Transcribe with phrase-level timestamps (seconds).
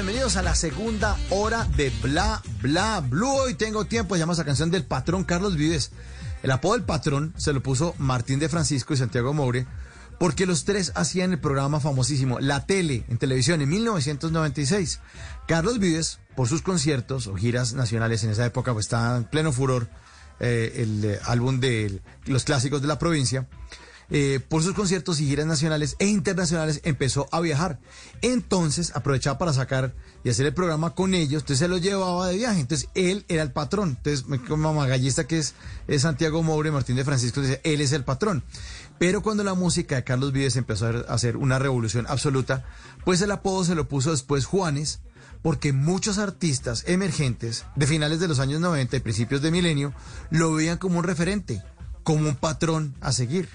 [0.00, 3.28] Bienvenidos a la segunda hora de Bla Bla Blue.
[3.28, 5.92] Hoy tengo tiempo, llama esa canción del patrón Carlos Vives.
[6.42, 9.66] El apodo del patrón se lo puso Martín de Francisco y Santiago Moure
[10.18, 15.00] porque los tres hacían el programa famosísimo La Tele en televisión en 1996.
[15.46, 19.52] Carlos Vives, por sus conciertos o giras nacionales en esa época, pues estaba en pleno
[19.52, 19.90] furor
[20.40, 23.48] eh, el eh, álbum de los clásicos de la provincia.
[24.10, 27.78] Eh, por sus conciertos y giras nacionales e internacionales, empezó a viajar.
[28.22, 29.94] Entonces aprovechaba para sacar
[30.24, 32.60] y hacer el programa con ellos, entonces se los llevaba de viaje.
[32.60, 33.96] Entonces él era el patrón.
[33.98, 35.54] Entonces, como mamagallista que es,
[35.98, 38.42] Santiago Moure, Martín de Francisco, dice, él es el patrón.
[38.98, 42.64] Pero cuando la música de Carlos Vives empezó a hacer una revolución absoluta,
[43.04, 45.00] pues el apodo se lo puso después Juanes,
[45.42, 49.94] porque muchos artistas emergentes de finales de los años 90 y principios de milenio
[50.30, 51.62] lo veían como un referente,
[52.02, 53.48] como un patrón a seguir.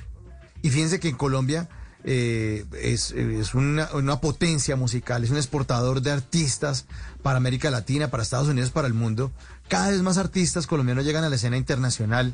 [0.65, 1.69] Y fíjense que en Colombia
[2.03, 3.13] eh, es,
[3.53, 6.87] una, potencia musical, es un exportador de artistas
[7.21, 9.31] para América Latina, para Estados Unidos, para el mundo.
[9.67, 12.33] Cada vez más artistas colombianos llegan a la escena internacional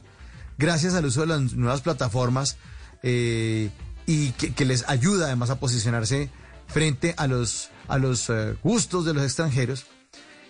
[0.57, 2.55] gracias al uso de las nuevas plataformas
[3.03, 3.69] eh,
[4.05, 6.29] y que, les ayuda además a posicionarse
[6.67, 9.87] frente a los, a los eh, gustos de los extranjeros.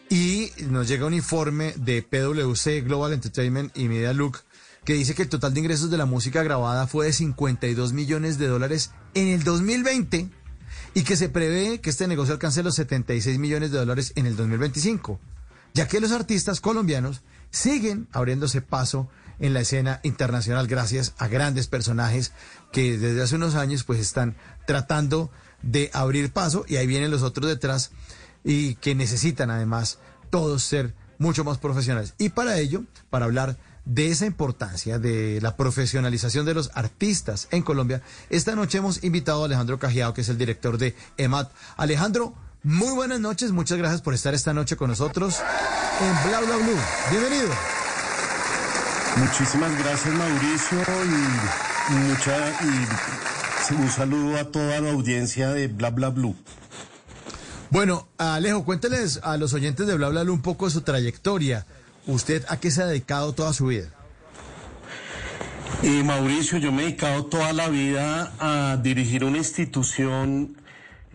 [0.08, 4.38] Y nos llega un informe de PwC Global Entertainment y Media Look
[4.84, 8.40] que dice que el total de ingresos de la música grabada fue de 52 millones
[8.40, 10.30] de dólares en el 2020
[10.96, 14.36] y que se prevé que este negocio alcance los 76 millones de dólares en el
[14.36, 15.20] 2025,
[15.76, 17.22] ya que los artistas colombianos
[17.52, 19.08] siguen abriéndose paso
[19.40, 22.32] en la escena internacional gracias a grandes personajes
[22.72, 25.30] que desde hace unos años pues están tratando
[25.62, 27.92] de abrir paso y ahí vienen los otros detrás
[28.44, 30.00] y que necesitan además
[30.32, 32.16] todos ser mucho más profesionales.
[32.18, 37.64] Y para ello, para hablar de esa importancia de la profesionalización de los artistas en
[37.64, 41.52] Colombia, esta noche hemos invitado a Alejandro Cajiao, que es el director de EMAT.
[41.78, 42.34] Alejandro,
[42.64, 45.40] muy buenas noches, muchas gracias por estar esta noche con nosotros
[46.00, 46.80] en Bla Bla Blue.
[47.10, 47.50] Bienvenido.
[49.18, 50.80] Muchísimas gracias Mauricio
[51.90, 56.36] y, mucha, y un saludo a toda la audiencia de Bla Bla Blue.
[57.72, 61.66] Bueno, Alejo, cuénteles a los oyentes de Bla Bla Blue un poco de su trayectoria.
[62.08, 63.90] ¿Usted a qué se ha dedicado toda su vida?
[66.04, 70.58] Mauricio, yo me he dedicado toda la vida a dirigir una institución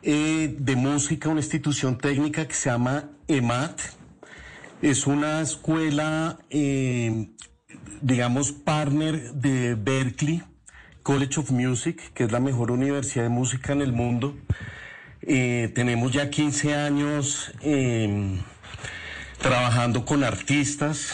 [0.03, 3.81] eh, de música, una institución técnica que se llama EMAT.
[4.83, 7.31] Es una escuela, eh,
[8.01, 10.43] digamos, partner de Berkeley,
[11.03, 14.37] College of Music, que es la mejor universidad de música en el mundo.
[15.23, 17.53] Eh, tenemos ya 15 años
[19.47, 21.11] trabajando con artistas,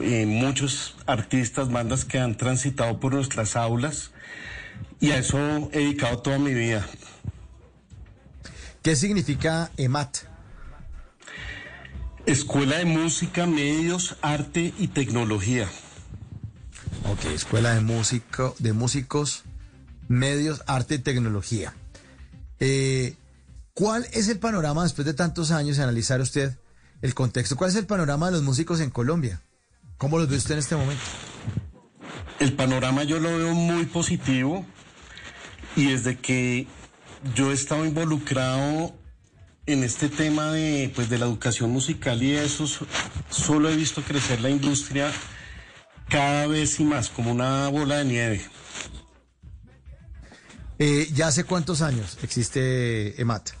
[0.00, 4.12] eh, muchos artistas, bandas que han transitado por nuestras aulas
[4.98, 5.38] y a eso
[5.70, 6.86] he dedicado toda mi vida.
[8.82, 10.20] ¿Qué significa EMAT?
[12.24, 15.68] Escuela de Música, Medios, Arte y Tecnología.
[17.10, 19.44] Ok, Escuela de, músico, de Músicos,
[20.08, 21.74] Medios, Arte y Tecnología.
[22.58, 23.16] Eh,
[23.74, 26.56] ¿Cuál es el panorama después de tantos años de analizar usted
[27.02, 27.56] el contexto?
[27.56, 29.42] ¿Cuál es el panorama de los músicos en Colombia?
[29.98, 31.02] ¿Cómo los ve usted en este momento?
[32.38, 34.64] El panorama yo lo veo muy positivo
[35.76, 36.66] y desde que
[37.34, 38.94] yo he estado involucrado
[39.66, 42.66] en este tema de, pues, de la educación musical y eso,
[43.28, 45.12] solo he visto crecer la industria
[46.08, 48.44] cada vez y más, como una bola de nieve.
[50.78, 53.59] Eh, ¿Ya hace cuántos años existe EMAT?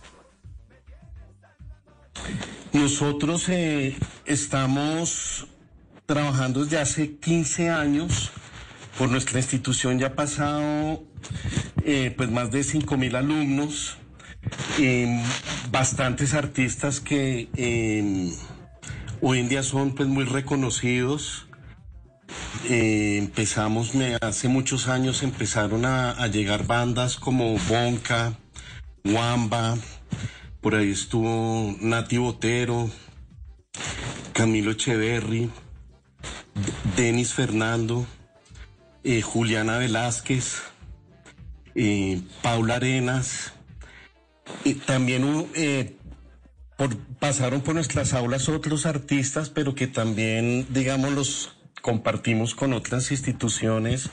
[2.72, 3.96] Nosotros eh,
[4.26, 5.48] estamos
[6.06, 8.30] trabajando desde hace 15 años.
[8.98, 11.04] Por nuestra institución ya ha pasado
[11.84, 13.96] eh, pues más de 5 mil alumnos,
[15.70, 18.32] bastantes artistas que em,
[19.20, 21.46] hoy en día son pues muy reconocidos.
[22.68, 28.34] Eh, empezamos, hace muchos años empezaron a llegar bandas como Bonca,
[29.04, 29.76] Wamba,
[30.60, 32.90] por ahí estuvo Nati Botero,
[34.32, 35.50] Camilo Echeverry,
[36.96, 38.06] Denis Fernando,
[39.04, 40.62] eh, Juliana Velázquez,
[41.74, 43.52] eh, Paula Arenas.
[44.64, 45.96] Y también eh,
[47.18, 54.10] pasaron por nuestras aulas otros artistas, pero que también, digamos, los compartimos con otras instituciones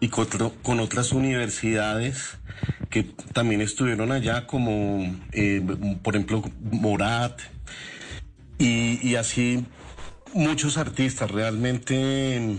[0.00, 2.38] y con, otras universidades
[2.90, 5.62] que también estuvieron allá, como eh,
[6.02, 7.40] por ejemplo Morat,
[8.58, 9.64] y, así
[10.34, 11.30] muchos artistas.
[11.30, 12.58] Realmente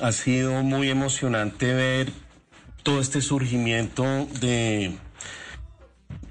[0.00, 2.10] ha sido muy emocionante ver
[2.82, 4.04] todo este surgimiento
[4.40, 4.96] de,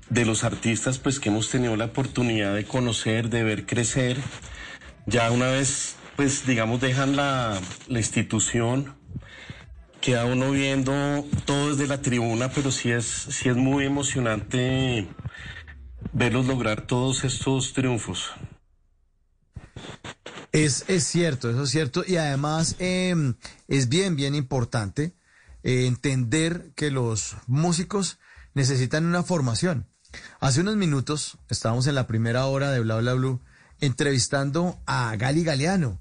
[0.10, 4.18] de los artistas pues que hemos tenido la oportunidad de conocer, de ver crecer.
[5.06, 7.60] Ya una vez pues digamos, dejan la,
[7.90, 8.96] institución,
[10.04, 10.94] queda uno viendo
[11.46, 15.08] todo desde la tribuna, pero sí es, sí es muy emocionante
[16.12, 18.34] verlos lograr todos estos triunfos.
[20.52, 22.04] Es, es cierto, eso es cierto.
[22.06, 23.36] Y además em,
[23.70, 25.16] es bien, bien importante
[25.64, 28.20] eh, entender que los músicos
[28.54, 29.88] necesitan una formación.
[30.42, 33.40] Hace unos minutos estábamos en la primera hora de Bla Bla Blue
[33.80, 36.00] entrevistando a Gali Galeano,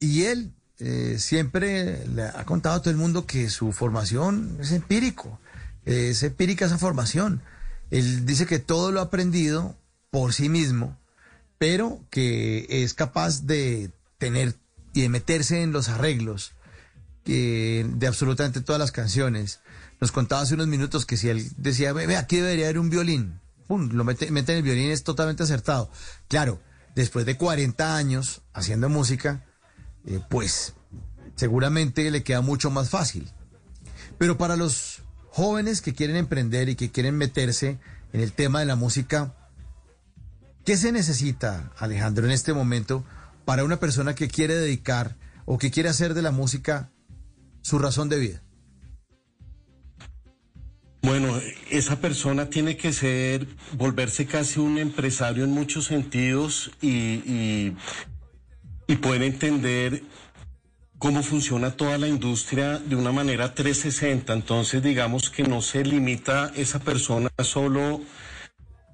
[0.00, 4.72] y él eh, siempre le ha contado a todo el mundo que su formación es
[4.72, 5.40] empírico,
[5.84, 7.42] es empírica esa formación.
[7.90, 9.76] Él dice que todo lo ha aprendido
[10.10, 10.98] por sí mismo,
[11.58, 14.54] pero que es capaz de tener
[14.92, 16.52] y de meterse en los arreglos
[17.24, 19.60] de absolutamente todas las canciones.
[20.00, 23.40] Nos contaba hace unos minutos que si él decía, ve, aquí debería haber un violín,
[23.66, 25.90] pum, lo mete, mete en el violín, es totalmente acertado.
[26.28, 26.60] Claro,
[26.94, 29.44] después de 40 años haciendo música,
[30.06, 30.74] eh, pues
[31.34, 33.30] seguramente le queda mucho más fácil.
[34.18, 37.78] Pero para los jóvenes que quieren emprender y que quieren meterse
[38.12, 39.34] en el tema de la música,
[40.64, 43.04] ¿qué se necesita, Alejandro, en este momento
[43.44, 46.90] para una persona que quiere dedicar o que quiere hacer de la música
[47.62, 48.42] su razón de vida?
[51.02, 57.74] Bueno, esa persona tiene que ser, volverse casi un empresario en muchos sentidos y
[58.86, 60.02] y poder entender
[60.98, 64.32] cómo funciona toda la industria de una manera 360.
[64.32, 68.00] Entonces, digamos que no se limita esa persona solo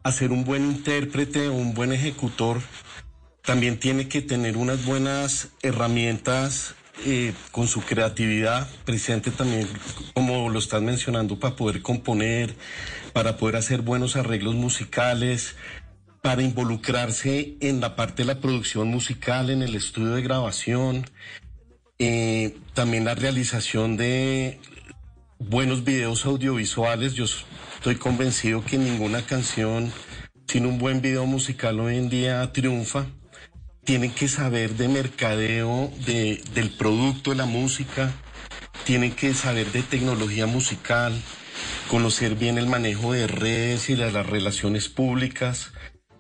[0.03, 2.61] a ser un buen intérprete o un buen ejecutor.
[3.43, 9.67] También tiene que tener unas buenas herramientas eh, con su creatividad presente también,
[10.15, 12.55] como lo estás mencionando, para poder componer,
[13.13, 15.57] para poder hacer buenos arreglos musicales,
[16.23, 21.05] para involucrarse en la parte de la producción musical, en el estudio de grabación,
[21.99, 24.61] eh, también la realización de
[25.41, 27.15] buenos videos audiovisuales.
[27.15, 29.93] Yo estoy convencido que ninguna canción
[30.47, 33.07] sin un buen video musical hoy en día triunfa.
[33.85, 38.13] Tienen que saber de mercadeo de, del producto de la música,
[38.85, 41.21] tienen que saber de tecnología musical,
[41.89, 45.73] conocer bien el manejo de redes y de las relaciones públicas,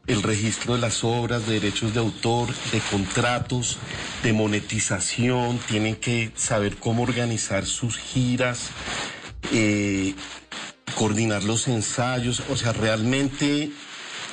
[0.07, 3.79] el registro de las obras, de derechos de autor, de contratos,
[4.23, 8.71] de monetización, tienen que saber cómo organizar sus giras,
[9.53, 10.15] eh,
[10.97, 13.71] coordinar los ensayos, o sea, realmente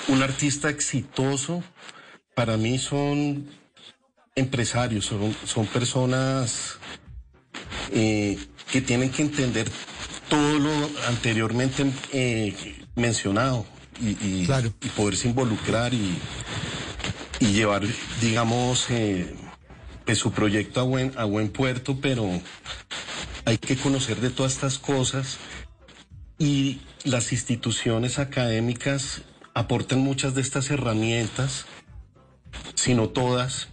[0.07, 1.63] un artista exitoso
[2.33, 3.47] para mí son
[4.35, 6.79] empresarios, son, son personas
[7.91, 8.39] eh,
[8.71, 9.69] que tienen que entender
[10.29, 10.71] todo lo
[11.07, 12.55] anteriormente eh,
[12.95, 13.65] mencionado
[13.99, 16.17] y, y, poderse involucrar y,
[17.39, 17.83] y llevar,
[18.21, 19.35] digamos, eh,
[20.05, 22.27] pues su proyecto a buen, a buen puerto, pero
[23.45, 25.37] hay que conocer de todas estas cosas
[26.37, 31.65] y las instituciones académicas aportan muchas de estas herramientas,
[32.75, 33.69] si no todas.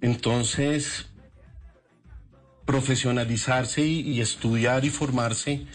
[0.00, 1.06] Entonces,
[2.64, 5.66] profesionalizarse y, estudiar y formarse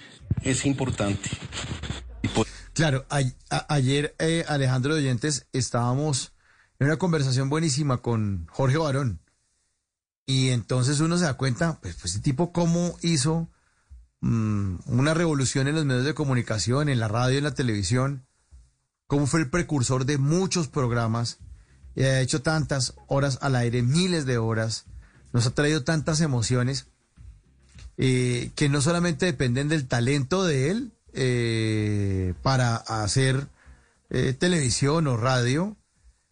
[0.44, 1.30] es importante.
[2.80, 3.06] Claro,
[3.68, 6.32] ayer eh, Alejandro de Oyentes estábamos
[6.80, 9.20] en una conversación buenísima con Jorge Barón.
[10.26, 13.50] Y entonces uno se da cuenta, pues, pues este tipo cómo hizo
[14.22, 18.26] mm, una revolución en los medios de comunicación, en la radio en la televisión,
[19.08, 21.40] cómo fue el precursor de muchos programas,
[21.96, 24.86] y ha hecho tantas horas al aire, miles de horas,
[25.34, 26.88] nos ha traído tantas emociones,
[27.98, 33.48] eh, que no solamente dependen del talento de él eh, para hacer
[34.10, 35.78] eh, televisión o radio,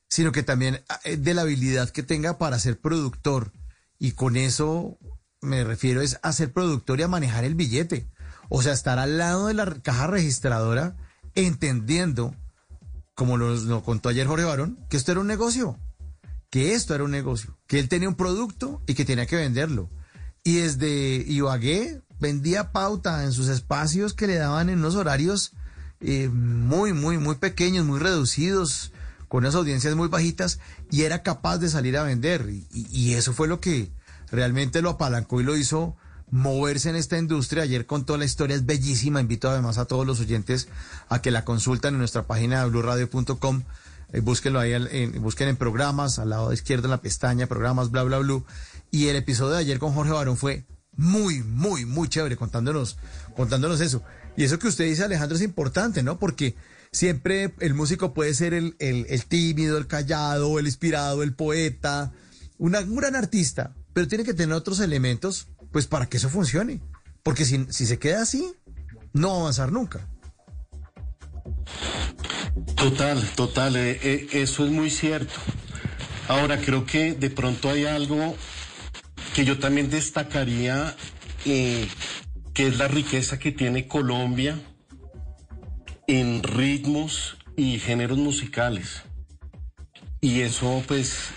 [0.09, 3.51] sino que también de la habilidad que tenga para ser productor.
[3.99, 4.97] Y con eso
[5.41, 8.07] me refiero es a ser productor y a manejar el billete.
[8.49, 10.95] O sea, estar al lado de la caja registradora
[11.35, 12.33] entendiendo,
[13.13, 15.77] como nos contó ayer Jorge Barón, que esto era un negocio,
[16.49, 19.89] que esto era un negocio, que él tenía un producto y que tenía que venderlo.
[20.43, 25.53] Y desde Ibagué vendía pauta en sus espacios que le daban en unos horarios
[25.99, 28.91] eh, muy, muy, muy pequeños, muy reducidos,
[29.27, 30.59] con unas audiencias muy bajitas
[30.91, 32.47] y era capaz de salir a vender.
[32.71, 33.91] Y, eso fue lo que
[34.31, 35.95] realmente lo apalancó y lo hizo
[36.29, 37.63] moverse en esta industria.
[37.63, 39.19] Ayer contó la historia, es bellísima.
[39.19, 40.67] Invito además a todos los oyentes
[41.09, 43.63] a que la consulten en nuestra página de blurradio.com.
[44.13, 48.03] Eh, búsquenlo ahí, en, busquen en programas, al lado izquierdo en la pestaña, programas, bla,
[48.03, 48.41] bla, bla.
[48.91, 50.65] Y el episodio de ayer con Jorge Barón fue
[50.97, 52.97] muy, muy, muy chévere contándonos,
[53.35, 54.03] contándonos eso.
[54.35, 56.19] Y eso que usted dice, Alejandro, es importante, ¿no?
[56.19, 56.55] Porque
[56.91, 58.75] siempre el músico puede ser el,
[59.27, 62.11] tímido, el callado, el inspirado, el poeta,
[62.57, 66.81] un gran artista, pero tiene que tener otros elementos, pues para que eso funcione.
[67.23, 68.53] Porque si, si se queda así,
[69.13, 70.07] no va a avanzar nunca.
[72.75, 75.33] Total, total, eh, eh, eso es muy cierto.
[76.27, 78.35] Ahora creo que de pronto hay algo
[79.37, 80.95] que yo también destacaría,
[81.45, 81.87] eh,
[82.55, 84.59] que es la riqueza que tiene Colombia
[86.07, 89.03] en ritmos y géneros musicales.
[90.21, 91.29] Y eso pues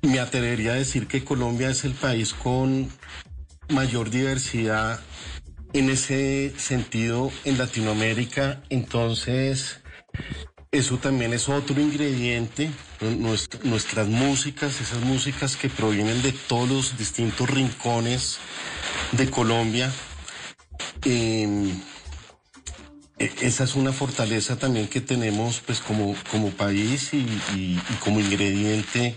[0.00, 2.88] me atrevería a decir que Colombia es el país con
[3.68, 4.98] mayor diversidad
[5.74, 8.62] en ese sentido en Latinoamérica.
[8.70, 9.82] Entonces,
[10.76, 12.70] eso también es otro ingrediente,
[13.64, 18.38] nuestras músicas, esas músicas que provienen de todos los distintos rincones
[19.12, 19.90] de Colombia.
[21.04, 21.70] Em,
[23.18, 29.14] e, esa es una fortaleza también que tenemos pues como, como país y, como ingrediente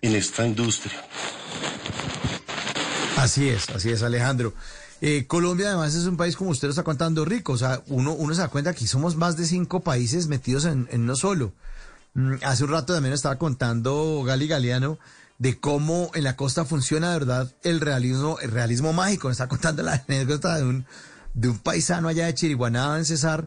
[0.00, 1.02] en esta industria.
[3.16, 4.54] Así es, así es Alejandro.
[5.06, 7.52] Eh, Colombia además es un país, como usted lo está contando, rico.
[7.52, 10.88] O sea, uno, uno se da cuenta que somos más de cinco países metidos en,
[10.90, 11.52] uno solo.
[12.14, 14.98] Mm, hace un rato también estaba contando Gali Galeano
[15.36, 19.28] de cómo en la costa funciona de verdad el realismo, el realismo mágico.
[19.28, 20.86] Me está contando la anécdota de un,
[21.34, 23.46] de un paisano allá de Chiriguaná, en Cesar,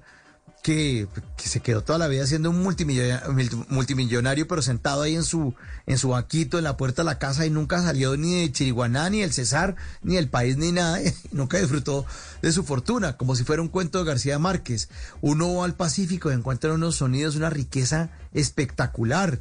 [0.68, 1.08] que,
[1.38, 5.54] se quedó toda la vida siendo un multimillonario, multimillonario, pero sentado ahí en su,
[5.86, 9.10] en su banquito, en la puerta de la casa, y nunca salió ni de Chiriguaná,
[9.10, 12.06] ni el Cesar, ni el país, ni nada, y nunca disfrutó
[12.42, 14.90] de su fortuna, como si fuera un cuento de García Márquez.
[15.22, 19.40] Uno va al Pacífico y encuentra unos sonidos, una riqueza espectacular.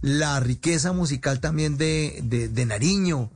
[0.00, 3.32] La riqueza musical también de, de, de Nariño,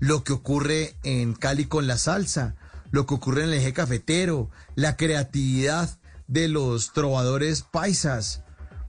[0.00, 2.56] lo que ocurre en Cali con la salsa,
[2.90, 5.99] lo que ocurre en el eje cafetero, la creatividad
[6.30, 8.42] de los trovadores paisas,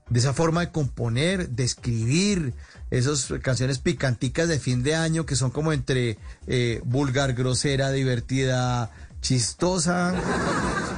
[0.09, 2.53] de esa forma de componer, de escribir,
[2.91, 8.91] esas canciones picanticas de fin de año que son como entre eh, vulgar, grosera, divertida,
[9.21, 10.13] chistosa.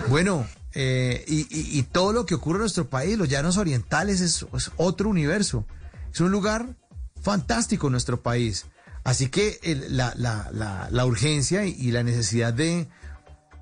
[0.09, 4.45] Bueno, eh, y, todo lo que ocurre en nuestro país, los llanos orientales, es,
[4.77, 5.65] otro universo.
[6.11, 6.75] Es un lugar
[7.21, 8.65] fantástico en nuestro país.
[9.03, 9.59] Así que
[9.89, 12.87] la, urgencia y, la necesidad de,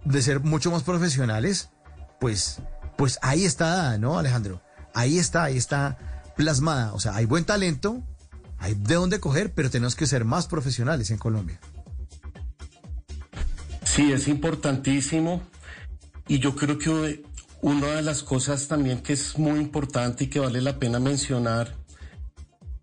[0.05, 1.69] de, ser mucho más profesionales,
[2.21, 2.59] pues,
[2.97, 4.61] pues ahí está, ¿no, Alejandro?
[4.93, 5.97] Ahí está, ahí está
[6.37, 6.93] plasmada.
[6.93, 8.03] O sea, hay buen talento,
[8.59, 11.59] hay de dónde coger, pero tenemos que ser más profesionales en Colombia.
[13.83, 15.41] Sí, es importantísimo.
[16.27, 17.23] Y yo creo que
[17.61, 21.75] una de las cosas también que es muy importante y que vale la pena mencionar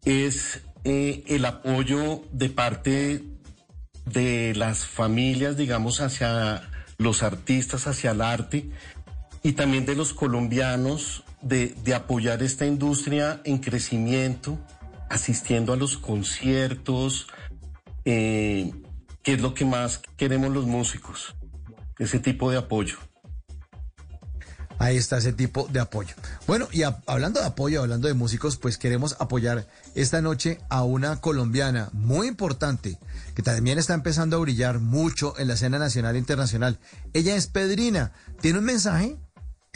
[0.05, 3.25] es eh, el apoyo de parte
[4.05, 6.69] de las familias, digamos, hacia
[6.99, 8.73] los artistas, hacia el arte
[9.49, 14.59] y también de los colombianos de, de apoyar esta industria en crecimiento,
[15.09, 17.29] asistiendo a los conciertos,
[18.05, 18.71] eh,
[19.23, 21.35] que es lo que más queremos los músicos,
[21.99, 22.99] ese tipo de apoyo.
[24.79, 26.15] Ahí está ese tipo de apoyo.
[26.47, 30.83] Bueno, y a- hablando de apoyo, hablando de músicos, pues queremos apoyar esta noche a
[30.85, 32.99] una colombiana muy importante
[33.35, 36.79] que también está empezando a brillar mucho en la escena nacional e internacional.
[37.15, 38.13] Ella es Pedrina.
[38.43, 39.17] ¿Tiene un mensaje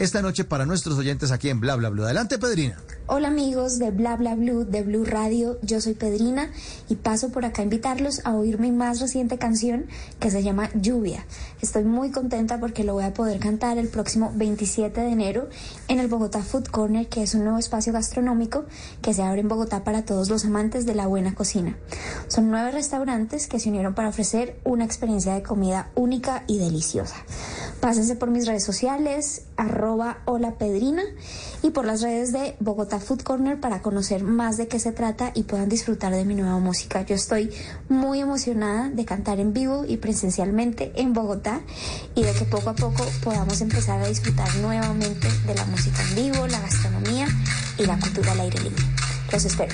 [0.03, 2.03] esta noche para nuestros oyentes aquí en Bla Bla Bla?
[2.03, 2.77] Adelante, Pedrina.
[3.07, 6.51] Hola amigos de Bla Bla Blue, de Blue Radio, yo soy Pedrina
[6.89, 9.85] y paso por acá a invitarlos a oír mi más reciente canción
[10.19, 11.25] que se llama Lluvia.
[11.61, 15.49] Estoy muy contenta porque lo voy a poder cantar el próximo 27 de enero
[15.87, 18.65] en el Bogotá Food Corner, que es un nuevo espacio gastronómico
[19.01, 21.77] que se abre en Bogotá para todos los amantes de la buena cocina.
[22.27, 27.15] Son nueve restaurantes que se unieron para ofrecer una experiencia de comida única y deliciosa.
[27.79, 29.92] Pásense por mis redes sociales, arroba
[30.25, 31.03] hola Pedrina,
[31.61, 35.31] y por las redes de Bogotá Food Corner para conocer más de qué se trata
[35.35, 37.03] y puedan disfrutar de mi nueva música.
[37.03, 37.51] Yo estoy
[37.89, 41.61] muy emocionada de cantar en vivo y presencialmente en Bogotá
[42.15, 46.15] y de que poco a poco podamos empezar a disfrutar nuevamente de la música en
[46.15, 47.27] vivo, la gastronomía
[47.77, 48.83] y la cultura al aire libre.
[49.31, 49.73] Los espero.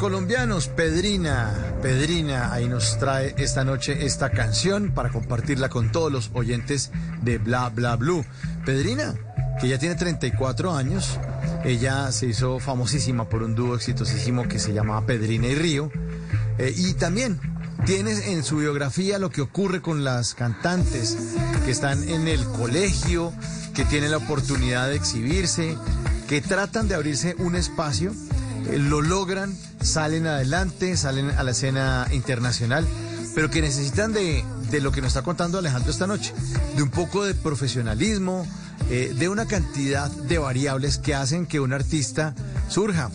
[0.00, 1.52] Colombianos, Pedrina.
[1.82, 7.36] Pedrina ahí nos trae esta noche esta canción para compartirla con todos los oyentes de
[7.36, 8.24] Bla Bla Blue.
[8.64, 9.14] Pedrina,
[9.60, 11.18] que ya tiene 34 años,
[11.64, 15.92] ella se hizo famosísima por un dúo exitosísimo que se llamaba Pedrina y Río.
[16.56, 17.38] Eh, y también
[17.84, 21.18] tiene en su biografía lo que ocurre con las cantantes
[21.66, 23.34] que están en el colegio,
[23.74, 25.76] que tienen la oportunidad de exhibirse,
[26.26, 28.12] que tratan de abrirse un espacio,
[28.70, 32.86] eh, lo logran, salen adelante, salen a la escena internacional,
[33.34, 36.32] pero que necesitan de, de lo que nos está contando Alejandro esta noche,
[36.76, 38.46] de un poco de profesionalismo,
[38.90, 42.34] eh, de una cantidad de variables que hacen que un artista
[42.68, 43.10] surja.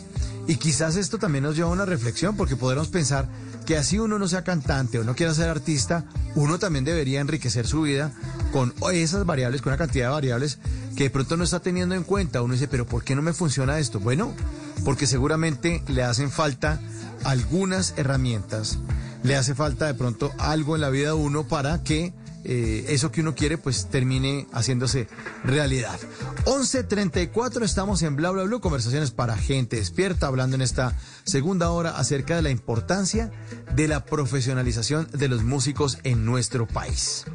[0.48, 3.28] Y quizás esto también nos lleva a una reflexión, porque podremos pensar
[3.66, 7.66] que así uno no sea cantante o no quiera ser artista, uno también debería enriquecer
[7.66, 8.12] su vida
[8.52, 10.60] con esas variables, con una cantidad de variables
[10.96, 12.42] que de pronto no está teniendo en cuenta.
[12.42, 14.00] Uno dice, pero ¿por qué no me funciona esto?
[14.00, 14.34] Bueno,
[14.84, 16.80] porque seguramente le hacen falta
[17.24, 18.80] algunas herramientas,
[19.24, 22.14] le hace falta de pronto algo en la vida de uno para que
[22.48, 25.08] eh, eso que uno quiere pues termine haciéndose
[25.44, 26.00] realidad.
[26.46, 31.98] 11.34 estamos en Bla Bla Blue, conversaciones para gente despierta, hablando en esta segunda hora
[31.98, 33.32] acerca de la importancia
[33.76, 37.26] de la profesionalización de los músicos en nuestro país.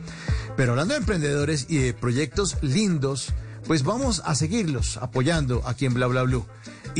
[0.57, 3.33] Pero hablando de emprendedores y de proyectos lindos,
[3.67, 6.47] pues vamos a seguirlos apoyando aquí en Bla Bla Blue.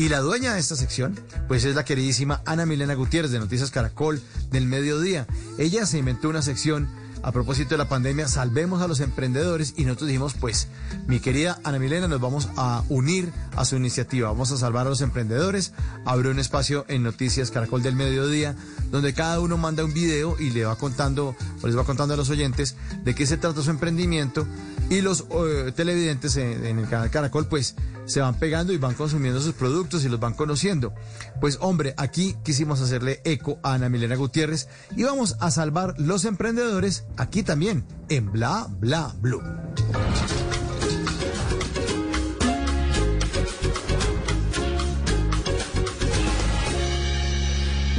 [0.01, 1.15] Y la dueña de esta sección,
[1.47, 5.27] pues es la queridísima Ana Milena Gutiérrez de Noticias Caracol del Mediodía.
[5.59, 6.89] Ella se inventó una sección
[7.21, 10.69] a propósito de la pandemia, salvemos a los emprendedores y nosotros dijimos, pues,
[11.05, 14.89] mi querida Ana Milena, nos vamos a unir a su iniciativa, vamos a salvar a
[14.89, 15.71] los emprendedores,
[16.03, 18.55] abrió un espacio en Noticias Caracol del Mediodía,
[18.89, 22.17] donde cada uno manda un video y le va contando, o les va contando a
[22.17, 24.47] los oyentes de qué se trata su emprendimiento
[24.91, 27.75] y los eh, televidentes en, en el canal Caracol, pues,
[28.05, 30.93] se van pegando y van consumiendo sus productos y los van conociendo.
[31.39, 36.25] Pues hombre, aquí quisimos hacerle eco a Ana Milena Gutiérrez y vamos a salvar los
[36.25, 39.41] emprendedores aquí también en Bla Bla Blue.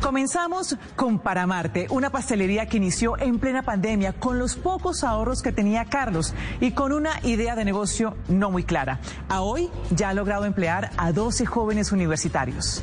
[0.00, 5.50] Comenzamos con Paramarte, una pastelería que inició en plena pandemia con los pocos ahorros que
[5.50, 9.00] tenía Carlos y con una idea de negocio no muy clara.
[9.28, 12.82] A hoy ya ha logrado emplear a 12 jóvenes universitarios.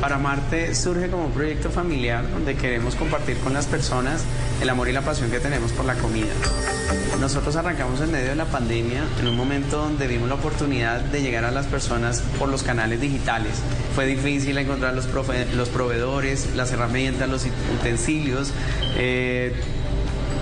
[0.00, 4.24] Para Marte surge como un proyecto familiar donde queremos compartir con las personas
[4.60, 6.32] el amor y la pasión que tenemos por la comida.
[7.20, 11.22] Nosotros arrancamos en medio de la pandemia, en un momento donde vimos la oportunidad de
[11.22, 13.52] llegar a las personas por los canales digitales.
[13.94, 17.46] Fue difícil encontrar los, profe- los proveedores, las herramientas, los
[17.80, 18.52] utensilios.
[18.96, 19.52] eh,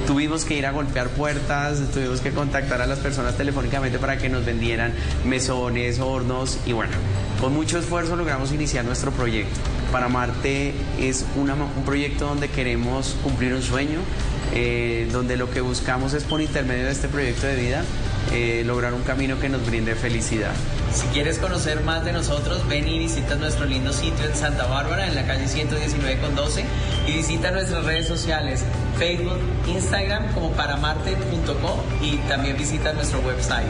[0.07, 4.29] Tuvimos que ir a golpear puertas, tuvimos que contactar a las personas telefónicamente para que
[4.29, 4.93] nos vendieran
[5.25, 6.91] mesones, hornos y bueno,
[7.41, 9.55] con mucho esfuerzo logramos iniciar nuestro proyecto.
[9.93, 11.53] Para Marte es un
[11.85, 14.01] proyecto donde queremos cumplir un sueño,
[14.53, 17.85] eh, donde lo que buscamos es por intermedio de este proyecto de vida
[18.33, 20.53] eh, lograr un camino que nos brinde felicidad.
[20.93, 25.07] Si quieres conocer más de nosotros, ven y visita nuestro lindo sitio en Santa Bárbara,
[25.07, 26.65] en la calle 119 con 12,
[27.07, 28.65] y visita nuestras redes sociales,
[28.99, 33.67] Facebook, Instagram como paramarte.co y también visita nuestro website.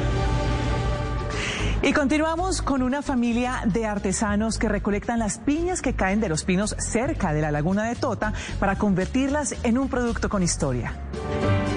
[1.83, 6.45] Y continuamos con una familia de artesanos que recolectan las piñas que caen de los
[6.45, 10.93] pinos cerca de la laguna de Tota para convertirlas en un producto con historia.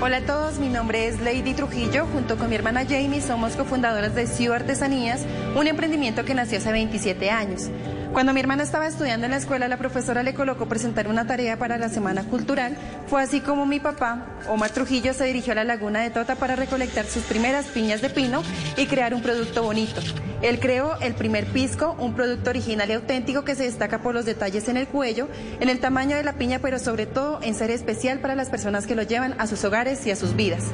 [0.05, 2.05] Hola a todos, mi nombre es Lady Trujillo.
[2.07, 6.73] Junto con mi hermana Jamie somos cofundadoras de Ciudad Artesanías, un emprendimiento que nació hace
[6.73, 7.69] 27 años.
[8.13, 11.57] Cuando mi hermana estaba estudiando en la escuela, la profesora le colocó presentar una tarea
[11.57, 12.77] para la Semana Cultural.
[13.07, 16.55] Fue así como mi papá, Omar Trujillo, se dirigió a la laguna de Tota para
[16.55, 18.43] recolectar sus primeras piñas de pino
[18.77, 19.99] y crear un producto bonito.
[20.43, 24.25] Él creó el primer pisco, un producto original y auténtico que se destaca por los
[24.25, 25.27] detalles en el cuello,
[25.59, 28.85] en el tamaño de la piña, pero sobre todo en ser especial para las personas
[28.85, 30.65] que lo llevan a sus hogares y a sus vidas.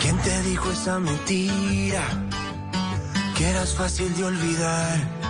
[0.00, 2.02] ¿Quién te dijo esa mentira?
[3.36, 5.29] Que eras fácil de olvidar.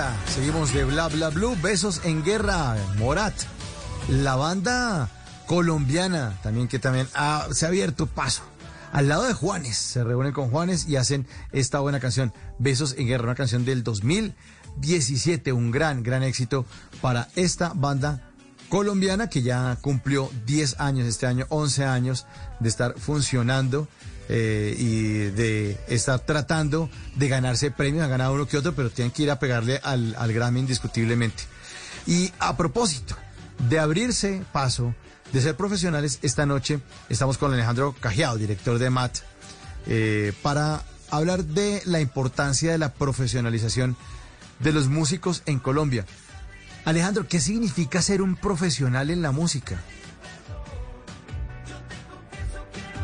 [0.00, 0.26] 11.40.
[0.26, 1.56] Seguimos de Bla Bla Blue.
[1.60, 2.76] Besos en guerra.
[2.96, 3.34] Morat.
[4.08, 5.08] La banda
[5.46, 7.06] colombiana también que también
[7.52, 8.42] se ha abierto paso.
[8.92, 9.76] Al lado de Juanes.
[9.76, 12.32] Se reúnen con Juanes y hacen esta buena canción.
[12.58, 13.24] Besos en guerra.
[13.24, 15.52] Una canción del 2017.
[15.52, 16.64] Un gran, gran éxito
[17.00, 18.30] para esta banda
[18.68, 22.26] colombiana que ya cumplió 10 años este año, 11 años
[22.60, 23.88] de estar funcionando
[24.32, 29.10] eh, y de estar tratando de ganarse premios, han ganado uno que otro, pero tienen
[29.10, 31.42] que ir a pegarle al, al Grammy indiscutiblemente.
[32.06, 33.16] Y a propósito
[33.68, 34.94] de abrirse paso,
[35.32, 39.18] de ser profesionales, esta noche estamos con Alejandro Cajiao, director de MAT,
[39.88, 43.96] eh, para hablar de la importancia de la profesionalización
[44.60, 46.06] de los músicos en Colombia.
[46.84, 49.80] Alejandro, ¿qué significa ser un profesional en la música?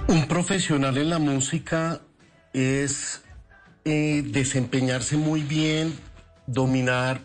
[0.08, 2.00] Un profesional en la música
[2.52, 3.22] es
[3.84, 5.94] eh, desempeñarse muy bien,
[6.46, 7.20] dominar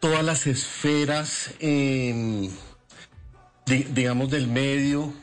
[0.00, 2.24] todas las esferas, di-
[3.66, 5.14] digamos, del medio,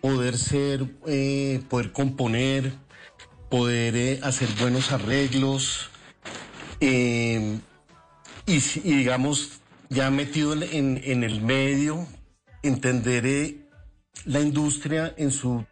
[0.00, 2.72] poder ser, eh, poder componer,
[3.48, 5.90] poder eh, hacer buenos arreglos,
[6.80, 7.58] eh,
[8.46, 9.60] y, digamos,
[9.90, 12.06] ya metido en, en- en el medio,
[12.64, 13.67] entender
[14.28, 15.64] la industria en su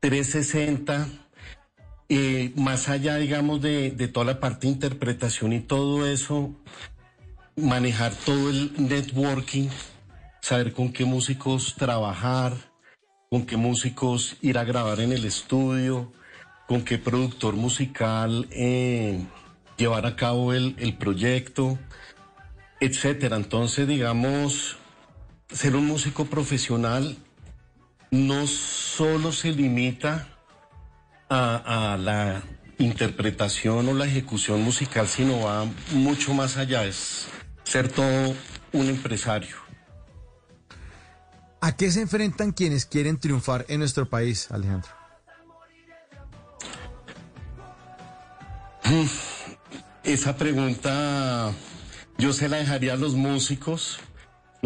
[0.00, 1.08] 360,
[2.08, 6.54] eh, más allá, digamos, de, de toda la parte de interpretación y todo eso,
[7.54, 9.68] manejar todo el networking,
[10.40, 12.54] saber con qué músicos trabajar,
[13.30, 16.12] con qué músicos ir a grabar en el estudio,
[16.66, 19.20] con qué productor musical eh,
[19.76, 21.78] llevar a cabo el, el proyecto,
[22.80, 23.36] etcétera.
[23.36, 24.78] Entonces, digamos,
[25.52, 27.18] ser un músico profesional
[28.10, 30.28] no solo se limita
[31.28, 32.42] a, a la
[32.78, 37.26] interpretación o la ejecución musical, sino va mucho más allá, es
[37.64, 38.34] ser todo
[38.72, 39.56] un empresario.
[41.60, 44.90] ¿A qué se enfrentan quienes quieren triunfar en nuestro país, Alejandro?
[50.04, 51.50] Esa pregunta
[52.18, 53.98] yo se la dejaría a los músicos.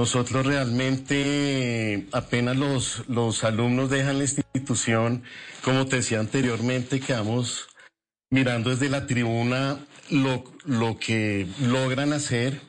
[0.00, 5.24] Nosotros realmente apenas los, los alumnos dejan la institución,
[5.62, 7.68] como te decía anteriormente, quedamos
[8.30, 12.62] mirando desde la tribuna lo, lo que logran hacer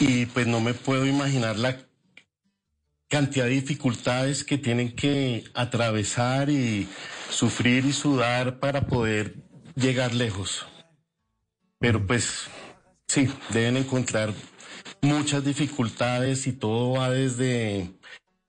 [0.00, 1.86] y pues no me puedo imaginar la
[3.06, 6.88] cantidad de dificultades que tienen que atravesar y
[7.30, 9.36] sufrir y sudar para poder
[9.76, 10.66] llegar lejos.
[11.78, 12.48] Pero pues
[13.06, 14.34] sí, deben encontrar
[15.02, 17.92] muchas dificultades y todo va desde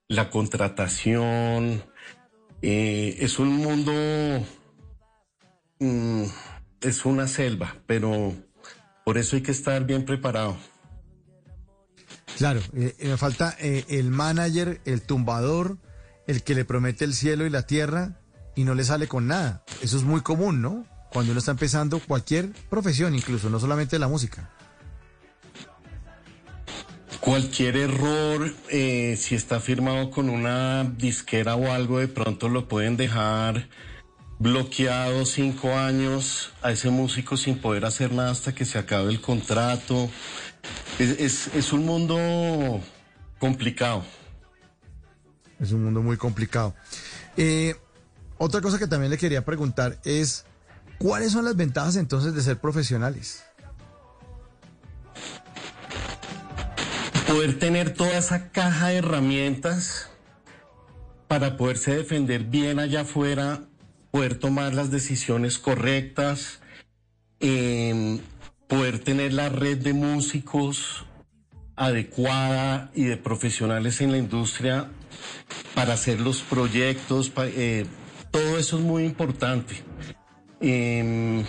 [0.08, 1.84] la contratación.
[2.62, 3.94] eh, es un mundo,
[5.80, 6.24] mm,
[6.82, 8.34] es una selva, pero
[9.06, 10.58] por eso hay que estar bien preparado.
[12.38, 15.78] Claro, eh, eh, me falta eh, el manager, el tumbador,
[16.26, 18.22] el que le promete el cielo y la tierra
[18.56, 19.64] y no le sale con nada.
[19.82, 20.86] Eso es muy común, ¿no?
[21.12, 24.50] Cuando uno está empezando cualquier profesión, incluso, no solamente la música.
[27.22, 32.96] Cualquier error, eh, si está firmado con una disquera o algo, de pronto lo pueden
[32.96, 33.68] dejar
[34.40, 39.20] bloqueado cinco años a ese músico sin poder hacer nada hasta que se acabe el
[39.20, 40.10] contrato.
[40.98, 42.82] Es, es- un mundo
[43.38, 44.04] complicado.
[45.60, 46.74] Es un mundo muy complicado.
[47.36, 47.76] Eh,
[48.38, 50.46] otra cosa que también le quería preguntar es,
[51.00, 53.44] ¿cuáles son las ventajas entonces de ser profesionales?
[57.30, 60.10] Poder tener toda esa caja de herramientas
[61.28, 63.66] para poderse defender bien allá afuera,
[64.10, 66.60] poder tomar las decisiones correctas,
[67.40, 68.20] eh,
[68.68, 71.06] poder tener la red de músicos
[71.76, 74.90] adecuada y de profesionales en la industria
[75.76, 77.86] para hacer los proyectos, eh,
[78.32, 79.84] todo eso es muy importante.
[80.62, 81.46] Em,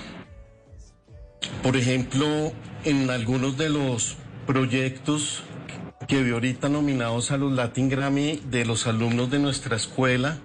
[1.62, 2.52] por ejemplo,
[2.84, 5.42] en algunos de los proyectos
[6.10, 10.38] que vi ahorita nominados a los Latin Grammy de los alumnos de nuestra escuela,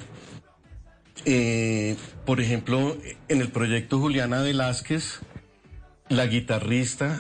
[1.26, 2.96] eh, por ejemplo,
[3.30, 5.22] en el proyecto Juliana Velázquez,
[6.08, 7.20] la guitarrista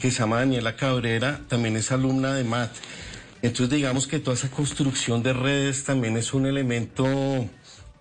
[0.00, 2.72] que se llama Daniela Cabrera también es alumna de MAT.
[3.42, 7.06] Entonces digamos que toda esa construcción de redes también es un elemento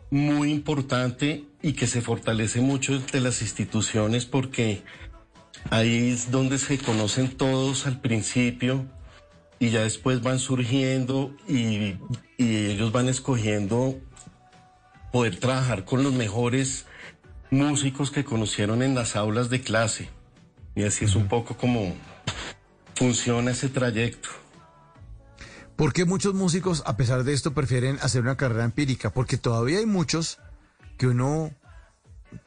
[0.10, 4.82] muy importante y que se fortalece mucho de las instituciones porque
[5.69, 8.88] ahí es donde se conocen todos al principio
[9.63, 11.95] y ya después van surgiendo y,
[12.38, 13.97] y ellos van escogiendo
[15.13, 16.86] poder trabajar con los mejores
[17.49, 20.10] músicos que conocieron en las aulas de clase.
[20.76, 21.95] Y así es un poco como
[22.93, 24.28] funciona ese trayecto.
[25.78, 29.12] ¿Por qué muchos músicos, a pesar de esto, prefieren hacer una carrera empírica?
[29.13, 30.39] Porque todavía hay muchos
[30.97, 31.52] que uno,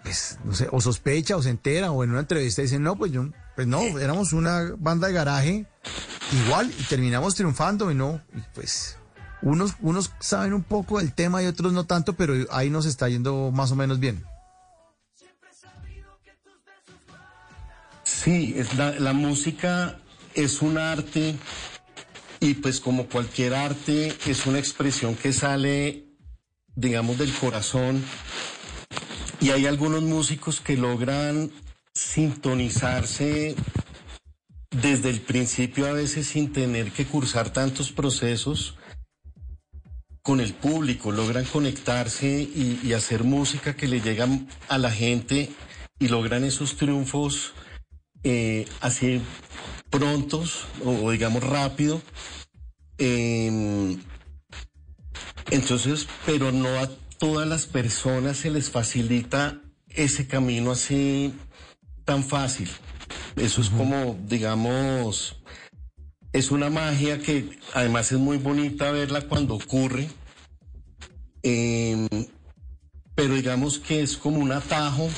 [0.02, 3.10] pues, no sé, o sospecha o se entera o en una entrevista dicen, no, pues
[3.10, 5.66] yo, pues no, éramos una banda de garaje
[6.44, 8.98] igual y terminamos triunfando y no, y pues
[9.40, 13.08] unos, unos saben un poco del tema y otros no tanto, pero ahí nos está
[13.08, 14.24] yendo más o menos bien.
[18.04, 19.98] Sí, es la, la música
[20.34, 21.36] es un arte
[22.40, 26.04] y pues como cualquier arte es una expresión que sale,
[26.74, 28.04] digamos, del corazón.
[29.40, 31.50] Y hay algunos músicos que logran
[31.96, 33.56] sintonizarse
[34.70, 38.76] desde el principio a veces sin tener que cursar tantos procesos
[40.20, 44.28] con el público, logran conectarse y, hacer música que le llega
[44.68, 45.50] a la gente
[45.98, 47.54] y logran esos triunfos
[48.24, 49.22] eh, así
[49.88, 52.02] prontos o, digamos rápido.
[52.98, 53.96] Eh,
[55.50, 61.32] entonces, pero no a todas las personas se les facilita ese camino así
[62.06, 62.70] tan fácil.
[63.36, 65.36] Eso es como, digamos,
[66.32, 70.08] es una magia que además es muy bonita verla cuando ocurre.
[71.42, 72.08] Eh,
[73.14, 75.08] pero digamos que es como un atajo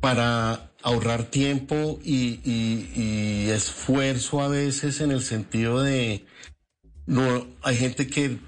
[0.00, 6.26] para ahorrar tiempo y, y- y esfuerzo a veces en el sentido de
[7.06, 8.38] no hay gente que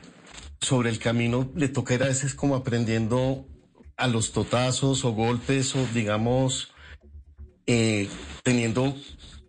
[0.60, 3.44] sobre el camino le toca ir a veces como aprendiendo
[3.96, 6.70] a los totazos o golpes o digamos
[7.70, 8.08] eh,
[8.44, 8.96] teniendo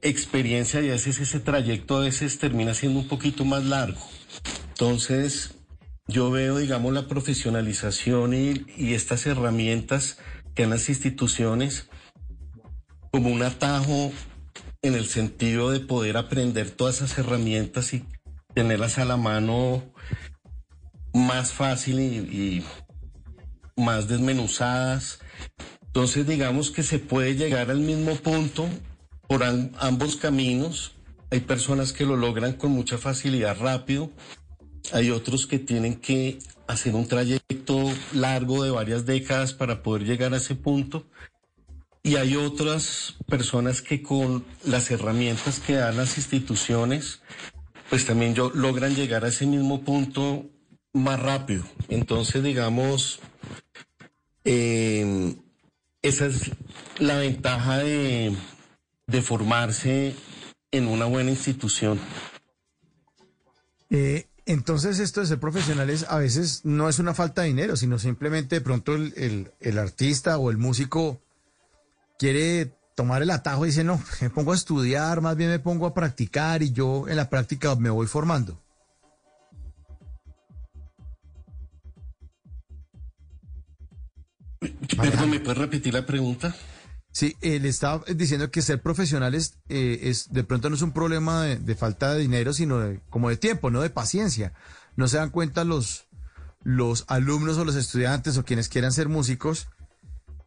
[0.02, 4.02] experiencia y a veces ese trayecto a veces termina siendo un poquito más largo.
[4.68, 5.56] Entonces
[6.06, 10.18] yo veo digamos la profesionalización y, estas herramientas
[10.54, 11.88] que en las instituciones
[13.10, 14.12] como un atajo
[14.82, 18.06] en el sentido de poder aprender todas esas herramientas y
[18.54, 19.82] tenerlas a la mano
[21.14, 22.66] más fácil y
[23.78, 25.20] más desmenuzadas.
[26.00, 28.70] Entonces digamos que se puede llegar al mismo punto
[29.28, 30.94] por am- ambos caminos.
[31.30, 34.10] Hay personas que lo logran con mucha facilidad rápido.
[34.94, 40.34] Hay otros que tienen que hacer un trayecto largo de varias décadas para poder llegar
[40.34, 41.06] a ese punto.
[42.02, 47.20] Y hay otras personas que con las herramientas que dan las instituciones,
[47.90, 50.46] pues también yo, logran llegar a ese mismo punto
[50.94, 51.66] más rápido.
[51.90, 53.20] Entonces, digamos,
[54.46, 55.36] eh,
[56.02, 56.52] esa es
[57.00, 58.36] la ventaja de,
[59.08, 60.16] de formarse
[60.72, 62.00] en una buena institución.
[63.90, 68.00] Eh, entonces esto de ser profesionales a veces no es una falta de dinero, sino
[68.00, 71.22] simplemente de pronto el, el- el artista o el músico
[72.18, 75.86] quiere tomar el atajo y dice, no, me pongo a estudiar, más bien me pongo
[75.86, 78.62] a practicar y yo en la práctica me voy formando.
[84.60, 86.56] Perdón, ¿me puedes repetir la pregunta?
[87.12, 91.44] Sí, él estaba diciendo que ser profesionales eh, es de pronto no es un problema
[91.44, 94.54] de, de falta de dinero, sino de, como de tiempo, no de paciencia.
[94.96, 96.08] No se dan cuenta los,
[96.64, 99.70] los alumnos o los estudiantes o quienes quieran ser músicos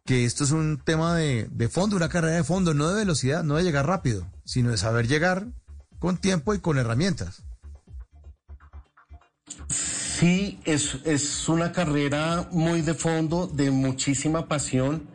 [0.05, 3.43] que esto es un tema de, de fondo, una carrera de fondo, no de velocidad,
[3.43, 5.47] no de llegar rápido, sino de saber llegar
[5.99, 7.43] con tiempo y con herramientas.
[10.23, 15.09] Sí, es, es una carrera muy de fondo, de muchísima pasión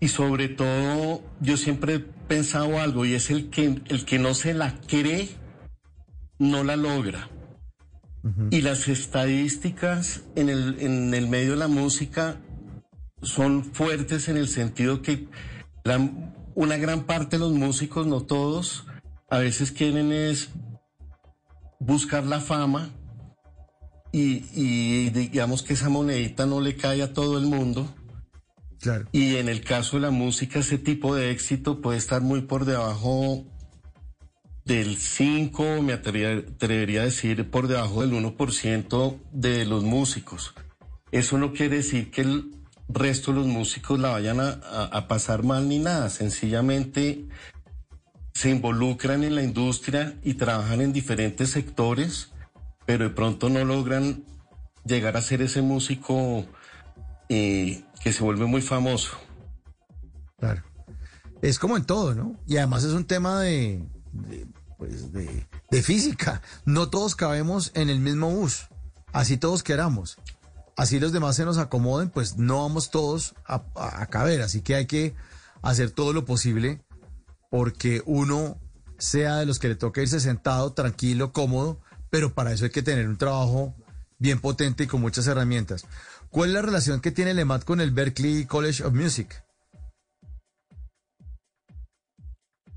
[0.00, 4.34] y sobre todo yo siempre he pensado algo y es el que, el que no
[4.34, 5.28] se la cree,
[6.40, 7.30] no la logra.
[8.50, 12.40] Y las estadísticas en el, en el medio de la música
[13.22, 15.28] son fuertes en el sentido que
[15.84, 16.10] la-
[16.56, 18.86] una gran parte de los músicos, no todos,
[19.30, 20.48] a veces quieren es
[21.78, 22.90] buscar la fama
[24.12, 27.92] y, y digamos que esa monedita no le cae a todo el mundo.
[28.80, 29.06] Claro.
[29.12, 32.64] Y en el caso de la música, ese tipo de éxito puede estar muy por
[32.64, 33.44] debajo
[34.64, 40.54] del 5, me atrevería, a decir por debajo del 1% de los músicos.
[41.12, 42.50] Eso no quiere decir que el
[42.88, 47.26] resto de los músicos la vayan a, a- a pasar mal ni nada, sencillamente
[48.34, 52.32] se involucran en la industria y trabajan en diferentes sectores,
[52.86, 54.24] pero de pronto no logran
[54.84, 56.46] llegar a ser ese músico
[57.28, 59.16] eh, que se vuelve muy famoso.
[60.38, 60.62] Claro.
[61.42, 62.38] Es como en todo, ¿no?
[62.46, 63.84] Y además es un tema de,
[64.78, 66.40] pues de, física.
[66.64, 68.68] No todos cabemos en el mismo bus,
[69.12, 70.18] así todos queramos.
[70.76, 74.42] Así los demás se nos acomoden, pues no vamos todos a, a- caber.
[74.42, 75.14] Así que hay que
[75.62, 76.82] hacer todo lo posible
[77.50, 78.58] porque uno
[78.98, 81.80] sea de los que le toca irse sentado, tranquilo, cómodo,
[82.16, 83.74] pero para eso hay que tener un trabajo
[84.18, 85.84] bien potente y con muchas herramientas.
[86.30, 89.44] ¿Cuál es la relación que tiene el EMAT con el Berklee College of Music?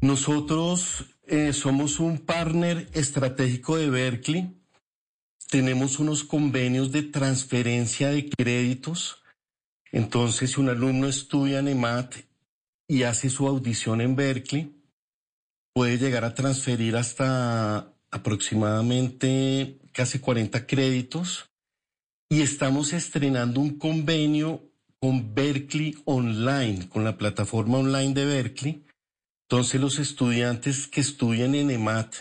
[0.02, 4.62] Nosotros eh, somos un partner estratégico de Berkeley.
[5.50, 9.24] Tenemos unos convenios de transferencia de créditos.
[9.94, 12.14] Entonces, si un alumno estudia en EMAT
[12.90, 14.76] y hace su audición en Berkeley,
[15.74, 21.50] puede llegar a transferir hasta aproximadamente casi 40 créditos.
[22.30, 24.62] Y estamos estrenando un convenio
[25.00, 28.86] con Berkeley Online, con la plataforma online de Berkeley.
[29.50, 32.14] Entonces los estudiantes que estudian en EMAT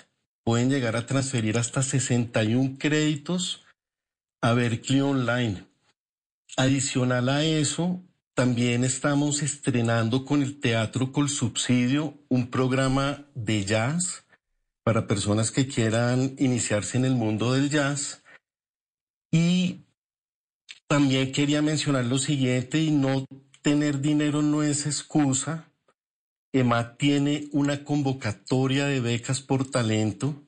[0.44, 3.64] pueden llegar a transferir hasta 61 créditos
[4.40, 5.66] a Berkeley Online.
[6.56, 8.02] Adicional a eso,
[8.34, 14.24] también estamos estrenando con el Teatro Col Subsidio un programa de jazz
[14.88, 18.24] para personas que quieran iniciarse en el mundo del jazz.
[19.30, 19.84] Y
[20.86, 23.26] también quería mencionar lo siguiente, y no
[23.60, 25.70] tener dinero no es excusa.
[26.54, 30.46] EMAT tiene una convocatoria de becas por talento.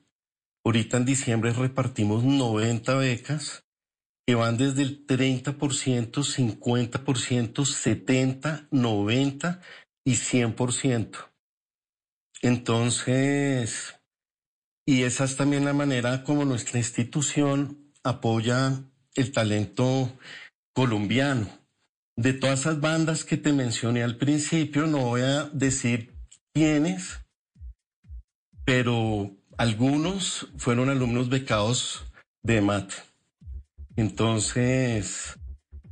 [0.65, 3.63] Ahorita en diciembre repartimos 90 becas
[4.25, 9.59] que van desde el 30%, 50%, 70%, 90%
[10.03, 11.29] y 100%.
[12.41, 14.00] Entonces,
[14.85, 18.83] y esa es también la manera como nuestra institución apoya
[19.15, 20.17] el talento
[20.73, 21.49] colombiano.
[22.15, 26.13] De todas esas bandas que te mencioné al principio, no voy a decir
[26.53, 27.19] quiénes,
[28.65, 32.05] pero algunos fueron alumnos becados
[32.43, 32.91] de MAT.
[33.95, 35.37] Entonces,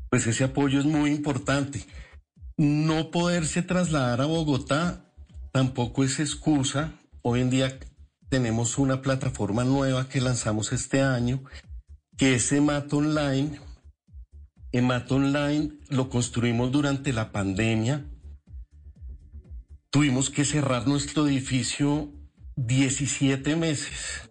[0.10, 1.86] pues ese apoyo es muy importante.
[2.58, 5.06] No poderse trasladar a Bogotá
[5.52, 6.94] tampoco es excusa.
[7.22, 7.80] Hoy en día
[8.30, 11.44] tenemos una plataforma nueva que lanzamos este año,
[12.18, 13.60] que es EMAT Online.
[14.72, 18.06] EMAT Online lo construimos durante la pandemia.
[19.90, 22.14] Tuvimos que cerrar nuestro edificio
[22.56, 24.30] 17 meses.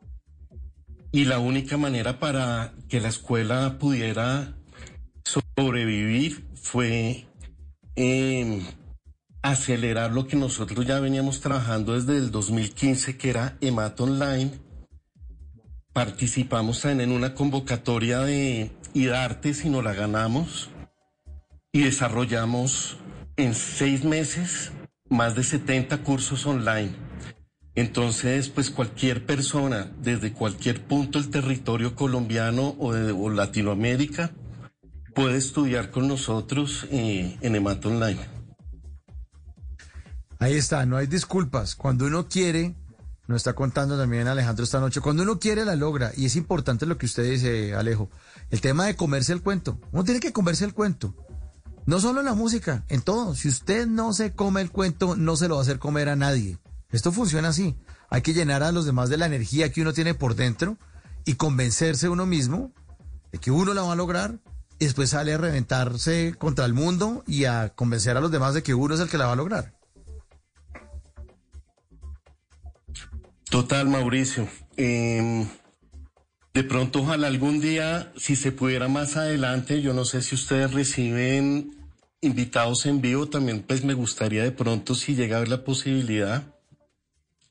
[1.11, 4.55] Y la única manera para que la escuela pudiera
[5.25, 7.27] sobrevivir fue
[7.97, 8.63] eh,
[9.43, 14.51] acelerar lo que nosotros ya veníamos trabajando desde el 2015, que era EMAT Online.
[15.93, 20.71] Participamos en una convocatoria de IDARTES y nos la ganamos.
[21.73, 22.97] Y desarrollamos
[23.37, 24.73] en seis meses
[25.09, 26.93] más de 70 cursos online.
[27.75, 34.33] Entonces, pues cualquier persona desde cualquier punto del territorio colombiano o de o Latinoamérica
[35.15, 38.38] puede estudiar con nosotros eh, en EMAT Online.
[40.39, 41.75] Ahí está, no hay disculpas.
[41.75, 42.77] Cuando uno quiere,
[43.27, 46.13] nos está contando también Alejandro esta noche, cuando uno quiere la logra.
[46.17, 48.09] Y es importante lo que usted dice, Alejo.
[48.51, 49.81] El tema de comerse el cuento.
[49.93, 51.15] Uno tiene que comerse el cuento.
[51.87, 53.35] No solo en la música, en todo.
[53.35, 56.17] Si usted no se come el cuento, no se lo va a hacer comer a
[56.17, 56.59] nadie.
[56.91, 57.77] Esto funciona así.
[58.09, 60.79] Hay que llenar a los demás de la energía que uno tiene por dentro
[61.25, 62.73] y convencerse uno mismo
[63.33, 64.39] de que uno la va a lograr
[64.79, 68.63] y después sale a reventarse contra el mundo y a convencer a los demás de
[68.63, 69.78] que uno es el que la va a lograr.
[73.51, 74.47] Total, Mauricio.
[74.77, 75.47] Eh,
[76.53, 80.73] de pronto, ojalá algún día, si se pudiera más adelante, yo no sé si ustedes
[80.73, 81.75] reciben
[82.21, 86.43] invitados en vivo, también pues me gustaría de pronto si llega a haber la posibilidad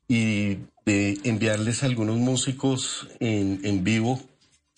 [0.06, 4.20] y de enviarles a algunos músicos en, en vivo,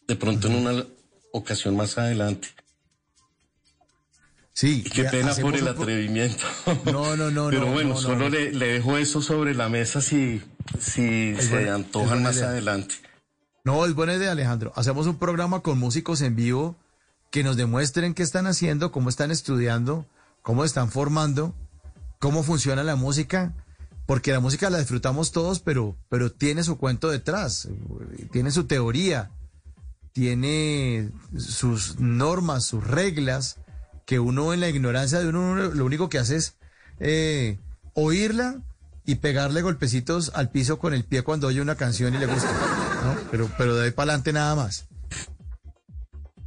[0.06, 0.86] de pronto en una
[1.32, 2.48] ocasión más adelante.
[4.60, 4.82] Sí.
[4.84, 6.44] Y qué pena por el atrevimiento.
[6.84, 8.28] No, no, no, Pero no, bueno, no, no, solo.
[8.28, 10.42] Le, le dejo eso sobre la mesa si,
[10.78, 12.48] si Es se buena- antojan más idea.
[12.50, 12.94] adelante.
[13.64, 14.70] No, es buena idea, Alejandro.
[14.76, 16.76] Hacemos un programa con músicos en vivo
[17.30, 20.04] que nos demuestren qué están haciendo, cómo están estudiando,
[20.42, 21.54] cómo están formando,
[22.18, 23.54] cómo funciona la música,
[24.04, 27.66] porque la música la disfrutamos todos, pero, pero tiene su cuento detrás,
[28.30, 29.30] tiene su teoría,
[30.12, 33.56] tiene sus normas, sus reglas,
[34.10, 36.54] que uno en la ignorancia de uno lo único que hace es
[36.98, 37.60] eh,
[37.94, 38.56] oírla
[39.06, 42.50] y pegarle golpecitos al piso con el pie cuando oye una canción y le gusta.
[43.04, 43.16] ¿no?
[43.30, 44.86] Pero, pero de ahí para adelante nada más.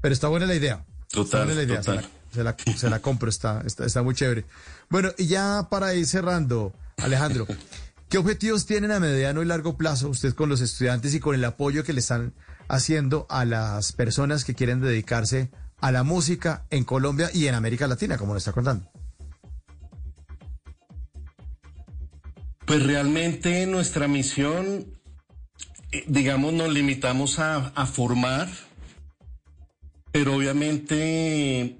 [0.01, 0.83] Pero está buena la idea.
[1.03, 1.79] Está Total, buena la idea.
[1.79, 2.09] total.
[2.33, 4.43] Se la, se la- se la compro, está, está, está muy chévere.
[4.89, 7.47] Bueno, y ya para ir cerrando, Alejandro,
[8.09, 11.45] ¿qué objetivos tienen a mediano y largo plazo usted con los estudiantes y con el
[11.45, 12.33] apoyo que le están
[12.67, 17.87] haciendo a las personas que quieren dedicarse a la música en Colombia y en América
[17.87, 18.89] Latina, como nos está contando?
[22.65, 24.85] Pues realmente nuestra misión,
[25.91, 28.49] eh, digamos, nos limitamos a, a formar,
[30.11, 31.77] pero obviamente,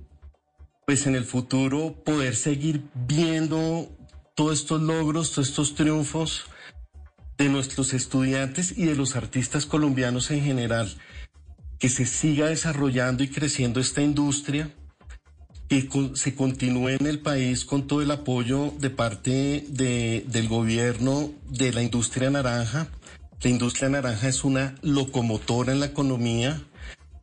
[0.86, 3.90] pues en el futuro poder seguir viendo
[4.36, 6.46] todos estos logros, todos estos triunfos
[7.38, 10.96] de nuestros estudiantes y de los artistas colombianos en general,
[11.84, 14.74] que se siga desarrollando y creciendo esta industria
[15.68, 21.34] que se continúe en el país con todo el apoyo de parte de- del gobierno
[21.50, 22.88] de la industria naranja.
[23.42, 26.64] La industria naranja es una locomotora en la economía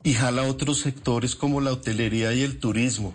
[0.04, 3.14] y jala otros sectores como la hotelería y el turismo.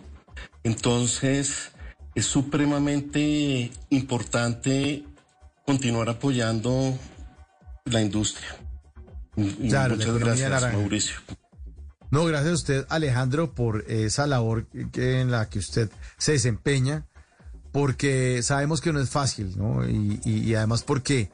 [0.63, 1.73] Entonces,
[2.15, 5.03] es supremamente importante
[5.63, 6.97] continuar apoyando
[7.85, 8.64] la industria.
[9.37, 10.77] Y- y Claro, la muchas gracias, naranja.
[10.77, 11.15] Mauricio.
[12.11, 17.05] No, gracias a usted, Alejandro, por esa labor que- en la que usted se desempeña,
[17.71, 19.87] porque sabemos que no es fácil, ¿no?
[19.87, 21.31] Y, y- y además porque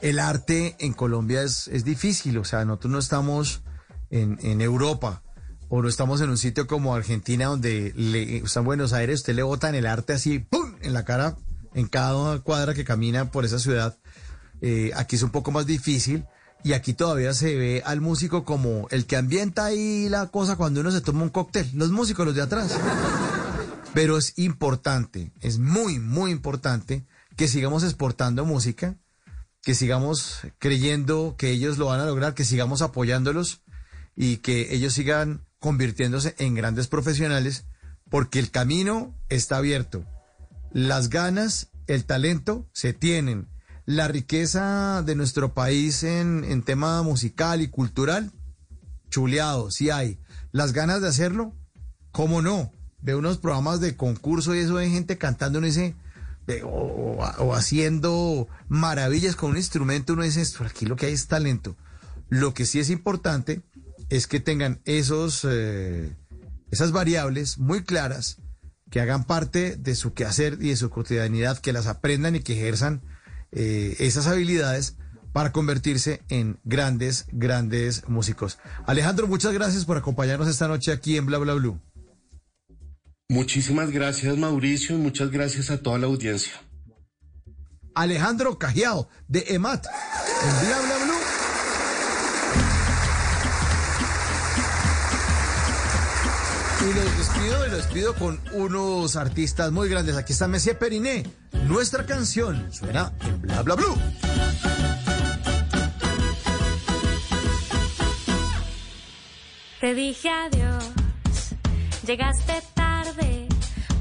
[0.00, 3.62] el arte en Colombia es, es difícil, o sea, nosotros no estamos
[4.10, 5.22] en, en Europa
[5.68, 9.20] o no estamos en un sitio como Argentina donde le, o sea, en Buenos Aires
[9.20, 11.36] usted le botan el arte así, ¡pum!, en la cara,
[11.74, 13.96] en cada cuadra que camina por esa ciudad.
[14.60, 16.24] Eh, aquí es un poco más difícil
[16.64, 20.80] y aquí todavía se ve al músico como el que ambienta ahí la cosa cuando
[20.80, 21.70] uno se toma un cóctel.
[21.74, 22.72] Los músicos, los de atrás.
[23.92, 27.04] Pero es importante, es muy, muy importante
[27.36, 28.96] que sigamos exportando música,
[29.60, 33.60] que sigamos creyendo que ellos lo van a lograr, que sigamos apoyándolos
[34.16, 37.66] y que ellos sigan convirtiéndose en grandes profesionales,
[38.08, 40.04] porque el camino está abierto.
[40.72, 43.48] Las ganas, el talento se tienen.
[43.86, 48.32] La riqueza de nuestro país en, en tema musical y cultural,
[49.10, 50.18] chuleado, sí hay.
[50.52, 51.54] Las ganas de hacerlo,
[52.10, 52.72] ¿cómo no?
[53.00, 55.68] Ve unos programas de concurso y eso de gente cantando, uno
[57.38, 61.76] o haciendo maravillas con un instrumento, uno dice, "Esto, aquí lo que hay es talento.
[62.28, 63.62] Lo que sí es importante
[64.08, 66.14] es que tengan esos, eh,
[66.70, 68.38] esas variables muy claras,
[68.90, 72.54] que hagan parte de su quehacer y de su cotidianidad, que las aprendan y que
[72.54, 73.02] ejerzan
[73.54, 74.96] eh, esas habilidades
[75.32, 78.58] para convertirse en grandes, grandes músicos.
[78.86, 81.80] Alejandro, muchas gracias por acompañarnos esta noche aquí en Bla Bla Blue.
[83.28, 86.52] Muchísimas gracias, Mauricio, y muchas gracias a toda la audiencia.
[87.94, 91.03] Alejandro Cajiao, de EMAT, en Bla Bla Blue.
[96.84, 100.16] Y los despido y los despido con unos artistas muy grandes.
[100.16, 101.24] Aquí está Messi Periné.
[101.66, 103.96] Nuestra canción suena en Bla Bla Blue.
[109.80, 110.84] Te dije adiós,
[112.06, 113.48] llegaste tarde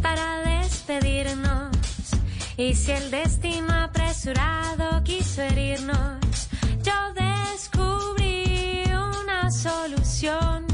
[0.02, 1.72] para despedirnos.
[2.58, 6.20] Y si el destino apresurado quiso herirnos,
[6.84, 10.73] yo descubrí una solución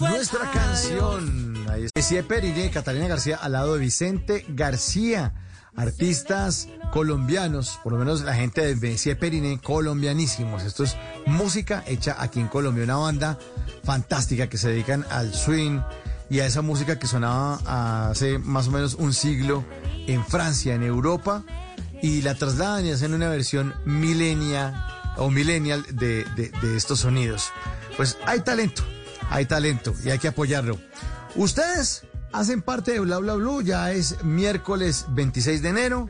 [0.00, 1.54] Nuestra canción.
[1.68, 1.90] Ahí es.
[1.94, 5.34] Messier Periné y Catalina García al lado de Vicente García.
[5.76, 10.64] Artistas colombianos, por lo menos la gente de Messier Periné, colombianísimos.
[10.64, 10.96] Esto es
[11.26, 13.38] música hecha aquí en Colombia, una banda
[13.84, 15.80] fantástica que se dedican al swing
[16.28, 19.64] y a esa música que sonaba hace más o menos un siglo
[20.08, 21.44] en Francia, en Europa,
[22.02, 24.86] y la trasladan y hacen una versión milenia
[25.18, 27.50] o millennial de, de- de estos sonidos.
[27.96, 28.82] Pues hay talento,
[29.30, 30.78] hay talento y hay que apoyarlo.
[31.36, 32.02] Ustedes
[32.32, 36.08] hacen parte de Bla Bla Blue, ya es miércoles 26 de enero.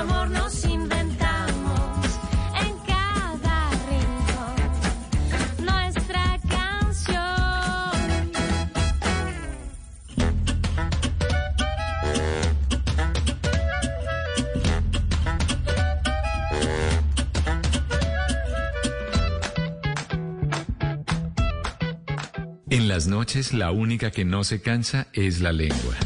[0.09, 2.21] Amor, nos inventamos
[2.65, 4.57] en cada rincón
[5.65, 7.17] nuestra canción.
[22.71, 26.06] En las noches la única que no se cansa es la lengua.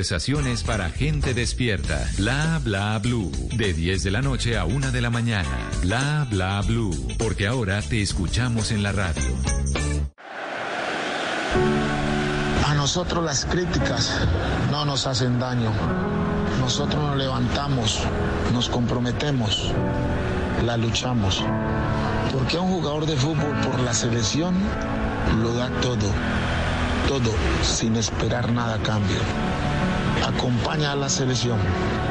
[0.01, 2.03] conversaciones para gente despierta.
[2.17, 3.31] Bla bla blue.
[3.55, 5.69] De 10 de la noche a 1 de la mañana.
[5.83, 6.91] Bla bla blue.
[7.19, 9.21] Porque ahora te escuchamos en la radio.
[12.65, 14.17] A nosotros las críticas
[14.71, 15.71] no nos hacen daño.
[16.59, 17.99] Nosotros nos levantamos,
[18.51, 19.71] nos comprometemos,
[20.65, 21.43] la luchamos.
[22.33, 24.55] Porque un jugador de fútbol por la selección
[25.43, 26.09] lo da todo,
[27.07, 27.31] todo
[27.61, 29.19] sin esperar nada a cambio.
[30.23, 31.57] Acompaña a la selección.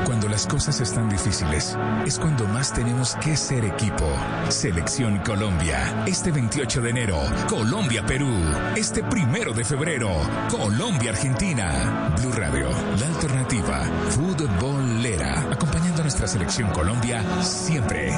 [0.05, 4.07] Cuando las cosas están difíciles, es cuando más tenemos que ser equipo.
[4.49, 6.05] Selección Colombia.
[6.07, 8.29] Este 28 de enero, Colombia-Perú.
[8.77, 10.11] Este primero de febrero,
[10.51, 12.15] Colombia-Argentina.
[12.21, 13.85] Blue Radio, la alternativa.
[14.11, 15.47] Futbolera.
[15.53, 18.13] Acompañando a nuestra selección Colombia siempre.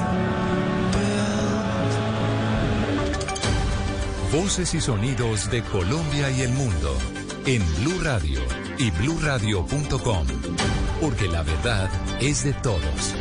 [4.32, 6.97] Voces y sonidos de Colombia y el mundo
[7.47, 8.40] en Blue Radio
[8.78, 10.26] y bluradio.com.
[11.01, 11.90] Porque la verdad
[12.20, 13.14] es de todos.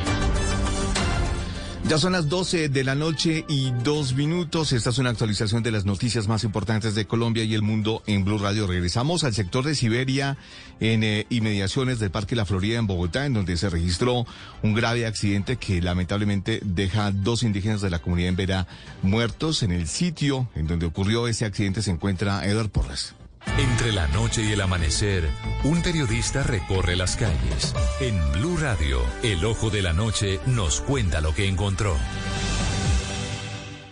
[1.88, 4.72] Ya son las 12 de la noche y dos minutos.
[4.72, 8.24] Esta es una actualización de las noticias más importantes de Colombia y el mundo en
[8.24, 8.66] Blue Radio.
[8.66, 10.38] Regresamos al sector de Siberia
[10.80, 14.26] en eh, inmediaciones del Parque La Florida en Bogotá, en donde se registró
[14.62, 18.68] un grave accidente que lamentablemente deja dos indígenas de la comunidad en Vera
[19.02, 19.62] muertos.
[19.62, 23.16] En el sitio en donde ocurrió ese accidente se encuentra Edward Porras.
[23.58, 25.30] Entre la noche y el amanecer,
[25.64, 27.76] un periodista recorre las calles.
[28.00, 31.96] En Blue Radio, el ojo de la noche nos cuenta lo que encontró.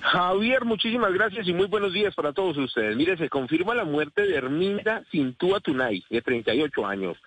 [0.02, 2.96] Javier, muchísimas gracias y muy buenos días para todos ustedes.
[2.96, 7.18] Mire, se confirma la muerte de Herminda Cintúa Tunay, de 38 años,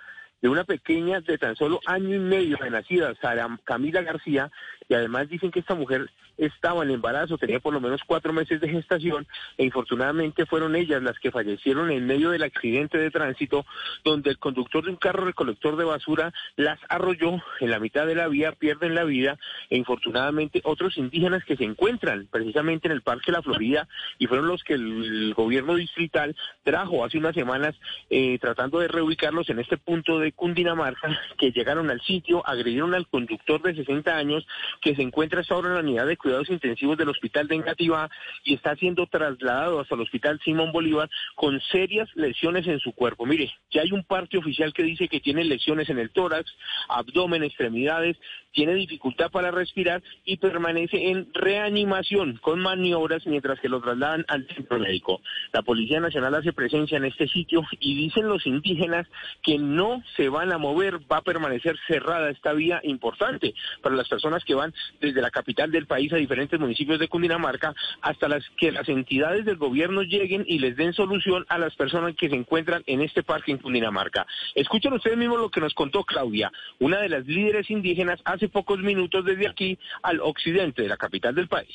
[0.41, 4.51] de una pequeña de tan solo año y medio de nacida, Sara Camila García,
[4.93, 8.61] y además dicen que esta mujer estaba en embarazo, tenía por lo menos cuatro meses
[8.61, 9.27] de gestación
[9.57, 13.65] e infortunadamente fueron ellas las que fallecieron en medio del accidente de tránsito
[14.05, 18.15] donde el conductor de un carro recolector de basura las arrolló en la mitad de
[18.15, 19.39] la vía, pierden la vida
[19.71, 23.89] e infortunadamente otros indígenas que se encuentran precisamente en el Parque La Florida
[24.19, 27.75] y fueron los que el gobierno distrital trajo hace unas semanas
[28.11, 33.07] eh, tratando de reubicarlos en este punto de Cundinamarca que llegaron al sitio, agredieron al
[33.07, 34.47] conductor de 60 años
[34.83, 38.11] que se encuentra hasta ahora en la unidad de cuidados intensivos del hospital de Engativá
[38.45, 43.25] y está siendo trasladado hasta el hospital Simón Bolívar con serias lesiones en su cuerpo.
[43.25, 46.53] Mire, ya hay un parte oficial que dice que tiene lesiones en el tórax,
[46.89, 48.19] abdomen, extremidades,
[48.53, 54.47] tiene dificultad para respirar y permanece en reanimación con maniobras mientras que lo trasladan al
[54.49, 55.21] centro médico.
[55.53, 59.07] La Policía Nacional hace presencia en este sitio y dicen los indígenas
[59.43, 64.09] que no se van a mover, va a permanecer cerrada esta vía importante para las
[64.09, 68.45] personas que van desde la capital del país a diferentes municipios de Cundinamarca hasta las
[68.57, 72.37] que las entidades del gobierno lleguen y les den solución a las personas que se
[72.37, 74.27] encuentran en este parque en Cundinamarca.
[74.55, 78.79] Escuchen ustedes mismos lo que nos contó Claudia, una de las líderes indígenas hace pocos
[78.81, 81.71] minutos desde aquí al occidente de la capital del país.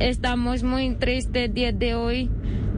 [0.00, 2.30] Estamos muy tristes día de hoy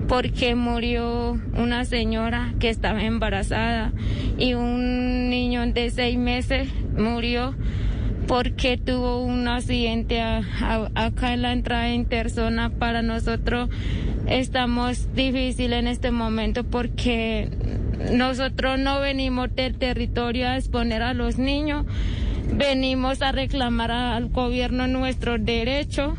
[0.09, 3.93] porque murió una señora que estaba embarazada
[4.39, 7.55] y un niño de seis meses murió
[8.27, 12.71] porque tuvo un accidente a- a- acá en la entrada interzona.
[12.71, 13.71] Para nosotros
[14.29, 17.49] estamos difícil en este momento porque
[18.13, 21.87] nosotros no venimos del territorio a exponer a los niños,
[22.53, 26.17] venimos a reclamar al gobierno nuestro derecho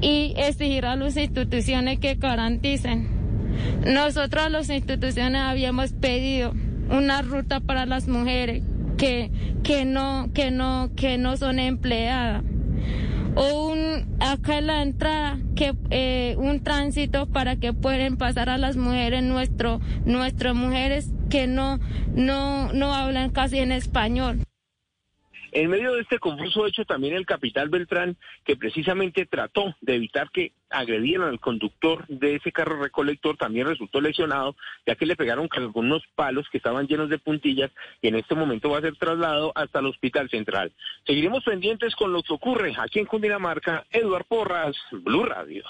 [0.00, 3.08] y exigir a las instituciones que garanticen.
[3.86, 6.52] Nosotros las instituciones habíamos pedido
[6.90, 8.62] una ruta para las mujeres
[8.96, 9.30] que,
[9.62, 12.42] que no, que no, que no son empleadas.
[13.36, 18.58] O un, acá en la entrada, que, eh, un tránsito para que puedan pasar a
[18.58, 21.78] las mujeres, nuestro, nuestras mujeres que no,
[22.14, 24.40] no, no hablan casi en español.
[25.52, 30.30] En medio de este confuso hecho, también el capitán Beltrán, que precisamente trató de evitar
[30.30, 34.54] que agredieran al conductor de ese carro recolector, también resultó lesionado,
[34.86, 37.70] ya que le pegaron con algunos palos que estaban llenos de puntillas
[38.00, 40.72] y en este momento va a ser trasladado hasta el hospital central.
[41.06, 43.84] Seguiremos pendientes con lo que ocurre aquí en Cundinamarca.
[43.90, 45.64] Eduard Porras, Blue Radio.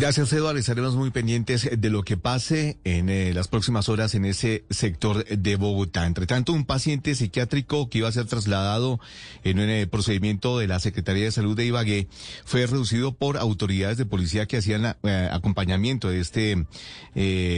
[0.00, 0.60] Gracias, Eduardo.
[0.60, 5.24] Estaremos muy pendientes de lo que pase en eh, las próximas horas en ese sector
[5.24, 6.06] de Bogotá.
[6.06, 9.00] Entre tanto, un paciente psiquiátrico que iba a ser trasladado
[9.42, 12.06] en un eh, procedimiento de la Secretaría de Salud de Ibagué
[12.44, 16.64] fue reducido por autoridades de policía que hacían eh, acompañamiento de este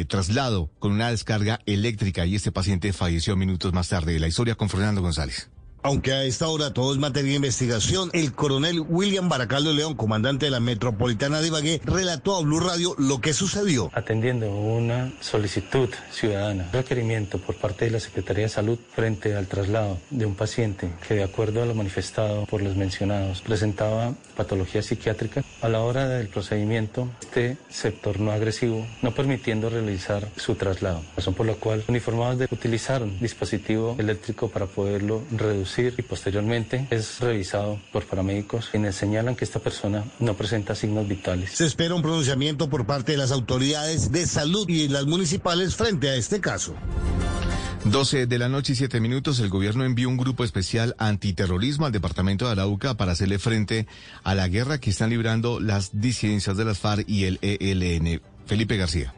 [0.08, 4.18] traslado con una descarga eléctrica y este paciente falleció minutos más tarde.
[4.18, 5.50] La historia con Fernando González.
[5.82, 10.46] Aunque a esta hora todo es materia de investigación, el coronel William Baracaldo León, comandante
[10.46, 13.90] de la Metropolitana de Ibagué, relató a Blue Radio lo que sucedió.
[13.94, 19.98] atendiendo una solicitud ciudadana, requerimiento por parte de la Secretaría de Salud frente al traslado
[20.10, 25.44] de un paciente que de acuerdo a lo manifestado por los mencionados presentaba patología psiquiátrica.
[25.60, 31.34] A la hora del procedimiento, este se tornó agresivo, no permitiendo realizar su traslado, razón
[31.34, 37.78] por la cual uniformados de utilizaron dispositivo eléctrico para poderlo reducir y posteriormente es revisado
[37.92, 41.50] por paramédicos quienes señalan que esta persona no presenta signos vitales.
[41.50, 46.08] Se espera un pronunciamiento por parte de las autoridades de salud y las municipales frente
[46.08, 46.74] a este caso.
[47.84, 51.92] 12 de la noche y 7 minutos, el gobierno envió un grupo especial antiterrorismo al
[51.92, 53.86] departamento de Arauca para hacerle frente
[54.22, 58.20] a la guerra que están librando las disidencias de las FARC y el ELN.
[58.46, 59.14] Felipe García.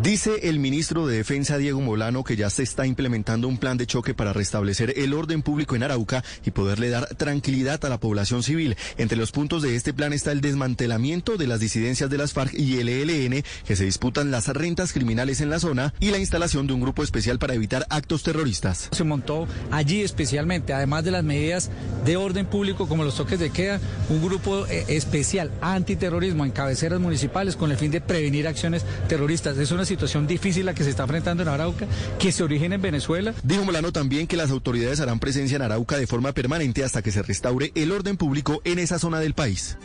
[0.00, 3.86] Dice el ministro de Defensa Diego Molano que ya se está implementando un plan de
[3.86, 8.42] choque para restablecer el orden público en Arauca y poderle dar tranquilidad a la población
[8.42, 8.74] civil.
[8.96, 12.54] Entre los puntos de este plan está el desmantelamiento de las disidencias de las FARC
[12.54, 16.66] y el ELN que se disputan las rentas criminales en la zona y la instalación
[16.66, 18.88] de un grupo especial para evitar actos terroristas.
[18.92, 21.70] Se montó allí especialmente, además de las medidas
[22.06, 23.78] de orden público como los toques de queda,
[24.08, 29.58] un grupo eh, especial antiterrorismo en cabeceras municipales con el fin de prevenir acciones terroristas.
[29.58, 31.86] Es situación difícil la que se está enfrentando en Arauca,
[32.18, 33.34] que se origina en Venezuela.
[33.42, 37.12] Dijo Molano también que las autoridades harán presencia en Arauca de forma permanente hasta que
[37.12, 39.76] se restaure el orden público en esa zona del país.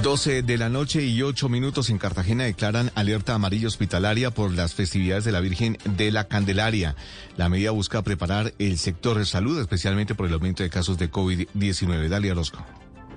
[0.00, 4.72] 12 de la noche y 8 minutos en Cartagena declaran alerta amarilla hospitalaria por las
[4.72, 6.96] festividades de la Virgen de la Candelaria.
[7.36, 11.10] La medida busca preparar el sector de salud, especialmente por el aumento de casos de
[11.10, 12.08] COVID-19.
[12.08, 12.64] Dalia Orozco.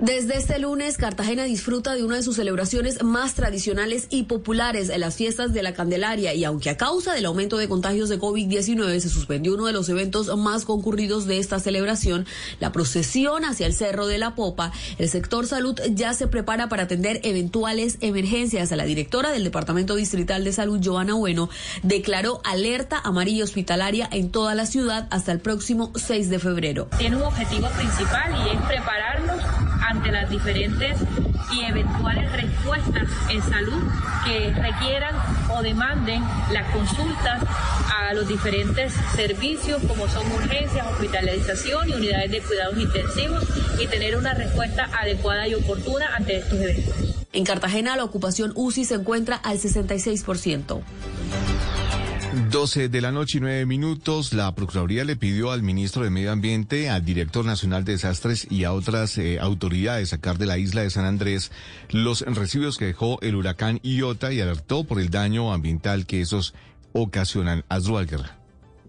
[0.01, 5.15] Desde este lunes, Cartagena disfruta de una de sus celebraciones más tradicionales y populares, las
[5.15, 9.07] fiestas de la Candelaria, y aunque a causa del aumento de contagios de COVID-19 se
[9.07, 12.25] suspendió uno de los eventos más concurridos de esta celebración,
[12.59, 16.83] la procesión hacia el Cerro de la Popa, el sector salud ya se prepara para
[16.83, 18.71] atender eventuales emergencias.
[18.71, 21.49] La directora del Departamento Distrital de Salud, Joana Bueno,
[21.83, 26.89] declaró alerta amarilla hospitalaria en toda la ciudad hasta el próximo 6 de febrero.
[26.97, 29.64] tiene un objetivo principal y es prepararnos
[29.95, 30.97] ante las diferentes
[31.53, 33.81] y eventuales respuestas en salud
[34.25, 35.15] que requieran
[35.49, 36.21] o demanden
[36.51, 37.43] las consultas
[37.95, 43.43] a los diferentes servicios como son urgencias, hospitalización y unidades de cuidados intensivos
[43.79, 46.95] y tener una respuesta adecuada y oportuna ante estos eventos.
[47.31, 50.81] En Cartagena, la ocupación UCI se encuentra al 66%.
[52.35, 56.33] 12 de la noche y 9 minutos, la Procuraduría le pidió al ministro de Medio
[56.33, 60.81] Ambiente, al director nacional de desastres y a otras eh, autoridades sacar de la isla
[60.81, 61.51] de San Andrés
[61.89, 66.53] los residuos que dejó el huracán Iota y alertó por el daño ambiental que esos
[66.91, 67.63] ocasionan.
[67.69, 68.44] Asdruager.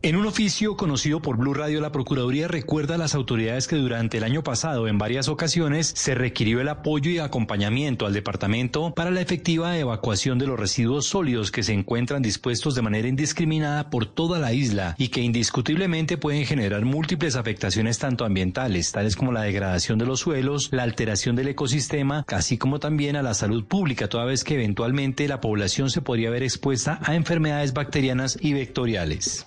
[0.06, 4.18] En un oficio conocido por Blue Radio, la Procuraduría recuerda a las autoridades que durante
[4.18, 9.10] el año pasado, en varias ocasiones, se requirió el apoyo y acompañamiento al departamento para
[9.10, 14.06] la efectiva evacuación de los residuos sólidos que se encuentran dispuestos de manera indiscriminada por
[14.06, 19.42] toda la isla y que indiscutiblemente pueden generar múltiples afectaciones tanto ambientales, tales como la
[19.42, 24.06] degradación de los suelos, la alteración del ecosistema, así como también a la salud pública,
[24.06, 29.46] toda vez que eventualmente la población se podría ver expuesta a enfermedades bacterianas y vectoriales.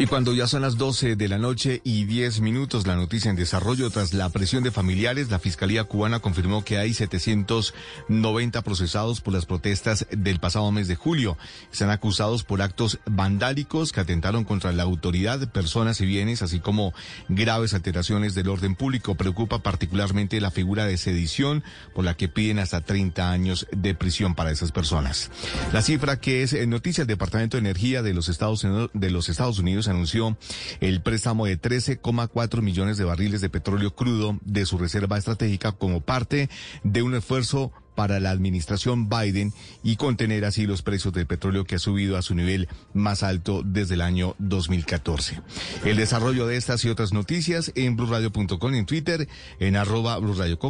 [0.00, 3.36] Y cuando ya son las 12 de la noche y 10 minutos, la noticia en
[3.36, 9.34] desarrollo tras la presión de familiares, la Fiscalía cubana confirmó que hay 790 procesados por
[9.34, 11.36] las protestas del pasado mes de julio.
[11.70, 16.94] Están acusados por actos vandálicos que atentaron contra la autoridad, personas y bienes, así como
[17.28, 19.16] graves alteraciones del orden público.
[19.16, 21.62] Preocupa particularmente la figura de sedición,
[21.94, 25.30] por la que piden hasta 30 años de prisión para esas personas.
[25.74, 29.58] La cifra que es noticia, el Departamento de Energía de los Estados de los Estados
[29.58, 30.36] Unidos anunció
[30.80, 36.00] el préstamo de 13,4 millones de barriles de petróleo crudo de su reserva estratégica como
[36.00, 36.48] parte
[36.84, 41.74] de un esfuerzo para la administración Biden y contener así los precios del petróleo que
[41.74, 45.42] ha subido a su nivel más alto desde el año 2014.
[45.84, 49.28] El desarrollo de estas y otras noticias en blurradio.com en Twitter,
[49.58, 50.18] en arroba.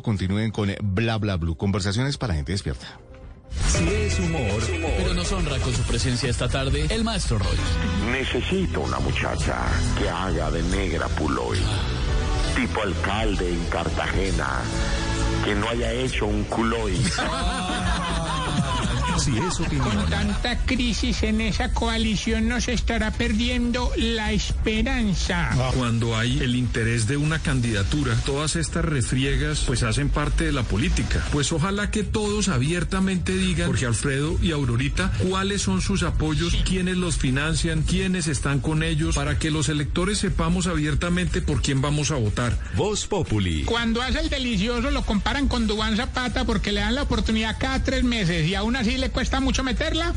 [0.02, 1.56] Continúen con bla bla blue.
[1.56, 2.98] Conversaciones para gente despierta.
[3.51, 4.62] Si es humor,
[4.96, 7.57] pero nos honra con su presencia esta tarde, el maestro Roy.
[8.12, 9.57] Necesito una muchacha
[9.98, 11.59] que haga de negra puloy.
[12.55, 14.62] Tipo alcalde en Cartagena,
[15.44, 17.01] que no haya hecho un culoy.
[19.24, 19.88] Si es opinión.
[19.90, 25.50] Con tanta crisis en esa coalición nos estará perdiendo la esperanza.
[25.76, 30.62] Cuando hay el interés de una candidatura, todas estas refriegas pues hacen parte de la
[30.62, 31.22] política.
[31.32, 36.96] Pues ojalá que todos abiertamente digan, Jorge Alfredo y Aurorita, cuáles son sus apoyos, quiénes
[36.96, 42.10] los financian, quiénes están con ellos, para que los electores sepamos abiertamente por quién vamos
[42.10, 42.58] a votar.
[42.74, 43.64] Voz Populi.
[43.64, 47.82] Cuando hace el delicioso lo comparan con Dubán Zapata porque le dan la oportunidad cada
[47.84, 50.12] tres meses y aún así le cuesta mucho meterla.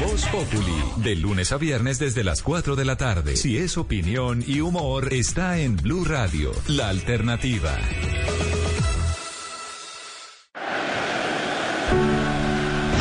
[0.00, 0.84] Voz Populi.
[0.96, 3.36] De lunes a viernes desde las 4 de la tarde.
[3.36, 7.76] Si es opinión y humor, está en Blue Radio, la alternativa.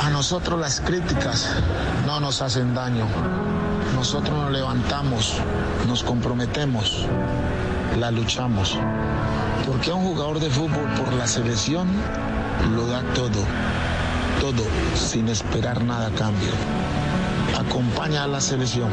[0.02, 1.56] A nosotros las críticas
[2.06, 3.08] no nos hacen daño.
[3.96, 5.42] Nosotros nos levantamos,
[5.88, 7.06] nos comprometemos,
[7.98, 8.78] la luchamos.
[9.76, 11.90] Porque a un jugador de fútbol por la selección
[12.74, 13.44] lo da todo,
[14.40, 14.64] todo,
[14.96, 16.52] sin esperar nada a cambio.
[17.60, 18.90] Acompaña a la selección.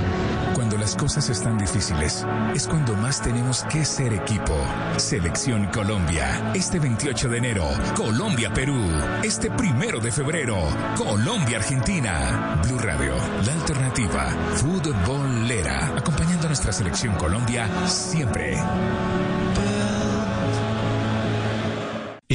[0.55, 4.57] Cuando las cosas están difíciles, es cuando más tenemos que ser equipo.
[4.97, 6.51] Selección Colombia.
[6.53, 8.83] Este 28 de enero, Colombia-Perú.
[9.23, 10.57] Este primero de febrero,
[10.97, 12.61] Colombia-Argentina.
[12.67, 13.15] Blue Radio,
[13.47, 14.31] la alternativa.
[14.57, 15.93] Futbolera.
[15.97, 18.59] Acompañando a nuestra selección Colombia siempre.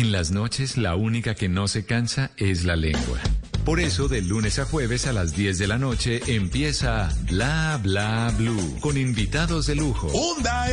[0.08, 3.20] En las noches, la única que no se cansa es la lengua.
[3.66, 8.34] Por eso, de lunes a jueves a las 10 de la noche empieza Bla Bla
[8.38, 10.08] Blue con invitados de lujo.
[10.14, 10.70] Hola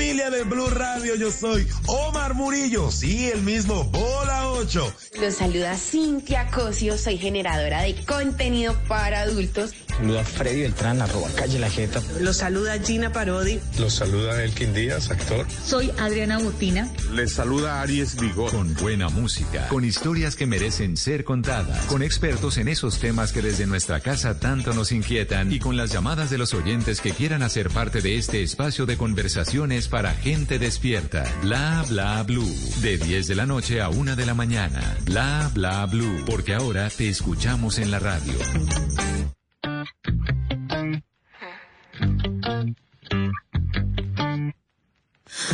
[0.00, 4.94] familia de Blue Radio, yo soy Omar Murillo, sí, el mismo, Bola 8.
[5.20, 9.74] Los saluda Cintia Cosio, soy generadora de contenido para adultos.
[9.88, 12.00] Saluda Freddy Beltrán, arroba calle la jeta.
[12.18, 13.60] Los saluda Gina Parodi.
[13.78, 15.46] Los saluda Elkin Díaz, actor.
[15.62, 16.90] Soy Adriana Butina.
[17.12, 18.50] Les saluda Aries Vigor.
[18.50, 23.42] Con buena música, con historias que merecen ser contadas, con expertos en esos temas que
[23.42, 27.42] desde nuestra casa tanto nos inquietan y con las llamadas de los oyentes que quieran
[27.42, 31.24] hacer parte de este espacio de conversaciones para gente despierta.
[31.42, 32.54] Bla bla blue.
[32.80, 34.96] De 10 de la noche a 1 de la mañana.
[35.04, 36.24] Bla bla blue.
[36.24, 38.34] Porque ahora te escuchamos en la radio.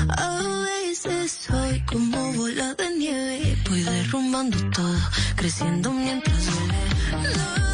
[0.09, 4.99] A veces soy como bola de nieve, voy derrumbando todo,
[5.37, 6.75] creciendo mientras duele.
[7.23, 7.66] Nadando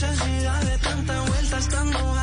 [0.00, 1.58] necesidad de tanta vuelta.
[1.58, 2.15] Estando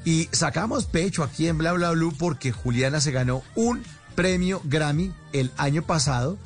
[0.04, 3.84] Y sacamos pecho aquí en Bla Bla Blue porque Juliana se ganó un
[4.16, 6.36] premio Grammy el año pasado.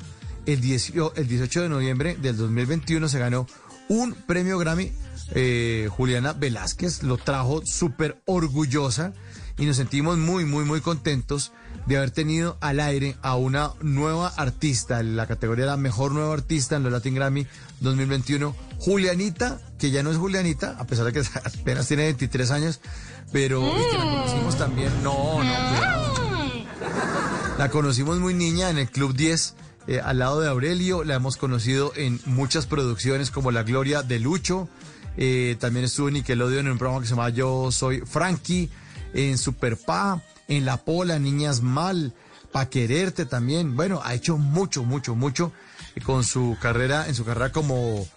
[0.45, 3.47] El 18, el 18 de noviembre del 2021 se ganó
[3.87, 4.91] un premio Grammy.
[5.35, 9.13] Eh, Juliana Velázquez lo trajo súper orgullosa
[9.57, 11.51] y nos sentimos muy, muy, muy contentos
[11.85, 16.11] de haber tenido al aire a una nueva artista en la categoría de la mejor
[16.11, 17.45] nueva artista en los Latin Grammy
[17.81, 21.21] 2021, Julianita, que ya no es Julianita, a pesar de que
[21.61, 22.81] apenas tiene 23 años,
[23.31, 24.91] pero y que la conocimos también.
[25.03, 26.13] No, no, cuidado.
[27.57, 29.55] La conocimos muy niña en el Club 10,
[29.87, 31.03] eh, al lado de Aurelio.
[31.03, 34.69] La hemos conocido en muchas producciones como La Gloria de Lucho.
[35.17, 38.69] Eh, también estuvo en Nickelodeon en un programa que se llama Yo Soy Frankie.
[39.13, 42.13] En Super Pa, en La Pola, Niñas Mal,
[42.51, 43.75] Pa' Quererte también.
[43.75, 45.51] Bueno, ha hecho mucho, mucho, mucho
[45.95, 48.07] eh, con su carrera, en su carrera como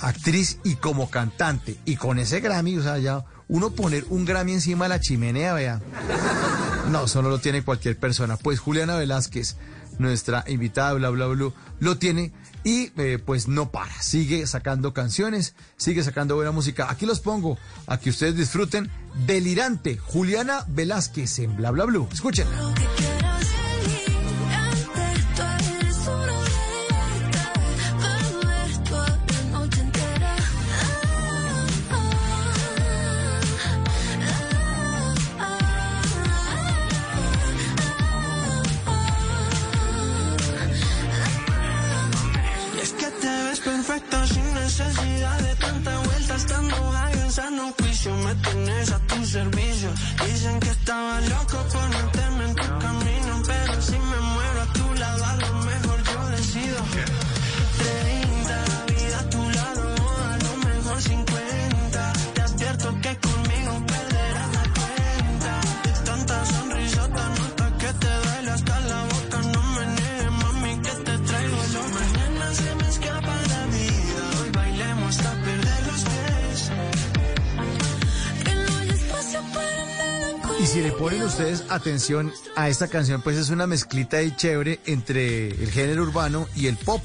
[0.00, 1.78] actriz y como cantante.
[1.84, 5.54] Y con ese Grammy, o sea, ya uno poner un Grammy encima de la chimenea,
[5.54, 5.80] vea.
[6.90, 8.36] No, eso no lo tiene cualquier persona.
[8.36, 9.56] Pues Juliana Velázquez,
[9.98, 12.32] nuestra invitada Bla Bla Blue, lo tiene
[12.64, 14.00] y eh, pues no para.
[14.02, 16.90] Sigue sacando canciones, sigue sacando buena música.
[16.90, 18.90] Aquí los pongo, a que ustedes disfruten.
[19.26, 22.08] Delirante, Juliana Velázquez en Bla Bla Blue.
[22.12, 22.46] Escuchen.
[44.26, 47.30] Sin necesidad de tanta vuelta estando ahí en
[47.78, 49.90] juicio me tienes a tu servicio.
[50.26, 52.43] Dicen que estaba loco por meterme
[80.74, 85.50] si le ponen ustedes atención a esta canción, pues es una mezclita ahí chévere entre
[85.50, 87.00] el género urbano y el pop.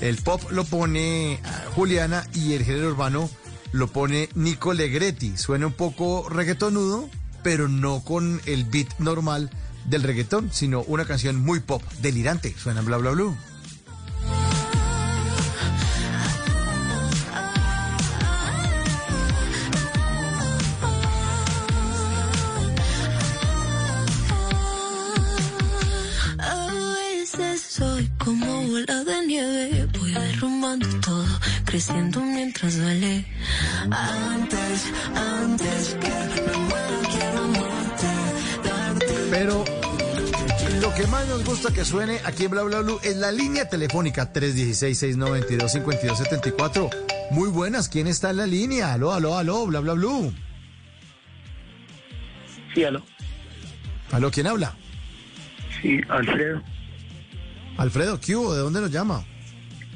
[0.00, 3.28] El pop lo pone ah, Juliana y el género urbano
[3.72, 5.36] lo pone Nico Legretti.
[5.36, 7.10] Suena un poco reggaetonudo,
[7.42, 9.50] pero no con el beat normal
[9.84, 12.54] del reggaetón, sino una canción muy pop, delirante.
[12.56, 13.10] Suena en bla bla
[31.82, 33.24] creciendo mientras duele.
[33.90, 36.10] Antes, antes que
[36.42, 38.06] me muera quiero amarte,
[38.62, 39.14] darte.
[39.30, 39.64] Pero
[40.80, 43.68] lo que más nos gusta que suene aquí en Bla Bla Blue es la línea
[43.68, 46.88] telefónica 316-692-5274.
[47.32, 48.92] Muy buenas, ¿quién está en la línea?
[48.92, 50.32] Aló, aló, aló, Bla Bla Blue.
[52.74, 53.02] Sí, aló.
[54.12, 54.76] Aló, ¿quién habla?
[55.80, 56.62] Sí, Alfredo.
[57.76, 58.54] Alfredo, ¿qué hubo?
[58.54, 59.24] ¿De dónde nos llama?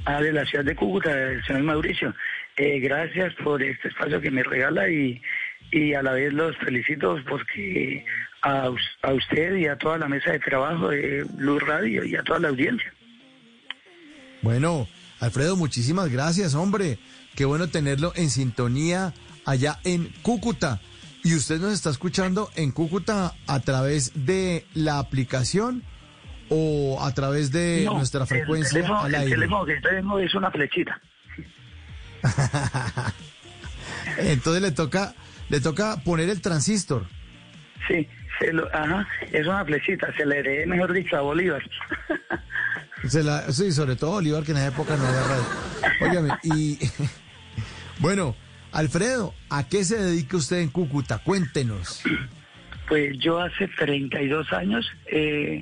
[0.06, 1.10] De la ciudad de Cúcuta,
[1.46, 2.14] señor Mauricio.
[2.56, 5.20] Eh, gracias por este espacio que me regala y,
[5.72, 8.04] y a la vez los felicito porque
[8.42, 8.70] a,
[9.02, 12.38] a usted y a toda la mesa de trabajo de Blue Radio y a toda
[12.38, 12.90] la audiencia.
[14.42, 14.86] Bueno,
[15.18, 16.98] Alfredo, muchísimas gracias, hombre.
[17.34, 19.12] Qué bueno tenerlo en sintonía
[19.44, 20.80] allá en Cúcuta.
[21.24, 25.82] Y usted nos está escuchando en Cúcuta a través de la aplicación
[26.48, 29.30] o a través de No, nuestra el frecuencia teléfono- al el aire.
[29.34, 31.00] teléfono que tengo es una flechita.
[34.18, 35.14] Entonces le toca,
[35.48, 37.06] le toca poner el transistor.
[37.88, 41.62] Sí, se lo- ajá, es una flechita, se le heredé, mejor dicho, a Bolívar.
[43.06, 45.44] Se la- sí, sobre todo Olivar, que en esa época no había radio.
[46.00, 46.78] Óigame, y
[48.00, 48.34] bueno,
[48.72, 51.18] Alfredo, ¿a qué se dedica usted en Cúcuta?
[51.18, 52.02] Cuéntenos.
[52.88, 55.60] Pues yo hace 32 años eh,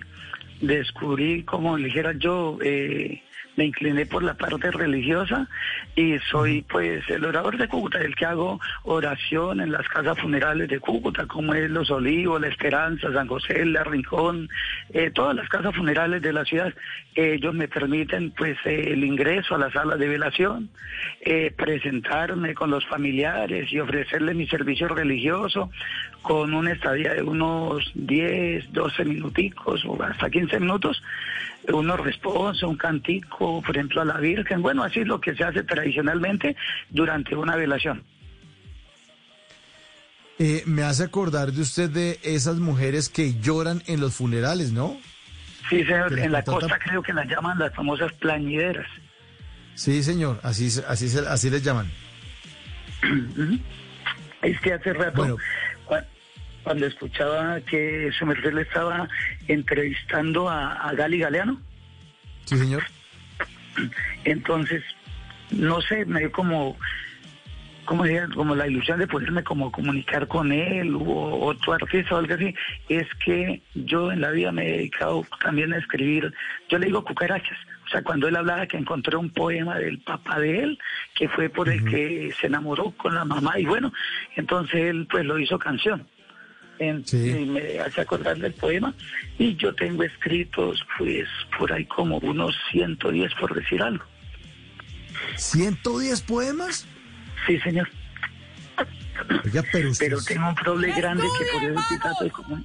[0.61, 3.23] descubrí, como le dijera yo, eh,
[3.57, 5.49] me incliné por la parte religiosa
[5.95, 10.69] y soy pues el orador de Cúcuta, el que hago oración en las casas funerales
[10.69, 14.49] de Cúcuta, como es Los Olivos, La Esperanza, San José, La Rincón,
[14.93, 16.73] eh, todas las casas funerales de la ciudad.
[17.15, 20.71] Ellos me permiten pues eh, el ingreso a la sala de velación,
[21.21, 25.71] eh, presentarme con los familiares y ofrecerles mi servicio religioso
[26.25, 31.03] con una estadía de unos 10, 12 minuticos o hasta 15 minutos,
[31.69, 34.63] unos responsos, un cantico, por ejemplo, a la Virgen.
[34.63, 36.57] Bueno, así es lo que se hace tradicionalmente
[36.89, 38.03] durante una velación.
[40.39, 44.97] Eh, me hace acordar de usted de esas mujeres que lloran en los funerales, ¿no?
[45.69, 48.87] Sí, señor, en la costa creo que las llaman las famosas plañideras.
[49.75, 51.91] Sí, señor, así, así, así les llaman.
[54.45, 55.37] Es que hace rato, Bueno.
[56.65, 59.09] Cua- cuando escuchaba que su merced le estaba
[59.49, 61.61] entrevistando a, a Gali Galeano,
[62.47, 62.83] Sí, señor.
[64.25, 64.83] entonces,
[65.51, 66.77] no sé, me dio como,
[67.85, 68.05] como,
[68.35, 72.55] como la ilusión de poderme como comunicar con él o otro artista o algo así.
[72.89, 76.33] Es que yo en la vida me he dedicado también a escribir,
[76.69, 77.59] yo le digo cucarachas.
[77.87, 80.79] O sea, cuando él hablaba que encontró un poema del papá de él,
[81.15, 83.93] que fue por el que se enamoró con la mamá, y bueno,
[84.37, 86.07] entonces él pues lo hizo canción.
[86.79, 87.31] En- Sí.
[87.31, 88.95] y me hace acordar del poema
[89.39, 94.05] y yo tengo escritos pues por ahí como unos 110 por decir algo.
[95.37, 96.87] ¿110 poemas?
[97.47, 97.89] Sí, señor.
[99.45, 100.07] Oiga, pero usted...
[100.09, 102.65] Pero tengo un problema grande que por eso sí trato de, comun-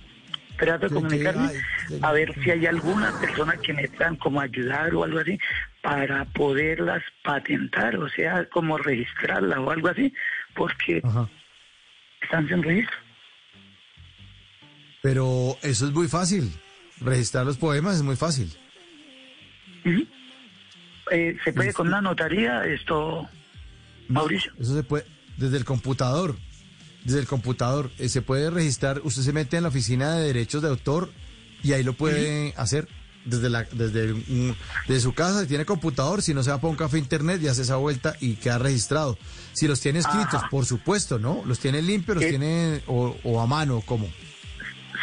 [0.57, 1.99] trato de ¿Qué- qué comunicarme hay?
[2.01, 5.37] a ver si hay alguna persona que me puedan como ayudar o algo así
[5.83, 10.11] para poderlas patentar, o sea, como registrarlas o algo así,
[10.55, 11.29] porque Ajá.
[12.21, 12.97] están sin registro.
[15.01, 16.51] Pero eso es muy fácil.
[16.99, 18.53] Registrar los poemas es muy fácil.
[21.11, 23.27] Eh, ¿Se puede con una notaría esto,
[24.07, 24.51] Mauricio?
[24.59, 25.05] Eso se puede
[25.37, 26.35] desde el computador.
[27.03, 29.01] Desde el computador eh, se puede registrar.
[29.03, 31.09] Usted se mete en la oficina de derechos de autor
[31.63, 32.87] y ahí lo puede hacer
[33.25, 35.41] desde la desde, su casa.
[35.41, 38.15] Si tiene computador, si no se va para un café internet y hace esa vuelta
[38.19, 39.17] y queda registrado.
[39.53, 40.49] Si los tiene escritos, Ajá.
[40.49, 41.41] por supuesto, ¿no?
[41.45, 42.29] Los tiene limpios, los Eh.
[42.29, 44.09] tiene o, o a mano, ¿cómo?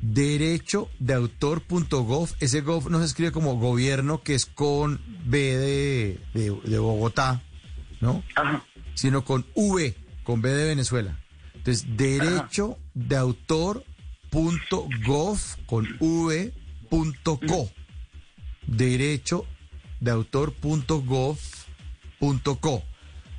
[0.00, 2.30] Derecho de autor.gov.
[2.40, 7.42] Ese gov no se escribe como gobierno, que es con B de, de- de Bogotá,
[8.00, 8.22] ¿no?
[8.94, 9.94] Sino con V,
[10.24, 11.18] con B de Venezuela.
[11.54, 13.84] Entonces, derecho de autor.gov
[15.66, 16.52] con V
[16.88, 17.68] punto co.
[18.66, 19.44] Derecho
[20.00, 21.36] de autor.gov.co.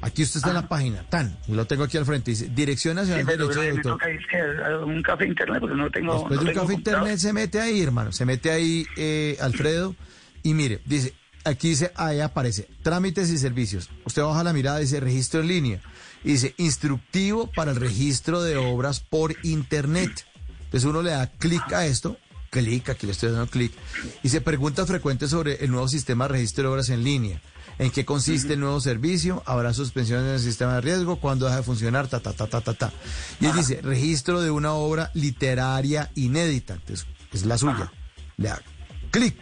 [0.02, 3.22] Aquí usted está en la página, tan, lo tengo aquí al frente, dice Dirección Nacional
[3.22, 4.00] Sí, de pero Derecho de Autor.
[4.30, 6.14] que a un café internet porque no tengo.
[6.14, 7.00] Después no de un café computador.
[7.00, 8.12] internet se mete ahí, hermano.
[8.12, 9.96] Se mete ahí, eh, Alfredo.
[10.44, 11.14] Y mire, dice,
[11.46, 13.90] aquí dice, ahí aparece, trámites y servicios.
[14.06, 15.82] Usted baja la mirada, dice registro en línea.
[16.24, 20.12] Y dice, instructivo para el registro de obras por internet.
[20.66, 22.18] Entonces uno le da clic a esto,
[22.52, 23.72] clic, aquí le estoy dando clic,
[24.22, 27.42] y se pregunta frecuente sobre el nuevo sistema de registro de obras en línea.
[27.80, 29.44] ¿En qué consiste el nuevo servicio?
[29.46, 31.18] ¿Habrá suspensiones en el sistema de riesgo?
[31.18, 32.08] ¿Cuándo deja de funcionar?
[32.08, 32.94] Ta, ta, ta, ta, ta, ta.
[33.40, 36.74] Y él dice, registro de una obra literaria inédita.
[36.74, 37.92] Entonces, es la suya.
[38.38, 38.62] Le da
[39.12, 39.36] clic.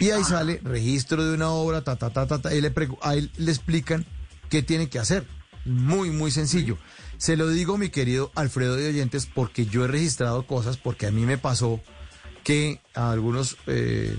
[0.00, 2.54] Y ahí sale registro de una obra, ta, ta, ta, ta, ta.
[2.54, 4.04] Y le, ahí le explican
[4.50, 5.26] qué tiene que hacer.
[5.64, 6.78] Muy, muy sencillo.
[7.16, 11.10] Se lo digo, mi querido Alfredo de Oyentes, porque yo he registrado cosas, porque a
[11.10, 11.80] mí me pasó
[12.44, 14.16] que a algunos eh,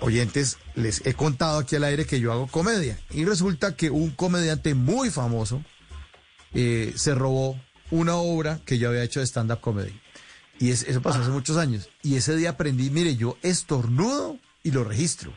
[0.00, 2.98] oyentes les he contado aquí al aire que yo hago comedia.
[3.10, 5.62] Y resulta que un comediante muy famoso
[6.54, 7.60] eh, se robó
[7.90, 9.98] una obra que yo había hecho de stand-up comedy.
[10.58, 11.88] Y es- eso pasó hace muchos años.
[12.02, 15.32] Y ese día aprendí, mire, yo estornudo y lo registro.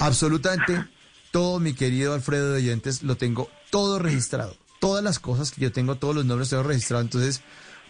[0.00, 0.84] Absolutamente
[1.30, 4.56] todo, mi querido Alfredo de Oyentes, lo tengo todo registrado.
[4.80, 7.04] Todas las cosas que yo tengo, todos los nombres tengo registrados.
[7.06, 7.40] Entonces,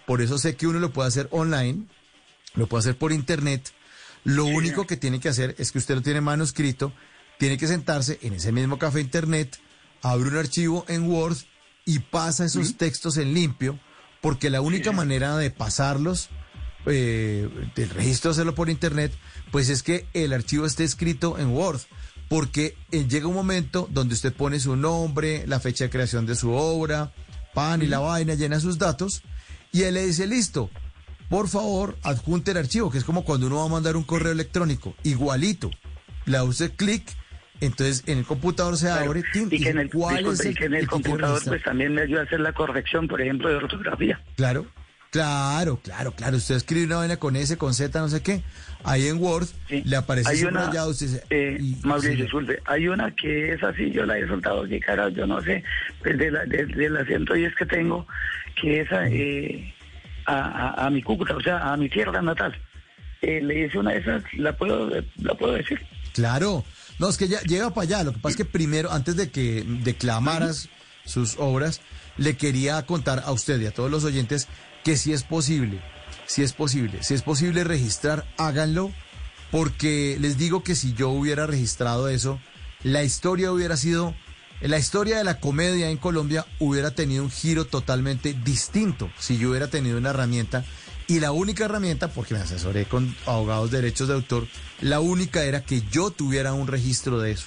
[0.06, 1.86] por eso sé que uno lo puede hacer online,
[2.54, 3.72] lo puede hacer por internet.
[4.24, 6.92] Lo único que tiene que hacer es que usted lo tiene manuscrito,
[7.38, 9.58] tiene que sentarse en ese mismo café internet,
[10.02, 11.36] abre un archivo en Word
[11.84, 13.78] y pasa esos textos en limpio,
[14.22, 16.30] porque la única manera de pasarlos,
[16.86, 19.12] eh, del registro hacerlo por internet,
[19.50, 21.80] pues es que el archivo esté escrito en Word,
[22.28, 26.34] porque eh, llega un momento donde usted pone su nombre, la fecha de creación de
[26.34, 27.12] su obra,
[27.52, 29.22] pan y la vaina, llena sus datos,
[29.70, 30.70] y él le dice, listo,
[31.28, 34.32] por favor, adjunte el archivo, que es como cuando uno va a mandar un correo
[34.32, 35.70] electrónico, igualito.
[36.26, 37.04] Le da usted clic,
[37.60, 40.74] entonces en el computador se abre, tin, Y que en el, ¿cuál y que en
[40.74, 44.20] el computador pues también me ayuda a hacer la corrección, por ejemplo, de ortografía.
[44.36, 44.66] Claro,
[45.10, 46.36] claro, claro, claro.
[46.36, 48.42] Usted escribe una vaina con S, con Z, no sé qué.
[48.84, 50.90] Ahí en Word le aparece Hay una, subrayado.
[50.90, 52.46] Usted eh, Mauricio, sí.
[52.66, 55.62] hay una que es así, yo la he soltado aquí, cara, yo no sé,
[56.02, 58.06] pues de la, de- del acento y es que tengo,
[58.60, 59.74] que esa eh,
[60.26, 62.54] a, a- mi Cúcuta, o sea, a mi tierra natal.
[63.22, 65.80] Eh, le hice una de esas, la puedo, la puedo decir.
[66.12, 66.64] Claro.
[66.98, 68.04] No, es que ya llega para allá.
[68.04, 70.68] Lo que pasa es que primero, antes de que declamaras
[71.04, 71.80] sus obras,
[72.16, 74.46] le quería contar a usted y a todos los oyentes
[74.84, 75.80] que si es posible,
[76.26, 78.92] si es posible, si es posible registrar, háganlo,
[79.50, 82.38] porque les digo que si yo hubiera registrado eso,
[82.82, 84.14] la historia hubiera sido,
[84.68, 89.50] la historia de la comedia en Colombia hubiera tenido un giro totalmente distinto si yo
[89.50, 90.64] hubiera tenido una herramienta.
[91.06, 94.46] Y la única herramienta, porque me asesoré con abogados de derechos de autor,
[94.80, 97.44] la única era que yo tuviera un registro de eso.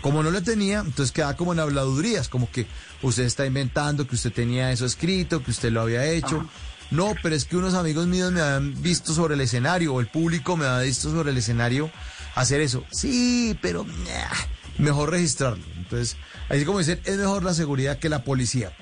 [0.00, 2.66] Como no lo tenía, entonces quedaba como en habladurías, como que
[3.02, 6.48] usted está inventando, que usted tenía eso escrito, que usted lo había hecho.
[6.92, 10.06] No, pero es que unos amigos míos me habían visto sobre el escenario, o el
[10.06, 11.90] público me había visto sobre el escenario
[12.36, 12.84] hacer eso.
[12.92, 14.46] Sí, pero nah,
[14.82, 15.64] mejor registrarlo.
[15.76, 16.16] Entonces,
[16.48, 18.72] así como dicen, es mejor la seguridad que la policía.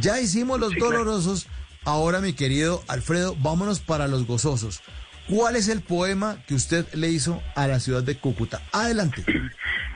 [0.00, 1.48] Ya hicimos los dolorosos,
[1.84, 4.82] ahora mi querido Alfredo, vámonos para los gozosos.
[5.28, 8.60] ¿Cuál es el poema que usted le hizo a la ciudad de Cúcuta?
[8.72, 9.24] Adelante.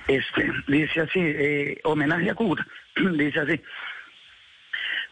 [0.09, 2.65] Este, dice así, eh, homenaje a Cúcuta,
[3.19, 3.61] dice así.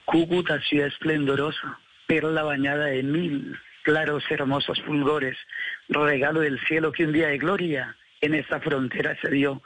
[0.05, 5.37] Cúcuta, ciudad esplendorosa, perla bañada de mil claros hermosos fulgores,
[5.89, 9.63] regalo del cielo que un día de gloria en esta frontera se dio,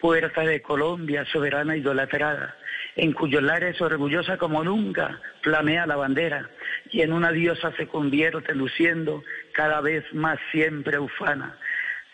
[0.00, 2.56] puerta de Colombia, soberana idolatrada,
[2.96, 6.48] en cuyos lares orgullosa como nunca flamea la bandera,
[6.90, 9.22] y en una diosa se convierte luciendo
[9.52, 11.56] cada vez más siempre ufana.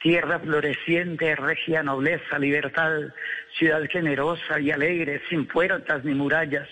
[0.02, 2.92] Tierra floreciente, regia nobleza, libertad,
[3.58, 6.68] ciudad generosa y alegre, sin puertas ni murallas,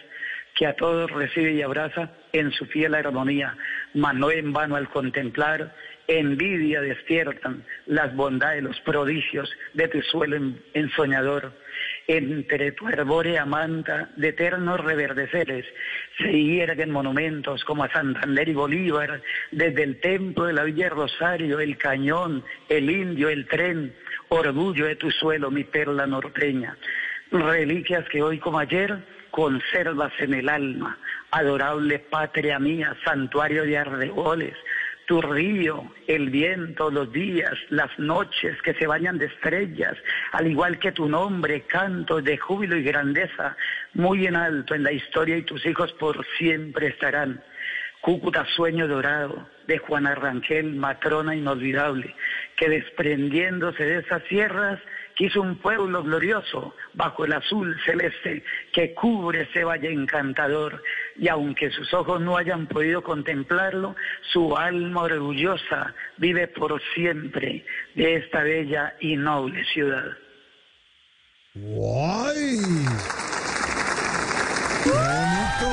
[0.55, 3.57] que a todos recibe y abraza en su fiel armonía,
[3.95, 5.75] mas no en vano al contemplar,
[6.09, 11.53] envidia despiertan las bondades, los prodigios de tu suelo en- ensoñador.
[12.07, 15.65] Entre tu arbórea manta de eternos reverdeceres
[16.19, 19.21] se hierguen monumentos como a Santander y Bolívar,
[19.51, 23.95] desde el templo de la Villa Rosario, el cañón, el indio, el tren,
[24.29, 26.77] orgullo de tu suelo, mi perla norteña.
[27.31, 28.97] Reliquias que hoy como ayer
[29.31, 30.97] conservas en el alma,
[31.33, 34.55] adorable patria mía, santuario de arreboles,
[35.07, 39.97] tu río, el viento, los días, las noches que se bañan de estrellas,
[40.33, 43.57] al igual que tu nombre, canto de júbilo y grandeza,
[43.93, 47.43] muy en alto en la historia y tus hijos por siempre estarán.
[48.01, 52.15] Cúcuta sueño dorado de Juana Rangel, matrona inolvidable,
[52.57, 54.79] que desprendiéndose de esas sierras
[55.15, 60.83] quiso un pueblo glorioso bajo el azul celeste que cubre ese valle encantador
[61.17, 63.95] y aunque sus ojos no hayan podido contemplarlo,
[64.33, 67.65] su alma orgullosa vive por siempre
[67.95, 70.05] de esta bella y noble ciudad.
[71.55, 72.59] ¡Guay!
[74.83, 75.71] ¡Qué bonito!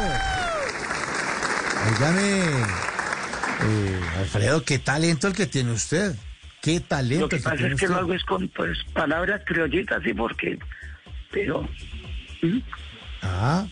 [1.90, 2.44] Óigame,
[3.64, 6.16] eh, Alfredo, qué talento el que tiene usted.
[6.62, 7.92] Qué talento Lo que pasa es que lo usted.
[7.92, 10.60] hago es con pues, palabras criollitas, sí, porque,
[11.32, 11.68] pero
[13.22, 13.66] Ah,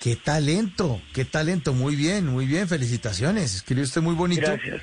[0.00, 1.72] qué talento, qué talento.
[1.72, 2.68] Muy bien, muy bien.
[2.68, 3.54] Felicitaciones.
[3.56, 4.42] Escribe usted muy bonito.
[4.42, 4.82] Gracias.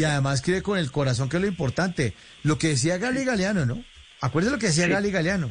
[0.00, 2.14] Y además escribe con el corazón, que es lo importante.
[2.42, 3.84] Lo que decía Gali Galeano, ¿no?
[4.20, 4.90] Acuérdese lo que decía Sí.
[4.90, 5.50] Gali Galeano.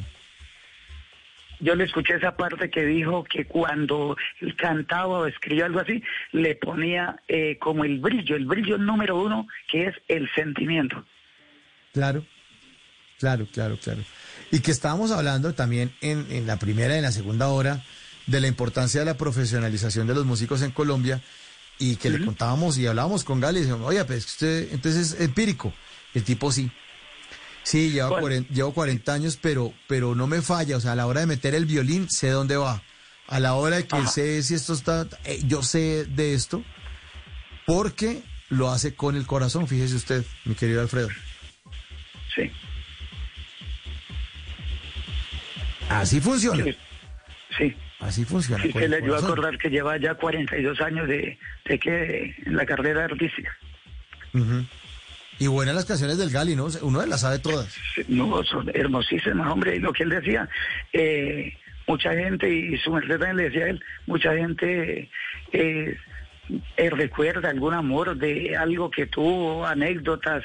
[1.59, 6.01] Yo le escuché esa parte que dijo que cuando él cantaba o escribía algo así,
[6.31, 11.05] le ponía eh, como el brillo, el brillo número uno, que es el sentimiento.
[11.93, 12.25] Claro,
[13.19, 14.01] claro, claro, claro.
[14.51, 17.81] Y que estábamos hablando también en, en la primera y en la segunda hora
[18.27, 21.21] de la importancia de la profesionalización de los músicos en Colombia
[21.77, 25.21] y que le contábamos y hablábamos con Gali y decíamos, oye, pues usted entonces es
[25.21, 25.73] empírico.
[26.13, 26.71] El tipo sí.
[27.65, 28.21] Sí, llevo, ¿Cuál?
[28.21, 30.77] 40, llevo 40 años, pero, pero no me falla.
[30.77, 32.83] O sea, a la hora de meter el violín, sé dónde va.
[33.27, 34.07] A la hora de que Ajá.
[34.07, 35.07] sé si esto está...
[35.23, 36.63] eh, yo sé de esto
[37.65, 41.09] porque lo hace con el corazón, fíjese usted, mi querido Alfredo.
[42.35, 42.51] Sí.
[45.89, 46.63] Así funciona.
[47.57, 47.75] Sí.
[47.99, 48.63] Así funciona.
[48.63, 52.65] Sí, se le a acordar que lleva ya 42 años de, de que en la
[52.67, 53.57] carrera artística.
[54.33, 54.65] Ujú.
[55.39, 56.67] Y buenas las canciones del Gali, ¿no?
[56.81, 57.75] Uno las sabe todas.
[58.07, 59.75] No, son hermosísimas, hombre.
[59.75, 60.47] Y lo que él decía,
[60.93, 61.53] eh,
[61.87, 65.09] mucha gente, y su merced también le decía a él, mucha gente
[65.51, 65.97] eh,
[66.77, 70.43] eh, recuerda algún amor de algo que tuvo, anécdotas,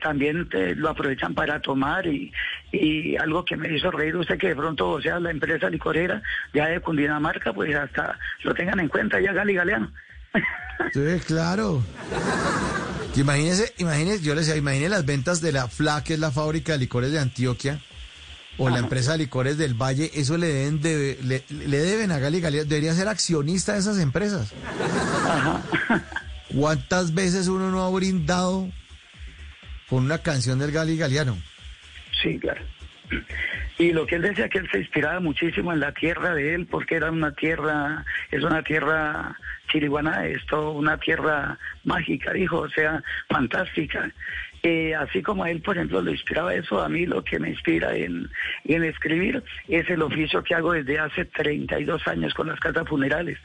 [0.00, 2.32] también te- lo aprovechan para tomar y,
[2.72, 6.22] y algo que me hizo reír usted que de pronto, o sea, la empresa licorera
[6.54, 9.92] ya de Cundinamarca, pues hasta lo tengan en cuenta ya Gali Galeano.
[10.92, 11.82] Sí, claro.
[13.14, 16.32] Que imagínese, imagínese, yo le decía, imagínese las ventas de la FLA, que es la
[16.32, 17.80] fábrica de licores de Antioquia,
[18.58, 22.18] o la empresa de licores del Valle, eso le deben, debe- le, le deben a
[22.18, 24.52] Gali Galeano, debería ser accionista de esas empresas.
[26.54, 28.68] ¿Cuántas veces uno no ha brindado
[29.88, 31.36] con una canción del Gali Galeano?
[32.22, 32.62] Sí, claro.
[33.78, 36.66] Y lo que él decía que él se inspiraba muchísimo en la tierra de él,
[36.66, 39.36] porque era una tierra, es una tierra
[39.68, 44.12] chiriguaná, es toda una tierra mágica, dijo, o sea, fantástica.
[44.62, 47.50] Eh, así como a él, por ejemplo, le inspiraba eso, a mí lo que me
[47.50, 48.30] inspira en,
[48.64, 53.38] en escribir es el oficio que hago desde hace 32 años con las casas funerales,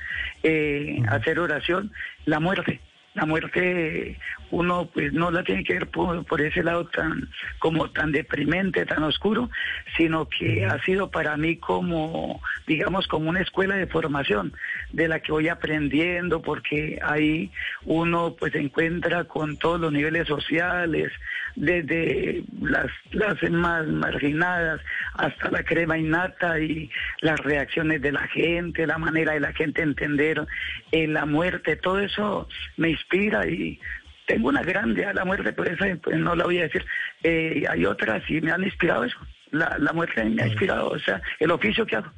[0.43, 1.91] eh, hacer oración,
[2.25, 2.79] la muerte.
[3.15, 4.17] La muerte
[4.51, 7.29] uno pues no la tiene que ver por, ese lado tan
[7.59, 9.49] como tan deprimente, tan oscuro,
[9.97, 14.53] sino que ha sido para mí como digamos como una escuela de formación
[14.91, 17.51] de la que voy aprendiendo porque ahí
[17.85, 21.11] uno pues se encuentra con todos los niveles sociales,
[21.59, 24.79] desde las clases más marginadas
[25.15, 29.81] hasta la crema innata y las reacciones de la gente, la manera de la gente
[29.81, 30.47] entender
[30.93, 33.77] eh, la muerte, todo eso me inspira y
[34.25, 36.85] tengo una grande a la muerte, pero esa pues, no la voy a decir.
[37.23, 39.17] Eh, hay otras y me han inspirado eso.
[39.51, 42.11] La, la muerte me ha inspirado, o sea, el oficio que hago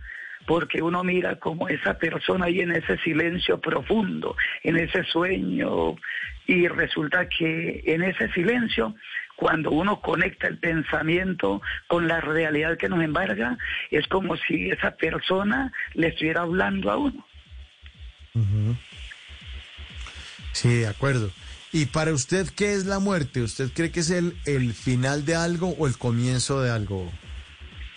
[0.47, 5.95] porque uno mira como esa persona ahí en ese silencio profundo, en ese sueño,
[6.47, 8.95] y resulta que en ese silencio,
[9.41, 13.57] cuando uno conecta el pensamiento con la realidad que nos embarga,
[13.89, 17.25] es como si esa persona le estuviera hablando a uno.
[20.51, 21.31] Sí, de acuerdo.
[21.71, 23.41] ¿Y para usted qué es la muerte?
[23.41, 27.11] ¿Usted cree que es el, el final de algo o el comienzo de algo,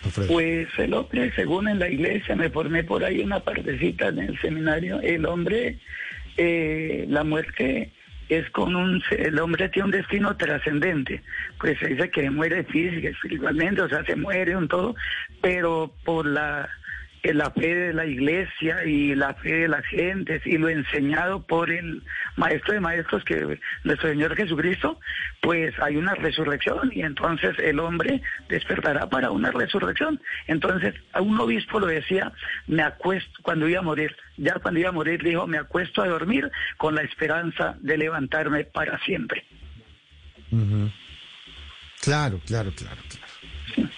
[0.03, 0.29] Alfredo?
[0.29, 4.41] Pues el hombre, según en la iglesia, me formé por ahí una partecita en el
[4.41, 5.77] seminario, el hombre,
[6.37, 7.91] eh, la muerte
[8.29, 11.21] es con un, el hombre tiene un destino trascendente,
[11.59, 14.95] pues se dice que muere física, espiritualmente, o sea, se muere un todo,
[15.41, 16.69] pero por la
[17.33, 21.71] la fe de la iglesia y la fe de las gentes y lo enseñado por
[21.71, 22.03] el
[22.35, 24.99] maestro de maestros que nuestro Señor Jesucristo,
[25.41, 30.21] pues hay una resurrección y entonces el hombre despertará para una resurrección.
[30.47, 32.31] Entonces a un obispo lo decía,
[32.67, 36.07] me acuesto cuando iba a morir, ya cuando iba a morir dijo, me acuesto a
[36.07, 39.45] dormir con la esperanza de levantarme para siempre.
[42.01, 43.89] Claro, claro, claro, claro.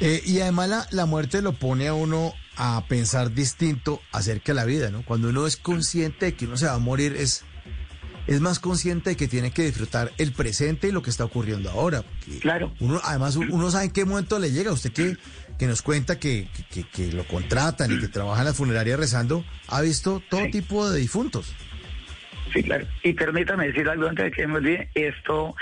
[0.00, 4.56] Eh, y además la, la muerte lo pone a uno a pensar distinto acerca de
[4.56, 5.02] la vida, ¿no?
[5.04, 7.44] Cuando uno es consciente de que uno se va a morir, es,
[8.26, 11.70] es más consciente de que tiene que disfrutar el presente y lo que está ocurriendo
[11.70, 12.04] ahora.
[12.40, 12.72] Claro.
[12.80, 14.72] Uno, además, uno sabe en qué momento le llega.
[14.72, 15.16] Usted que,
[15.58, 19.44] que nos cuenta que, que, que lo contratan y que trabaja en la funeraria rezando,
[19.68, 21.54] ha visto todo tipo de difuntos.
[22.52, 22.86] Sí, claro.
[23.02, 24.90] Y permítame decir algo antes de que me olvide.
[24.94, 25.54] Esto,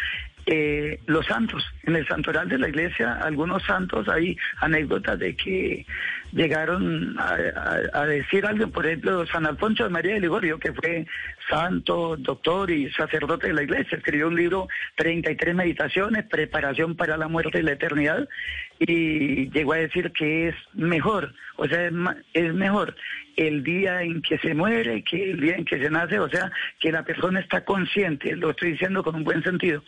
[0.53, 5.87] eh, los santos, en el santoral de la iglesia, algunos santos, hay anécdotas de que
[6.33, 7.37] llegaron a,
[7.93, 11.07] a- decir algo, por ejemplo, San Alfonso de María de Ligorio, que fue
[11.49, 14.67] santo, doctor y sacerdote de la iglesia, escribió un libro,
[14.97, 18.29] 33 meditaciones, preparación para la muerte y la eternidad,
[18.81, 21.93] y llegó a decir que es mejor, o sea, es,
[22.33, 22.97] es mejor
[23.37, 26.51] el día en que se muere que el día en que se nace, o sea,
[26.79, 29.83] que la persona está consciente, lo estoy diciendo con un buen sentido,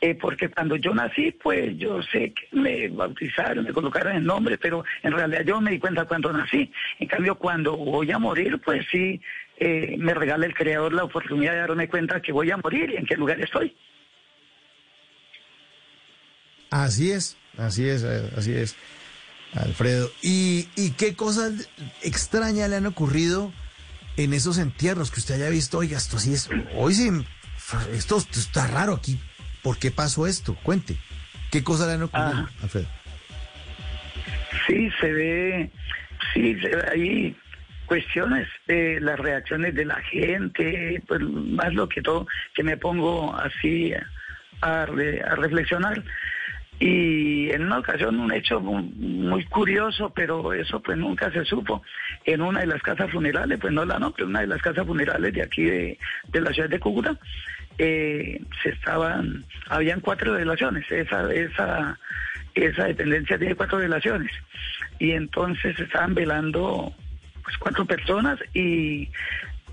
[0.00, 4.58] Eh, porque cuando yo nací, pues yo sé que me bautizaron, me colocaron el nombre,
[4.58, 6.72] pero en realidad yo me di cuenta cuando nací.
[6.98, 9.20] En cambio, cuando voy a morir, pues sí,
[9.58, 12.96] eh, me regala el Creador la oportunidad de darme cuenta que voy a morir y
[12.96, 13.76] en qué lugar estoy.
[16.70, 18.76] Así es, así es, eh, así es,
[19.54, 20.10] Alfredo.
[20.22, 21.68] ¿Y, y qué cosas
[22.02, 23.52] extrañas le han ocurrido
[24.16, 25.78] en esos entierros que usted haya visto?
[25.78, 27.10] Oiga, esto sí es, hoy sí,
[27.92, 29.20] esto, esto está raro aquí.
[29.62, 30.54] ¿Por qué pasó esto?
[30.62, 30.96] Cuente.
[31.50, 32.88] ¿Qué cosas le han ocurrido, Alfredo?
[34.66, 35.70] Sí, se ve,
[36.32, 37.36] sí, se ve ahí
[37.86, 43.36] cuestiones de las reacciones de la gente, pues más lo que todo, que me pongo
[43.36, 43.92] así
[44.62, 46.02] a, re- a reflexionar.
[46.84, 51.80] Y en una ocasión un hecho muy, curioso, pero eso pues nunca se supo,
[52.24, 54.84] en una de las casas funerales, pues no la no, pero una de las casas
[54.84, 55.96] funerales de aquí de,
[56.32, 57.16] de la ciudad de Cúcuta,
[57.78, 62.00] eh, se estaban, habían cuatro delaciones, esa, esa,
[62.56, 64.32] esa dependencia tiene cuatro delaciones,
[64.98, 66.92] y entonces estaban velando
[67.44, 69.08] pues cuatro personas y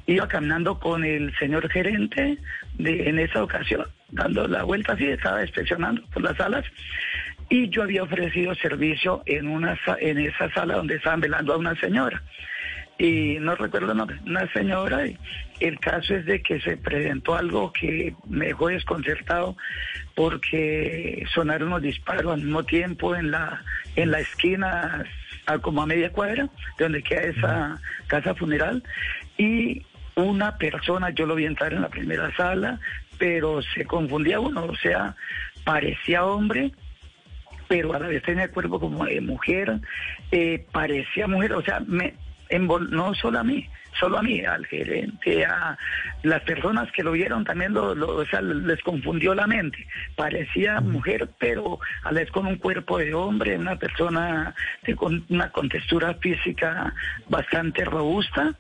[0.06, 2.38] iba caminando con el señor gerente
[2.76, 6.66] de, en esa ocasión, dando la vuelta así, estaba inspeccionando por las salas
[7.50, 11.76] y yo había ofrecido servicio en una en esa sala donde estaban velando a una
[11.76, 12.22] señora.
[12.98, 15.18] Y no recuerdo el nombre, una señora y
[15.62, 19.56] el caso es de que se presentó algo que me dejó desconcertado
[20.16, 23.64] porque sonaron los disparos al mismo tiempo en la
[23.96, 25.06] en la esquina
[25.46, 28.84] a como a media cuadra de donde queda esa casa funeral
[29.38, 32.80] y una persona, yo lo vi entrar en la primera sala,
[33.20, 35.16] pero se confundía uno, o sea,
[35.64, 36.72] parecía hombre,
[37.68, 39.80] pero a la vez tenía el cuerpo como de mujer,
[40.32, 42.16] eh, parecía mujer, o sea, me
[42.50, 43.70] envol- no solo a mí,
[44.00, 45.78] solo a mí, al gerente, a
[46.24, 49.86] las personas que lo vieron también, lo, lo- o sea, les confundió la mente.
[50.16, 55.26] Parecía mujer, pero a la vez con un cuerpo de hombre, una persona de, con
[55.30, 56.94] una contextura física
[57.28, 58.56] bastante robusta,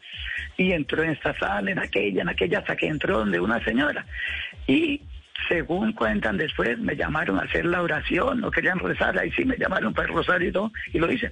[0.57, 4.05] y entró en esta sala, en aquella, en aquella, hasta que entró donde una señora.
[4.69, 5.01] Y
[5.47, 9.57] según cuentan después, me llamaron a hacer la oración, no querían rezar, ahí sí me
[9.57, 11.31] llamaron para el rosario y todo, y lo hice.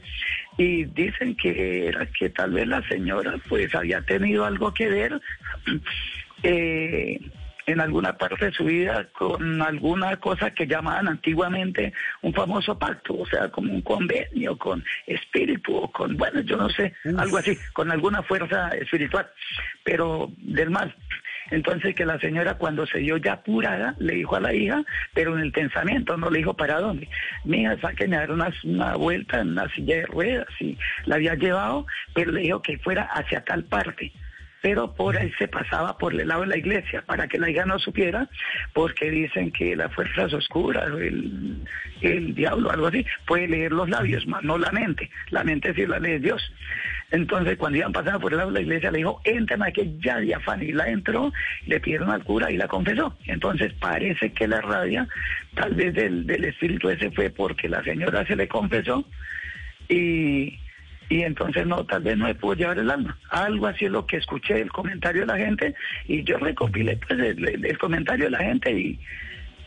[0.58, 5.22] Y dicen que era que tal vez la señora pues había tenido algo que ver
[6.42, 7.20] eh,
[7.68, 11.94] en alguna parte de su vida con alguna cosa que llamaban antiguamente
[12.24, 16.72] un famoso pacto, o sea, como un convenio con espíritu o con, bueno, yo no
[16.72, 19.30] sé, algo así, con alguna fuerza espiritual,
[19.84, 20.96] pero del mal.
[21.52, 24.84] Entonces que la señora cuando se dio ya apurada, le dijo a la hija,
[25.14, 27.10] pero en el pensamiento, no le dijo para dónde.
[27.46, 31.16] Mi hija, sáquenme a dar una, una vuelta en una silla de ruedas y la
[31.16, 34.12] había llevado, pero le dijo que fuera hacia tal parte
[34.62, 37.66] pero por ahí se pasaba por el lado de la iglesia para que la hija
[37.66, 38.30] no supiera,
[38.74, 40.90] porque dicen que las fuerzas oscuras,
[42.02, 45.10] el, diablo, algo así, puede leer los labios, más no la mente.
[45.30, 46.42] La mente sí la lee Dios.
[47.12, 50.18] Entonces, cuando iban pasando por el lado de la iglesia, le dijo, entren aquí ya
[50.20, 50.62] diafán.
[50.62, 51.32] Y la entró,
[51.66, 53.16] le pidieron al cura y la confesó.
[53.26, 55.08] Entonces, parece que la rabia,
[55.54, 59.06] tal vez del, del espíritu ese fue porque la señora se le confesó
[59.88, 60.60] y,
[61.10, 63.18] y entonces no, tal vez no me pudo llevar el alma.
[63.30, 65.74] Algo así es lo que escuché, el comentario de la gente,
[66.06, 69.00] y yo recopilé pues el, el- el comentario de la gente y,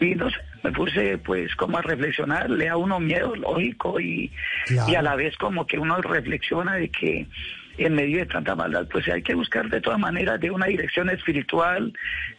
[0.01, 4.31] y no sé, me puse pues como a reflexionar, le da uno miedo, lógico, y,
[4.67, 4.93] Claro.
[4.93, 7.27] y a la vez como que uno reflexiona de que
[7.79, 11.09] en medio de tanta maldad, pues hay que buscar de todas maneras de una dirección
[11.09, 11.95] espiritual,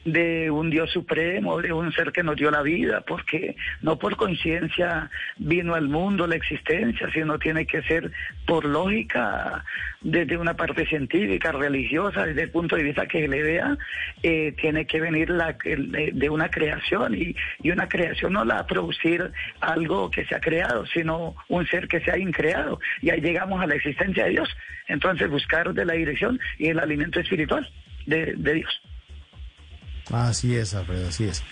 [0.06, 4.16] de un Dios supremo, de un ser que nos dio la vida, porque no por
[4.16, 8.12] coincidencia vino al mundo la existencia, sino tiene que ser
[8.46, 9.64] por lógica,
[10.02, 13.78] desde una parte científica, religiosa, desde el punto de vista que le vea,
[14.24, 17.36] eh, tiene que venir la, el- de una creación y,
[17.70, 21.88] una creación no la va a producir algo que se ha creado, sino un ser
[21.88, 22.80] que se ha increado.
[23.02, 24.50] Y ahí llegamos a la existencia de Dios.
[24.88, 27.70] Entonces buscar de la dirección y el alimento espiritual
[28.06, 28.82] de Dios.
[30.10, 31.44] Así es, Alfredo, así es.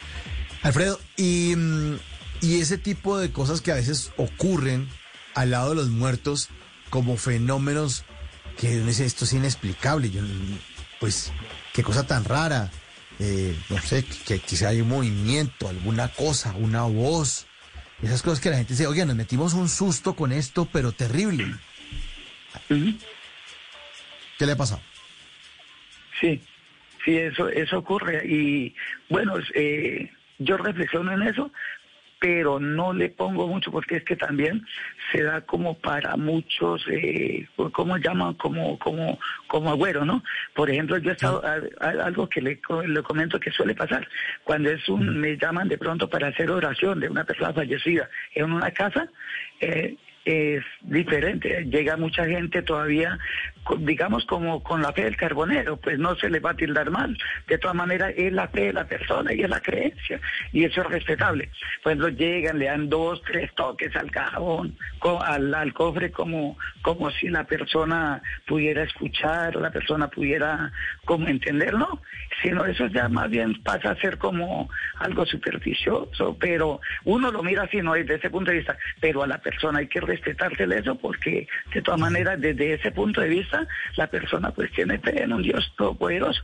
[0.62, 2.00] Alfredo, y, mm,
[2.42, 4.90] y ese tipo de cosas que a veces ocurren
[5.36, 6.50] al lado de los muertos
[6.90, 8.04] como fenómenos
[8.58, 10.10] que uno dice, esto es inexplicable.
[10.10, 10.22] Yo,
[11.00, 11.32] pues,
[11.74, 12.70] qué cosa tan rara.
[13.20, 17.48] Eh, no sé, que quizá hay un movimiento, alguna cosa, una voz.
[18.02, 21.56] Esas cosas que la gente dice, oye, nos metimos un susto con esto, pero terrible.
[22.68, 24.82] ¿Qué le ha pasado?
[26.20, 26.42] Sí,
[27.06, 28.22] sí, eso, eso ocurre.
[28.26, 28.76] Y
[29.10, 30.10] bueno, eh,
[30.40, 31.52] yo reflexiono en eso,
[32.22, 34.66] pero no le pongo mucho porque es que también
[35.12, 38.34] se da como para muchos, eh, ¿cómo llaman?
[38.34, 39.18] Como, como,
[39.48, 40.22] como agüero, ¿no?
[40.54, 44.06] Por ejemplo, yo he estado, a- a- algo que le, le comento que suele pasar,
[44.44, 48.52] cuando es un, me llaman de pronto para hacer oración de una persona fallecida en
[48.52, 49.08] una casa,
[49.62, 49.96] eh,
[50.30, 51.65] es diferente.
[51.65, 53.18] Llega mucha gente todavía,
[53.80, 57.18] digamos, como con la fe del carbonero, pues no se le va a tildar mal.
[57.47, 60.19] De todas maneras, es la fe de la persona y es la creencia,
[60.51, 61.49] y eso es respetable.
[61.84, 64.77] Lo llegan, le dan dos, tres toques al cajón,
[65.22, 70.72] al, al cofre, como, como si la persona pudiera escuchar, la persona pudiera
[71.06, 72.01] como entender, ¿no?
[72.41, 77.64] Sino eso ya más bien pasa a ser como algo supersticioso, pero uno lo mira
[77.64, 80.96] así, no desde ese punto de vista, pero a la persona hay que respetársele eso
[80.96, 83.66] porque de todas maneras desde ese punto de vista
[83.96, 86.41] la persona pues tiene fe en un Dios todopoderoso.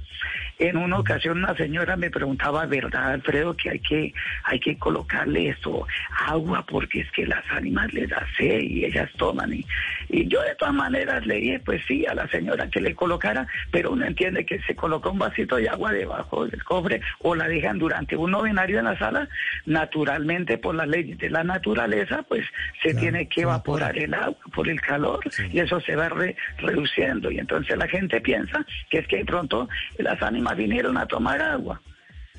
[0.58, 5.50] En una ocasión una señora me preguntaba, ¿verdad Alfredo que hay que hay que colocarle
[5.50, 5.86] esto
[6.28, 9.54] agua porque es que las ánimas les da sed y ellas toman.
[9.54, 9.66] Y,
[10.10, 13.48] y yo de todas maneras le dije pues sí a la señora que le colocara,
[13.72, 17.48] pero uno entiende que se coloca un vasito de agua debajo del cofre o la
[17.48, 19.28] dejan durante un novenario en la sala,
[19.66, 22.46] naturalmente por las leyes de la naturaleza pues
[22.82, 25.20] se tiene que evaporar el agua por el calor
[25.52, 29.26] y eso se va re- reduciendo y entonces la gente piensa que es que de
[29.26, 29.68] pronto
[29.98, 31.82] las ánimas vinieron a tomar agua.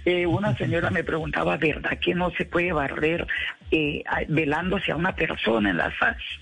[0.05, 3.27] Eh, una señora me preguntaba, ¿verdad que no se puede barrer
[3.73, 5.93] eh, velándose a una persona en la,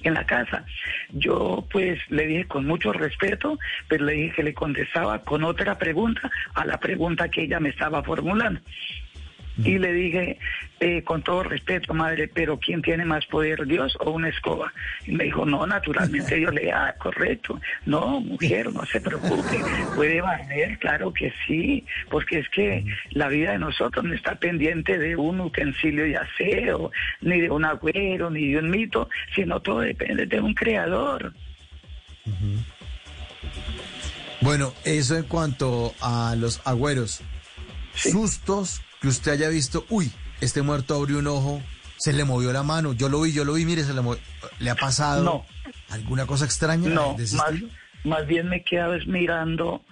[0.02, 0.64] en la casa?
[1.10, 3.58] Yo pues le dije con mucho respeto,
[3.88, 7.70] pero le dije que le contestaba con otra pregunta a la pregunta que ella me
[7.70, 8.60] estaba formulando.
[9.58, 10.38] Y le dije,
[10.80, 14.72] eh, con todo respeto, madre, pero ¿quién tiene más poder, Dios o una escoba?
[15.06, 17.60] Y me dijo, no, naturalmente Dios le ah, correcto.
[17.86, 19.60] No, mujer, no se preocupe,
[19.94, 24.98] puede barrer, claro que sí, porque es que la vida de nosotros no está pendiente
[24.98, 26.90] de un utensilio de aseo,
[27.20, 31.32] ni de un agüero, ni de un mito, sino todo depende de un creador.
[34.40, 37.22] Bueno, eso en cuanto a los agüeros.
[37.94, 40.10] Sustos que usted haya visto, uy,
[40.40, 41.60] este muerto abrió un ojo,
[41.98, 44.18] se le movió la mano, yo lo vi, yo lo vi, mire, se le movió.
[44.60, 45.46] ¿Le ha pasado No.
[45.90, 47.52] alguna cosa extraña No, más,
[48.02, 49.84] más bien me quedaba es mirando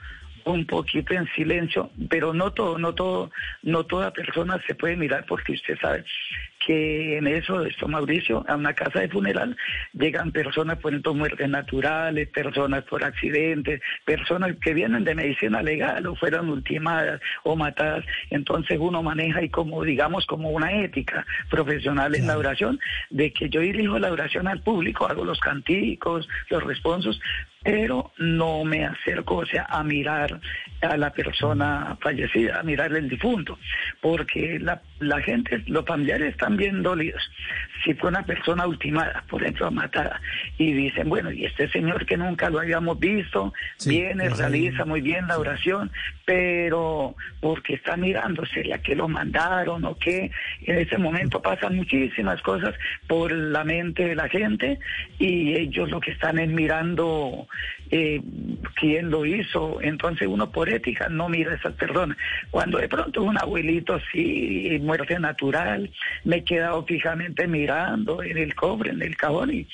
[0.46, 3.30] un poquito en silencio, pero no todo, no todo,
[3.62, 6.06] no toda persona se puede mirar porque usted sabe
[6.66, 9.56] que en eso, esto Mauricio, a una casa de funeral
[9.92, 16.14] llegan personas por muertes naturales, personas por accidentes, personas que vienen de medicina legal o
[16.16, 22.26] fueron ultimadas o matadas, entonces uno maneja y como digamos como una ética profesional en
[22.26, 22.78] la oración,
[23.10, 27.20] de que yo dirijo la oración al público, hago los canticos, los responsos,
[27.62, 30.40] pero no me acerco, o sea, a mirar
[30.80, 33.58] a la persona fallecida, a mirar el difunto,
[34.00, 37.22] porque la, la gente, los familiares están bien dolidos.
[37.84, 40.20] Si fue una persona ultimada, por ejemplo, matada,
[40.58, 43.52] y dicen, bueno, y este señor que nunca lo habíamos visto,
[43.86, 45.90] viene, realiza muy bien la oración,
[46.24, 50.30] pero porque está mirando, sería que lo mandaron o qué,
[50.62, 52.74] en ese momento pasan muchísimas cosas
[53.06, 54.78] por la mente de la gente
[55.18, 57.46] y ellos lo que están es mirando
[57.94, 58.22] eh,
[58.76, 62.16] quién lo hizo, entonces uno por ética no mira a esas personas.
[62.50, 65.90] Cuando de pronto un abuelito sí, muerte natural,
[66.24, 69.68] me he quedado fijamente mirando en el cobre, en el cajón y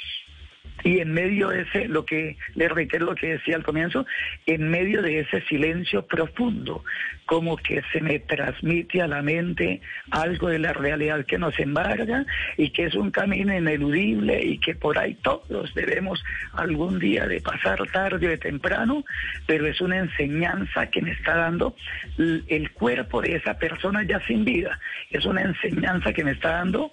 [0.83, 4.05] Y en medio de ese, lo que le reitero lo que decía al comienzo,
[4.47, 6.85] en medio de ese silencio profundo,
[7.29, 12.25] como que se me transmite a la mente algo de la realidad que nos embarga
[12.57, 16.25] y que es un camino ineludible y que por ahí todos debemos
[16.55, 19.05] algún día de pasar tarde o de temprano,
[19.47, 21.77] pero es una enseñanza que me está dando
[22.17, 24.81] el cuerpo de esa persona ya sin vida.
[25.11, 26.93] Es una enseñanza que me está dando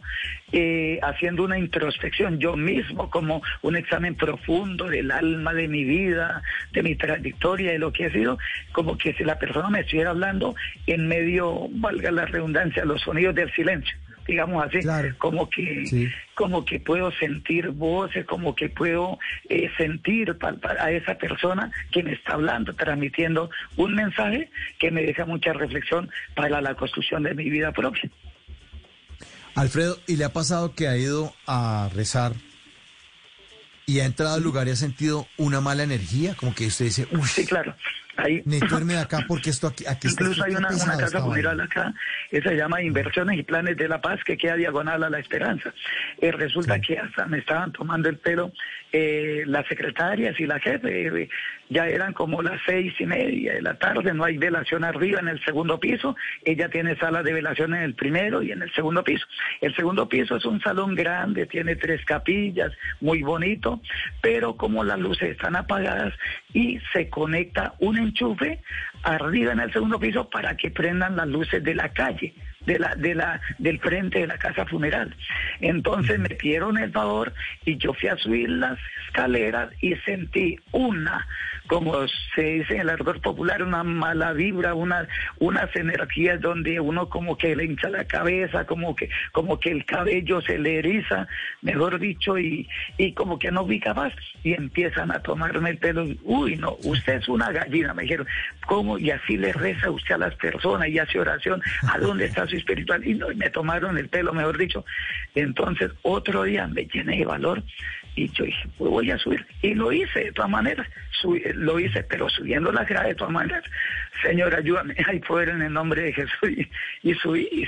[0.52, 6.44] eh, haciendo una introspección yo mismo, como un examen profundo del alma, de mi vida,
[6.74, 8.38] de mi trayectoria, de lo que he sido,
[8.74, 10.25] como que si la persona me estuviera hablando
[10.88, 13.98] en medio, valga la redundancia, los sonidos del silencio
[14.28, 14.80] digamos así,
[15.18, 19.20] como que como que puedo sentir voces, como que puedo
[19.50, 20.36] eh, sentir
[20.80, 24.50] a esa persona que me está hablando, transmitiendo un mensaje
[24.80, 28.10] que me deja mucha reflexión para la construcción de mi vida propia.
[29.54, 32.34] Alfredo, ¿y le ha pasado que ha ido a rezar
[33.86, 36.36] y ha entrado al lugar y ha sentido una mala energía?
[36.36, 37.74] Como que usted dice, uff, sí, claro.
[38.18, 41.26] Ahí, de acá porque esto aquí, aquí está Incluso hay una, una casa esta vaina".
[41.26, 41.94] funeral acá,
[42.30, 45.74] que se llama Inversiones y Planes de la Paz, que queda diagonal a la Esperanza.
[46.22, 48.52] Eh, resulta que hasta me estaban tomando el pelo
[48.98, 51.08] eh, las secretarias y la jefe.
[51.08, 51.30] eh,
[51.68, 55.28] ya eran como las seis y media de la tarde, no hay velación arriba en
[55.28, 56.16] el segundo piso.
[56.46, 59.26] Ella tiene sala de velación en el primero y en el segundo piso.
[59.60, 63.82] El segundo piso es un salón grande, tiene tres capillas, muy bonito,
[64.22, 66.14] pero como las luces están apagadas
[66.54, 68.62] y se conecta un enchufe
[69.04, 72.34] arriba en el segundo piso para que prendan las luces de la calle,
[72.66, 75.16] de la, de la, del frente de la casa funeral.
[75.62, 77.34] Entonces me pidieron el favor
[77.66, 78.78] y yo fui a subir las
[79.08, 81.28] escaleras y sentí una,
[81.68, 85.08] como se dice en el ardor popular, una mala vibra, una,
[85.40, 89.86] unas energías donde uno como que le hincha la cabeza, como que, como que el
[89.86, 91.28] cabello se le eriza,
[91.62, 92.68] mejor dicho, y,
[92.98, 94.14] y como que no vi capaz,
[94.44, 98.28] y empiezan a tomarme el pelo, uy no, usted es una gallina, me dijeron,
[98.66, 98.98] ¿cómo?
[98.98, 101.62] Y así le reza usted a las personas y hace oración,
[101.92, 103.06] ¿a dónde está su espiritual?
[103.06, 104.86] Y no, y me tomaron el pelo, mejor dicho.
[105.34, 107.64] Entonces, otro día me llené de valor
[108.16, 109.46] y yo dije, pues voy a subir.
[109.62, 110.88] Y lo hice de todas maneras,
[111.22, 113.64] subí- lo hice, pero subiendo la grada de todas maneras.
[114.22, 116.50] Señor, ayúdame, hay poder en el nombre de Jesús.
[117.04, 117.68] Y, subí y,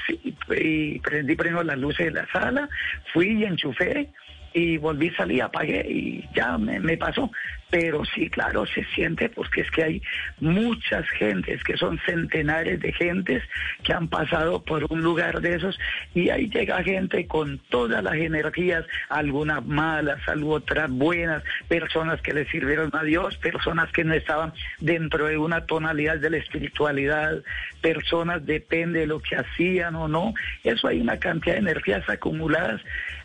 [0.56, 2.70] y prendí primero las luces de la sala,
[3.14, 4.10] fui y enchufé
[4.58, 7.30] y volví, salí, apagué y ya me, pasó.
[7.70, 10.02] Pero sí, claro, se siente porque es que hay
[10.40, 13.44] muchas gentes, que son centenares de gentes
[13.84, 15.78] que han pasado por un lugar de esos
[16.16, 22.46] y ahí llega gente con todas las energías, algunas malas, otras buenas, personas que le
[22.50, 27.44] sirvieron a Dios, personas que no estaban dentro de una tonalidad de la espiritualidad,
[27.82, 30.34] personas depende de lo que hacían o no.
[30.64, 32.82] Eso hay una cantidad de energías acumuladas.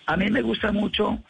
[0.06, 1.22] A mí me gusta mucho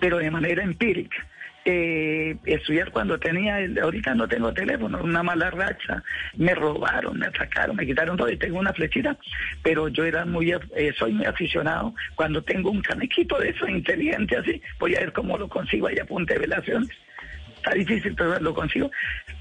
[0.00, 1.16] pero de manera empírica.
[1.64, 6.02] Eh, estudiar cuando tenía, ahorita no tengo teléfono, una mala racha,
[6.36, 9.18] me robaron, me atacaron, me quitaron todo y tengo una flechita,
[9.62, 14.38] pero yo era muy, eh, soy muy aficionado, cuando tengo un canequito de eso inteligente
[14.38, 16.88] así, voy a ver cómo lo consigo ahí a punta de velaciones,
[17.56, 18.90] está difícil, pero lo consigo,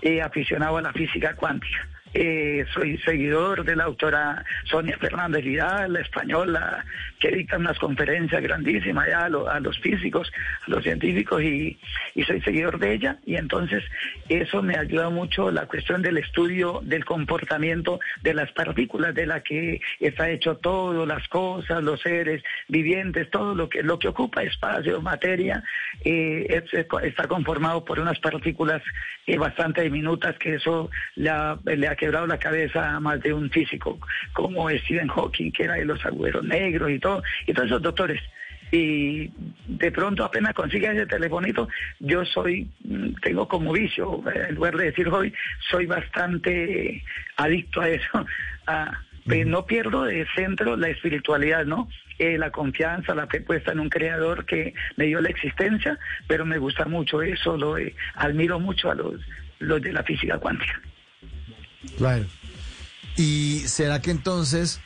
[0.02, 1.88] eh, aficionado a la física cuántica.
[2.14, 6.86] Eh, soy seguidor de la autora Sonia Fernández Vidal, la española,
[7.20, 10.32] que dicta unas conferencias grandísimas ya a, lo- a los físicos,
[10.68, 11.78] a los científicos, y,
[12.26, 13.18] soy seguidor de ella.
[13.26, 13.84] Y entonces
[14.30, 19.42] eso me ayuda mucho la cuestión del estudio del comportamiento de las partículas, de la
[19.42, 24.44] que está hecho todo, las cosas, los seres vivientes, todo lo que, lo que ocupa
[24.44, 25.64] espacio, materia,
[26.04, 28.82] eh, es- está conformado por unas partículas
[29.26, 33.34] eh, bastante diminutas que eso le ha, le ha quebrado la cabeza a más de
[33.34, 34.00] un físico
[34.34, 37.07] como Stephen Hawking, que era de los agujeros negros y todo,
[37.46, 38.22] y todos esos doctores.
[38.72, 39.32] Y
[39.68, 41.70] de pronto apenas consiga ese telefonito,
[42.00, 45.34] yo soy, mm, tengo como vicio, eh, en lugar de decir hoy,
[45.72, 47.02] soy bastante
[47.38, 48.26] adicto a eso.
[48.68, 48.92] a-
[49.30, 51.90] eh, no pierdo de centro la espiritualidad, ¿no?
[52.18, 56.46] Eh, la confianza, la fe puesta en un creador que me dio la existencia, pero
[56.46, 59.20] me gusta mucho eso, lo eh, admiro mucho a los,
[59.60, 60.82] los de la física cuántica.
[61.98, 62.26] Claro.
[63.18, 64.82] ¿Y será que entonces,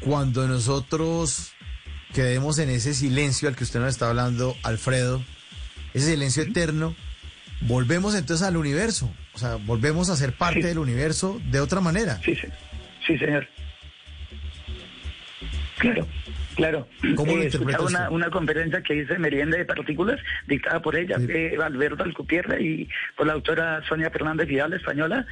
[0.00, 1.53] cuando nosotros
[2.14, 5.22] quedemos en ese silencio al que usted nos está hablando, Alfredo,
[5.92, 6.94] ese silencio eterno,
[7.62, 9.12] volvemos entonces al universo?
[9.34, 12.20] O sea, volvemos a ser parte del universo de otra manera.
[12.24, 12.46] Sí, sí,
[13.06, 13.46] sí señor.
[15.78, 16.06] Claro,
[16.54, 16.88] claro.
[17.16, 21.16] ¿Cómo lo Eh, escuchaba una, una conferencia que dice Merienda de Partículas, dictada por ella,
[21.28, 25.26] eh, Alberto Alcupierre, y por la autora Sonia Fernández Vidal, española,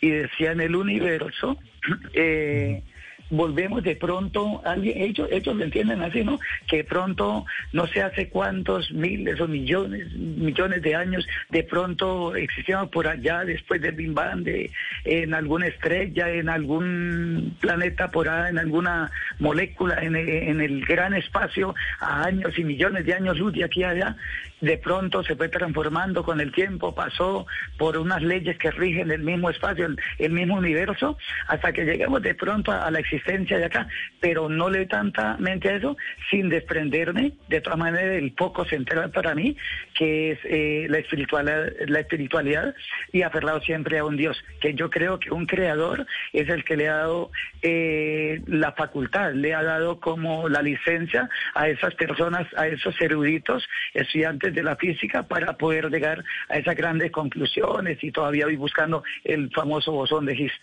[0.00, 1.58] y decía en el universo,
[2.14, 2.84] eh,
[3.30, 6.38] volvemos de pronto, alguien, ellos, ellos lo entienden así, ¿no?
[6.66, 12.34] Que de pronto, no sé hace cuántos miles o millones, millones de años, de pronto
[12.34, 14.70] existíamos por allá después del Big Bang, de,
[15.04, 21.14] en alguna estrella, en algún planeta por allá, en alguna molécula, en, en el gran
[21.14, 24.16] espacio, a años y millones de años luz de aquí allá,
[24.60, 29.22] de pronto se fue transformando con el tiempo, pasó por unas leyes que rigen el
[29.22, 31.16] mismo espacio, el, mismo universo,
[31.46, 33.88] hasta que llegamos de pronto a, la existencia de acá,
[34.20, 35.96] pero no le tanta mente a eso
[36.30, 39.56] sin desprenderme de todas maneras del poco central para mí,
[39.94, 42.74] que es eh, la, espiritualidad, la espiritualidad
[43.12, 46.76] y aferrado siempre a un Dios, que yo creo que un creador es el que
[46.76, 47.30] le ha dado
[47.62, 53.66] eh, la facultad, le ha dado como la licencia a esas personas, a esos eruditos,
[53.94, 59.02] estudiantes de la física para poder llegar a esas grandes conclusiones y todavía voy buscando
[59.24, 60.60] el famoso bosón de Higgs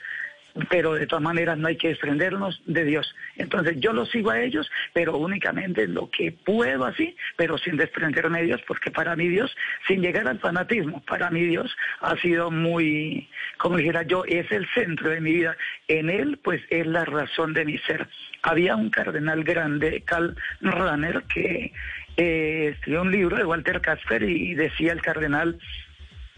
[0.69, 3.13] pero de todas maneras no hay que desprendernos de Dios.
[3.35, 8.39] Entonces yo los sigo a ellos, pero únicamente lo que puedo así, pero sin desprenderme
[8.39, 9.55] de Dios, porque para mí Dios,
[9.87, 14.67] sin llegar al fanatismo, para mí Dios ha sido muy, como dijera yo, es el
[14.73, 15.57] centro de mi vida.
[15.87, 18.07] En Él, pues es la razón de mi ser.
[18.41, 21.73] Había un cardenal grande, Karl Rahner, que
[22.17, 25.59] eh, escribió un libro de Walter Casper y decía el cardenal,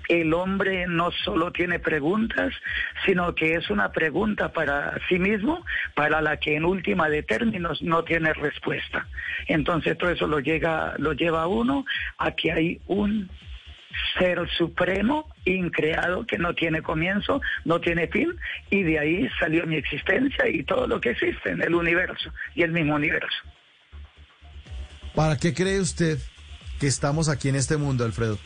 [0.08, 2.54] el hombre no solo tiene preguntas,
[3.06, 7.82] sino que es una pregunta para sí mismo, para la que en última de términos
[7.82, 9.08] no tiene respuesta.
[9.48, 11.86] Entonces todo eso lo llega, lo lleva a uno
[12.18, 13.30] a que hay un
[14.18, 18.34] ser supremo, increado, que no tiene comienzo, no tiene fin,
[18.70, 22.64] y de ahí salió mi existencia y todo lo que existe en el universo y
[22.64, 23.44] el mismo universo.
[25.18, 26.20] ¿Para qué cree usted
[26.80, 28.38] que estamos aquí en este mundo, Alfredo?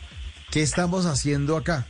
[0.50, 1.86] ¿Qué estamos haciendo acá?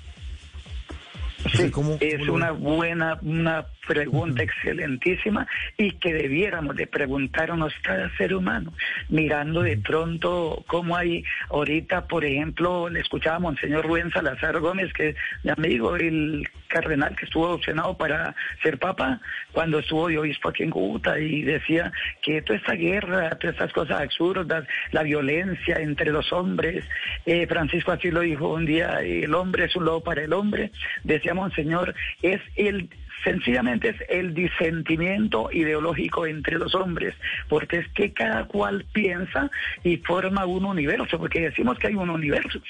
[1.51, 5.47] Sí, es una buena, una pregunta excelentísima
[5.77, 8.73] y que debiéramos de preguntarnos cada ser humano,
[9.09, 14.93] mirando de pronto cómo hay ahorita, por ejemplo, le escuchaba a Monseñor Rubén Salazar Gómez,
[14.93, 19.21] que es mi amigo, el cardenal que estuvo opcionado para ser papa,
[19.53, 21.93] cuando estuvo de obispo aquí en Cúcuta y decía
[22.23, 26.85] que toda esta guerra, todas estas cosas absurdas, la violencia entre los hombres,
[27.27, 30.71] eh, Francisco así lo dijo un día, el hombre es un lobo para el hombre,
[31.05, 32.89] decía Monseñor, es el
[33.25, 37.15] sencillamente es el disentimiento ideológico entre los hombres,
[37.49, 39.51] porque es que cada cual piensa
[39.85, 42.61] y forma un universo, porque decimos que hay un universo,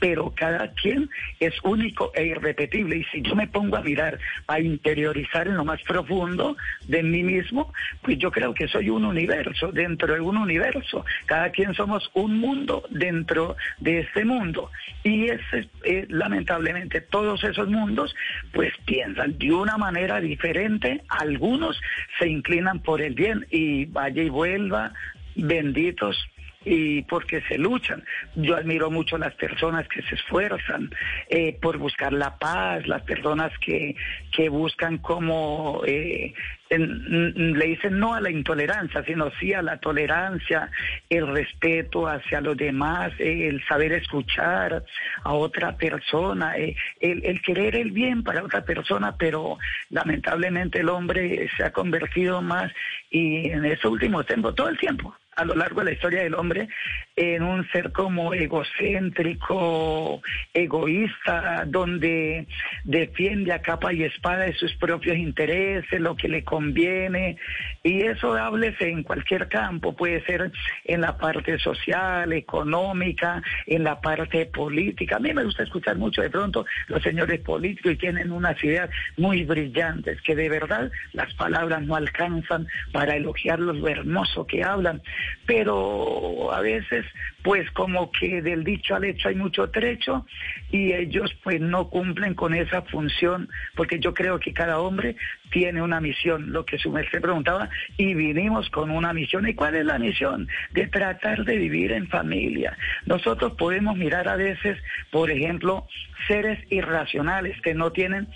[0.00, 1.08] pero cada quien
[1.40, 2.98] es único e irrepetible.
[2.98, 6.56] Y si yo me pongo a mirar, a interiorizar en lo más profundo
[6.86, 7.72] de mí mismo,
[8.02, 11.04] pues yo creo que soy un universo dentro de un universo.
[11.26, 14.70] Cada quien somos un mundo dentro de este mundo.
[15.02, 18.14] Y ese, eh, lamentablemente todos esos mundos
[18.52, 21.02] pues piensan de una manera diferente.
[21.08, 21.80] Algunos
[22.18, 24.92] se inclinan por el bien y vaya y vuelva,
[25.36, 26.16] benditos
[26.64, 28.02] y porque se luchan.
[28.34, 30.90] Yo admiro mucho las personas que se esfuerzan
[31.28, 33.96] eh, por buscar la paz, las personas que,
[34.32, 35.82] que buscan como...
[35.86, 36.32] Eh,
[36.70, 40.70] le dicen no a la intolerancia, sino sí a la tolerancia,
[41.08, 44.84] el respeto hacia los demás, el saber escuchar
[45.22, 49.58] a otra persona, eh, el, querer el bien para otra persona, pero
[49.90, 52.72] lamentablemente el hombre se ha convertido más
[53.10, 56.34] y en ese último tiempo, todo el tiempo, a lo largo de la historia del
[56.34, 56.68] hombre
[57.16, 60.20] en un ser como egocéntrico,
[60.52, 62.46] egoísta, donde
[62.84, 67.36] defiende a capa y espada de sus propios intereses, lo que le conviene,
[67.82, 70.50] y eso háblese en cualquier campo, puede ser
[70.84, 75.16] en la parte social, económica, en la parte política.
[75.16, 78.90] A mí me gusta escuchar mucho de pronto los señores políticos y tienen unas ideas
[79.16, 85.02] muy brillantes, que de verdad las palabras no alcanzan para elogiarlos lo hermoso que hablan,
[85.46, 87.04] pero a veces
[87.42, 90.26] pues como que del dicho al hecho hay mucho trecho
[90.70, 95.16] y ellos pues no cumplen con esa función porque yo creo que cada hombre
[95.54, 99.46] tiene una misión, lo que su merced preguntaba, y vinimos con una misión.
[99.46, 100.48] ¿Y cuál es la misión?
[100.72, 102.76] De tratar de vivir en familia.
[103.06, 104.76] Nosotros podemos mirar a veces,
[105.12, 105.86] por ejemplo,
[106.26, 108.26] seres irracionales que no tienen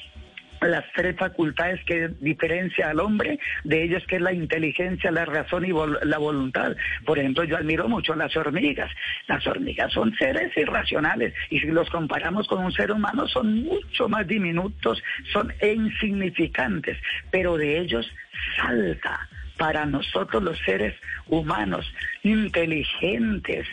[0.60, 5.64] las tres facultades que diferencia al hombre de ellos que es la inteligencia, la razón
[5.64, 5.72] y
[6.05, 6.76] la voluntad.
[7.05, 8.90] Por ejemplo, yo admiro mucho las hormigas.
[9.26, 14.09] Las hormigas son seres irracionales y si los comparamos con un ser humano son mucho
[14.09, 15.02] más diminutos,
[15.32, 16.98] son insignificantes,
[17.30, 18.10] pero de ellos
[18.56, 19.28] salta
[19.59, 20.94] para nosotros los seres
[21.26, 23.66] humanos inteligentes,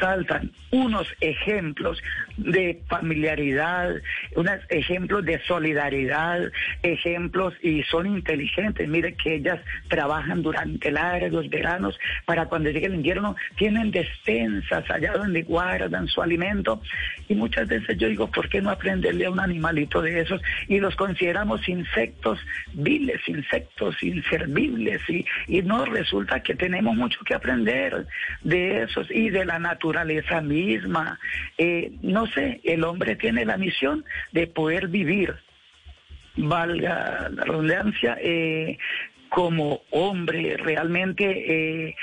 [0.00, 2.02] saltan unos ejemplos
[2.36, 3.94] de familiaridad,
[4.36, 6.50] unos ejemplos de solidaridad,
[6.82, 8.88] ejemplos y son inteligentes.
[8.88, 15.12] Mire que ellas trabajan durante largos veranos para cuando llegue el invierno tienen despensas allá
[15.12, 16.80] donde guardan su alimento
[17.28, 20.40] y muchas veces yo digo, ¿por qué no aprenderle a un animalito de esos?
[20.68, 22.38] Y los consideramos insectos
[22.72, 28.06] viles, insectos inservibles y, y no resulta que tenemos mucho que aprender
[28.42, 29.71] de esos y de la naturaleza
[30.42, 31.18] misma.
[31.58, 35.34] Eh, no sé, el hombre tiene la misión de poder vivir,
[36.36, 38.78] valga la redundancia, eh,
[39.28, 41.24] como hombre, realmente
[41.86, 41.96] eh,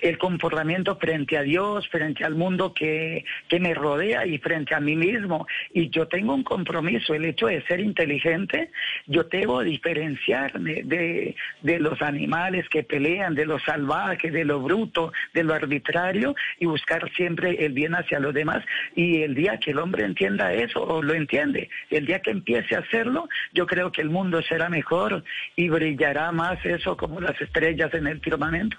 [0.00, 4.80] el comportamiento frente a Dios, frente al mundo que, que me rodea y frente a
[4.80, 5.46] mí mismo.
[5.74, 8.70] Y yo tengo un compromiso, el hecho de ser inteligente,
[9.06, 15.12] yo debo diferenciarme de, de los animales que pelean, de lo salvaje, de lo bruto,
[15.34, 18.64] de lo arbitrario y buscar siempre el bien hacia los demás.
[18.94, 22.76] Y el día que el hombre entienda eso, o lo entiende, el día que empiece
[22.76, 25.22] a hacerlo, yo creo que el mundo será mejor
[25.56, 28.76] y brillará más eso como las estrellas en el firmamento.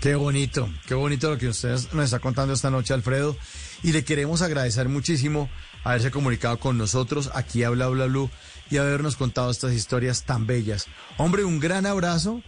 [0.00, 3.36] Qué bonito, qué bonito lo que ustedes nos está contando esta noche, Alfredo.
[3.82, 5.50] Y le queremos agradecer muchísimo
[5.84, 8.30] haberse comunicado con nosotros aquí a Bla Bla Blue
[8.70, 10.86] y habernos contado estas historias tan bellas.
[11.18, 12.42] Hombre, un gran abrazo.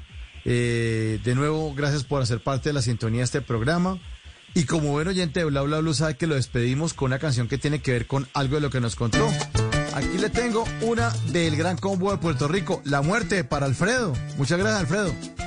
[0.46, 3.98] Eh, de nuevo, gracias por hacer parte de la sintonía de este programa.
[4.54, 7.48] Y como buen oyente de Bla Bla Blue, sabe que lo despedimos con una canción
[7.48, 9.28] que tiene que ver con algo de lo que nos contó.
[9.94, 14.14] Aquí le tengo una del Gran Combo de Puerto Rico, La Muerte para Alfredo.
[14.38, 15.41] Muchas gracias, Alfredo.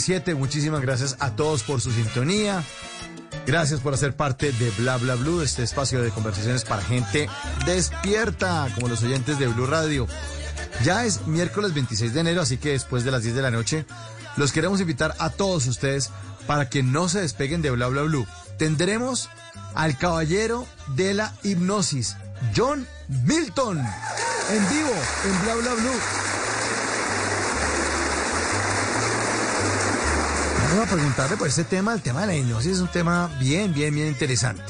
[0.00, 2.64] 12.57, muchísimas gracias a todos por su sintonía.
[3.46, 7.28] Gracias por hacer parte de Bla Bla Blue, este espacio de conversaciones para gente
[7.66, 10.06] despierta, como los oyentes de Blue Radio.
[10.84, 13.86] Ya es miércoles 26 de enero, así que después de las 10 de la noche,
[14.36, 16.10] los queremos invitar a todos ustedes
[16.46, 18.26] para que no se despeguen de Bla Bla Blue.
[18.58, 19.28] Tendremos
[19.74, 22.16] al caballero de la hipnosis,
[22.56, 24.94] John Milton, en vivo
[25.24, 26.19] en Bla Bla Blue.
[30.70, 33.72] Vamos a preguntarle por este tema, el tema de la hipnosis es un tema bien,
[33.74, 34.62] bien, bien interesante.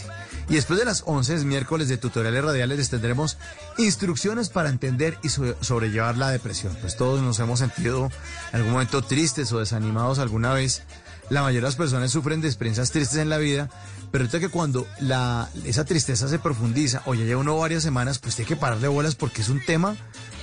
[0.48, 3.36] Y después de las 11 es miércoles de tutoriales radiales les tendremos
[3.78, 6.76] instrucciones para entender y so- sobrellevar la depresión.
[6.80, 8.10] Pues todos nos hemos sentido
[8.52, 10.82] en algún momento tristes o desanimados alguna vez.
[11.28, 13.68] La mayoría de las personas sufren de experiencias tristes en la vida,
[14.10, 18.18] pero resulta que cuando la, esa tristeza se profundiza o ya lleva uno varias semanas,
[18.18, 19.96] pues tiene que pararle bolas porque es un tema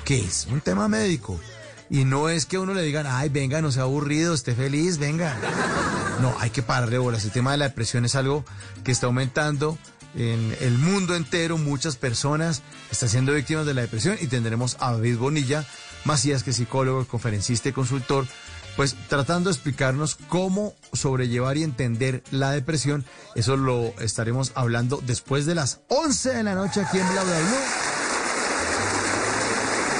[0.05, 1.37] que es un tema médico.
[1.89, 5.37] Y no es que uno le digan, ay, venga, no sea aburrido, esté feliz, venga.
[6.21, 7.23] No, hay que pararle bolas.
[7.25, 8.43] El tema de la depresión es algo
[8.83, 9.77] que está aumentando
[10.15, 11.57] en el mundo entero.
[11.57, 12.61] Muchas personas
[12.91, 15.65] están siendo víctimas de la depresión y tendremos a David Bonilla
[16.03, 18.25] Macías, que es psicólogo, conferencista y consultor,
[18.75, 23.05] pues tratando de explicarnos cómo sobrellevar y entender la depresión.
[23.35, 27.96] Eso lo estaremos hablando después de las 11 de la noche aquí en Bla.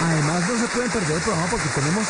[0.07, 2.07] Además, no se pueden perder el programa porque tenemos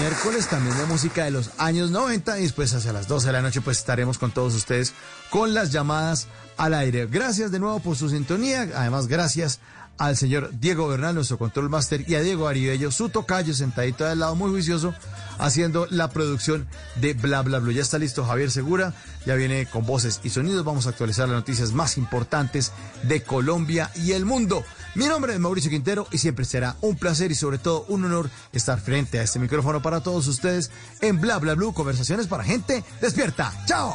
[0.00, 3.42] miércoles también de música de los años 90 y después hacia las 12 de la
[3.42, 4.94] noche pues estaremos con todos ustedes
[5.30, 7.06] con las llamadas al aire.
[7.06, 9.60] Gracias de nuevo por su sintonía, además gracias
[9.98, 14.20] al señor Diego Bernal, nuestro control master, y a Diego Aribello, su tocayo, sentadito al
[14.20, 14.94] lado, muy juicioso,
[15.38, 17.72] haciendo la producción de Bla Bla Blue.
[17.72, 18.94] Ya está listo Javier Segura,
[19.26, 20.64] ya viene con voces y sonidos.
[20.64, 22.72] Vamos a actualizar las noticias más importantes
[23.02, 24.64] de Colombia y el mundo.
[24.94, 28.30] Mi nombre es Mauricio Quintero y siempre será un placer y sobre todo un honor
[28.52, 30.70] estar frente a este micrófono para todos ustedes
[31.00, 33.52] en Bla Bla Blue, conversaciones para gente despierta.
[33.66, 33.94] ¡Chao!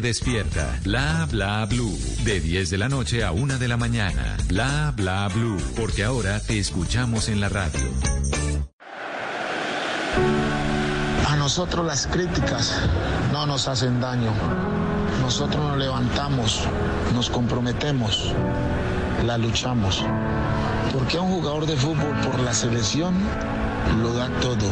[0.00, 0.78] despierta.
[0.82, 1.96] Bla bla blue.
[2.24, 4.36] De 10 de la noche a 1 de la mañana.
[4.46, 5.58] Bla bla blue.
[5.76, 7.80] Porque ahora te escuchamos en la radio.
[11.28, 12.74] A nosotros las críticas
[13.32, 14.32] no nos hacen daño.
[15.20, 16.62] Nosotros nos levantamos,
[17.14, 18.32] nos comprometemos,
[19.24, 20.04] la luchamos.
[20.92, 23.14] Porque a un jugador de fútbol por la selección
[24.02, 24.70] lo da todo,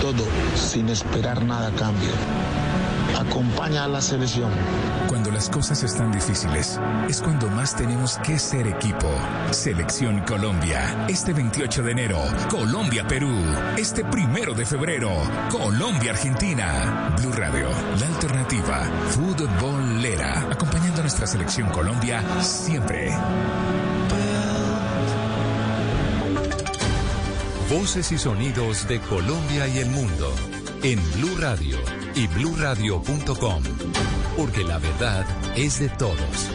[0.00, 0.24] todo,
[0.56, 2.10] sin esperar nada a cambio.
[3.18, 4.50] Acompaña a la selección.
[5.08, 9.08] Cuando las cosas están difíciles, es cuando más tenemos que ser equipo.
[9.50, 11.06] Selección Colombia.
[11.08, 12.18] Este 28 de enero,
[12.48, 13.30] Colombia-Perú.
[13.76, 15.10] Este primero de febrero,
[15.50, 17.14] Colombia-Argentina.
[17.20, 17.68] Blue Radio,
[17.98, 18.84] la alternativa.
[19.10, 20.46] Futbolera.
[20.50, 23.10] Acompañando a nuestra selección Colombia siempre.
[27.70, 30.34] Voces y sonidos de Colombia y el mundo
[30.82, 31.76] en Blue Radio
[32.14, 33.62] y bluradio.com.
[34.36, 35.26] Porque la verdad
[35.56, 36.50] es de todos.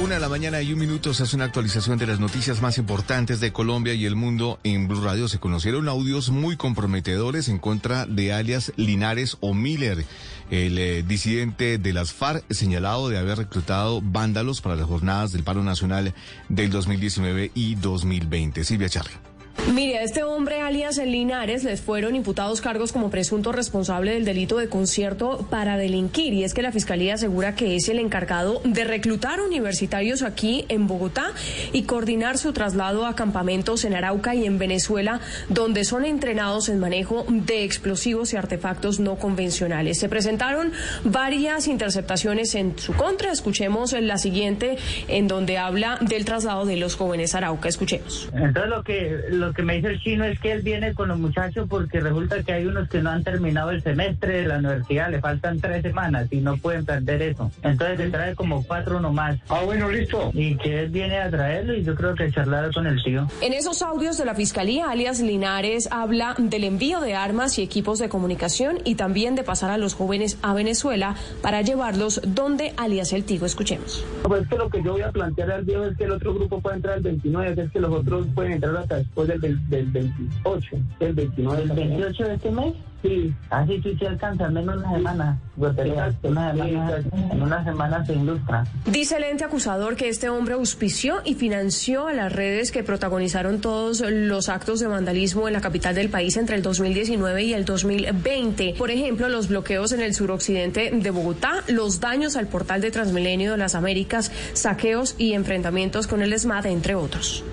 [0.00, 2.78] Una de la mañana y un minuto se hace una actualización de las noticias más
[2.78, 5.26] importantes de Colombia y el mundo en Blue Radio.
[5.26, 10.04] Se conocieron audios muy comprometedores en contra de alias Linares o Miller,
[10.50, 15.42] el eh, disidente de las FARC, señalado de haber reclutado vándalos para las jornadas del
[15.42, 16.14] paro nacional
[16.48, 18.62] del 2019 y 2020.
[18.62, 19.27] Silvia Charri.
[19.72, 24.24] Mire, a este hombre, alias en Linares, les fueron imputados cargos como presunto responsable del
[24.24, 26.32] delito de concierto para delinquir.
[26.32, 30.86] Y es que la fiscalía asegura que es el encargado de reclutar universitarios aquí en
[30.86, 31.32] Bogotá
[31.72, 35.20] y coordinar su traslado a campamentos en Arauca y en Venezuela,
[35.50, 39.98] donde son entrenados en manejo de explosivos y artefactos no convencionales.
[39.98, 40.72] Se presentaron
[41.04, 43.32] varias interceptaciones en su contra.
[43.32, 44.78] Escuchemos la siguiente,
[45.08, 47.68] en donde habla del traslado de los jóvenes Arauca.
[47.68, 48.30] Escuchemos.
[48.32, 51.66] Entonces lo que que me dice el chino es que él viene con los muchachos
[51.68, 55.20] porque resulta que hay unos que no han terminado el semestre de la universidad, le
[55.20, 57.50] faltan tres semanas y no pueden perder eso.
[57.62, 59.38] Entonces le trae como cuatro nomás.
[59.48, 60.30] Ah, bueno, listo.
[60.34, 63.26] Y que él viene a traerlo y yo creo que charlar con el tío.
[63.40, 67.98] En esos audios de la Fiscalía, alias Linares habla del envío de armas y equipos
[67.98, 73.12] de comunicación y también de pasar a los jóvenes a Venezuela para llevarlos donde alias
[73.12, 73.46] El Tigo.
[73.46, 74.04] Escuchemos.
[74.22, 76.34] Pues es que lo que yo voy a plantear al viejo es que el otro
[76.34, 79.37] grupo puede entrar el 29, que es que los otros pueden entrar hasta después del,
[79.40, 81.62] del, del 28, del 29.
[81.62, 82.74] ¿El 28 de este mes?
[83.02, 83.32] Sí.
[83.50, 85.38] Así sí se alcanza, al menos una semana.
[85.56, 86.28] Exacto.
[86.28, 86.98] Una semana,
[87.30, 88.64] en una semana se ilustra.
[88.86, 93.60] Dice el ente acusador que este hombre auspició y financió a las redes que protagonizaron
[93.60, 97.64] todos los actos de vandalismo en la capital del país entre el 2019 y el
[97.64, 98.74] 2020.
[98.76, 103.52] Por ejemplo, los bloqueos en el suroccidente de Bogotá, los daños al portal de Transmilenio
[103.52, 107.44] de las Américas, saqueos y enfrentamientos con el ESMAD, entre otros.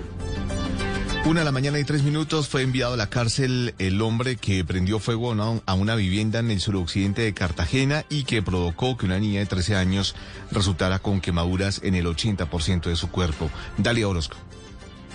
[1.26, 4.64] Una de la mañana y tres minutos fue enviado a la cárcel el hombre que
[4.64, 5.32] prendió fuego
[5.66, 9.46] a una vivienda en el suroccidente de Cartagena y que provocó que una niña de
[9.46, 10.14] 13 años
[10.52, 13.50] resultara con quemaduras en el 80% de su cuerpo.
[13.76, 14.36] Dalia Orozco.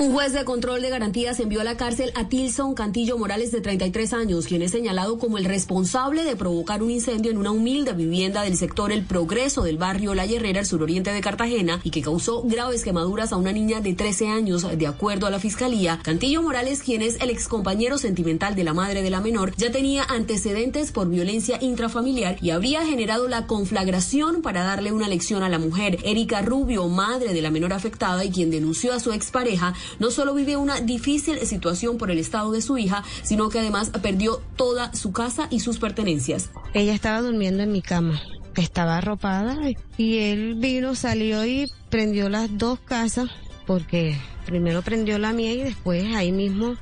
[0.01, 3.61] Un juez de control de garantías envió a la cárcel a Tilson Cantillo Morales de
[3.61, 7.93] 33 años, quien es señalado como el responsable de provocar un incendio en una humilde
[7.93, 12.01] vivienda del sector El Progreso del barrio La Herrera, al suroriente de Cartagena, y que
[12.01, 14.65] causó graves quemaduras a una niña de 13 años.
[14.75, 19.03] De acuerdo a la fiscalía, Cantillo Morales, quien es el excompañero sentimental de la madre
[19.03, 24.63] de la menor, ya tenía antecedentes por violencia intrafamiliar y habría generado la conflagración para
[24.63, 25.99] darle una lección a la mujer.
[26.03, 30.33] Erika Rubio, madre de la menor afectada y quien denunció a su expareja, no solo
[30.33, 34.93] vive una difícil situación por el estado de su hija, sino que además perdió toda
[34.93, 36.49] su casa y sus pertenencias.
[36.73, 38.21] Ella estaba durmiendo en mi cama,
[38.55, 39.57] estaba arropada
[39.97, 43.29] y él vino, salió y prendió las dos casas
[43.65, 46.75] porque primero prendió la mía y después ahí mismo,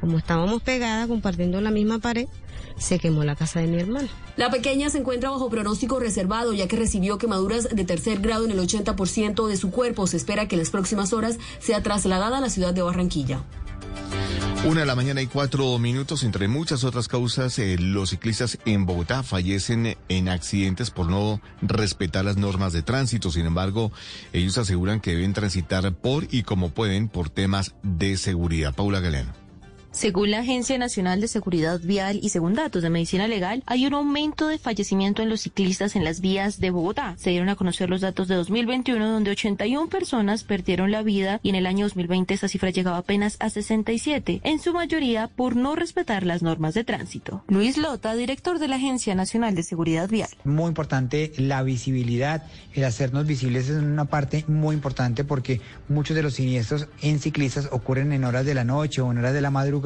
[0.00, 2.26] como estábamos pegadas compartiendo la misma pared,
[2.76, 4.08] se quemó la casa de mi hermana.
[4.36, 8.52] La pequeña se encuentra bajo pronóstico reservado ya que recibió quemaduras de tercer grado en
[8.52, 10.06] el 80% de su cuerpo.
[10.06, 13.42] Se espera que en las próximas horas sea trasladada a la ciudad de Barranquilla.
[14.64, 16.22] Una de la mañana y cuatro minutos.
[16.22, 22.24] Entre muchas otras causas, eh, los ciclistas en Bogotá fallecen en accidentes por no respetar
[22.24, 23.32] las normas de tránsito.
[23.32, 23.90] Sin embargo,
[24.32, 28.72] ellos aseguran que deben transitar por y como pueden por temas de seguridad.
[28.72, 29.41] Paula Galeano.
[29.92, 33.92] Según la Agencia Nacional de Seguridad Vial y según datos de Medicina Legal, hay un
[33.92, 37.14] aumento de fallecimiento en los ciclistas en las vías de Bogotá.
[37.18, 41.50] Se dieron a conocer los datos de 2021, donde 81 personas perdieron la vida y
[41.50, 45.76] en el año 2020 esa cifra llegaba apenas a 67, en su mayoría por no
[45.76, 47.44] respetar las normas de tránsito.
[47.48, 50.30] Luis Lota, director de la Agencia Nacional de Seguridad Vial.
[50.44, 56.22] Muy importante la visibilidad, el hacernos visibles es una parte muy importante porque muchos de
[56.22, 59.50] los siniestros en ciclistas ocurren en horas de la noche o en horas de la
[59.50, 59.81] madrugada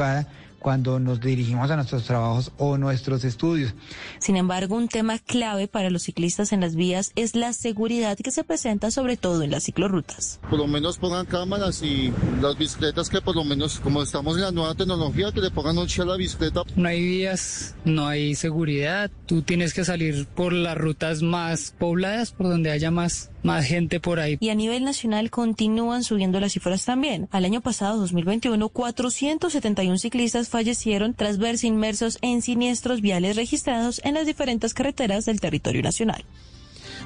[0.66, 3.72] cuando nos dirigimos a nuestros trabajos o nuestros estudios.
[4.18, 8.32] Sin embargo, un tema clave para los ciclistas en las vías es la seguridad que
[8.32, 10.40] se presenta sobre todo en las ciclorrutas.
[10.50, 12.12] Por lo menos pongan cámaras y
[12.42, 15.76] las bicicletas que por lo menos, como estamos en la nueva tecnología, que le pongan
[15.76, 16.62] noche a la bicicleta.
[16.74, 19.08] No hay vías, no hay seguridad.
[19.26, 23.30] Tú tienes que salir por las rutas más pobladas, por donde haya más
[24.40, 27.28] Y a nivel nacional continúan subiendo las cifras también.
[27.30, 34.14] Al año pasado, 2021, 471 ciclistas fallecieron tras verse inmersos en siniestros viales registrados en
[34.14, 36.24] las diferentes carreteras del territorio nacional.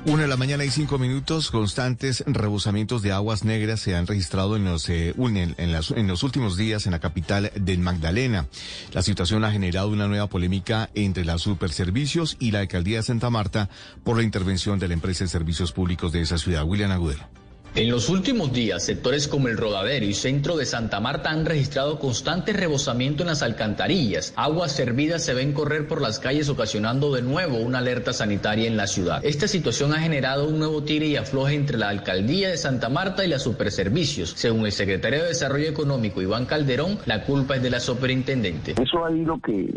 [0.07, 4.57] Una de la mañana y cinco minutos, constantes rebosamientos de aguas negras se han registrado
[4.57, 8.47] en los, eh, en, los últimos días en la capital del Magdalena.
[8.95, 13.29] La situación ha generado una nueva polémica entre las superservicios y la alcaldía de Santa
[13.29, 13.69] Marta
[14.03, 16.65] por la intervención de la empresa de servicios públicos de esa ciudad.
[16.65, 17.40] William Agudelo.
[17.77, 22.01] En los últimos días, sectores como el Rodadero y Centro de Santa Marta han registrado
[22.01, 24.35] constante rebosamiento en las alcantarillas.
[24.35, 28.77] Aguas servidas se ven correr por las calles ocasionando de nuevo una alerta sanitaria en
[28.77, 29.25] la ciudad.
[29.25, 33.25] Esta situación ha generado un nuevo tire y afloje entre la alcaldía de Santa Marta
[33.25, 34.31] y las superservicios.
[34.31, 38.75] Según el secretario de Desarrollo Económico Iván Calderón, la culpa es de la superintendente.
[38.83, 39.71] Eso ahí lo que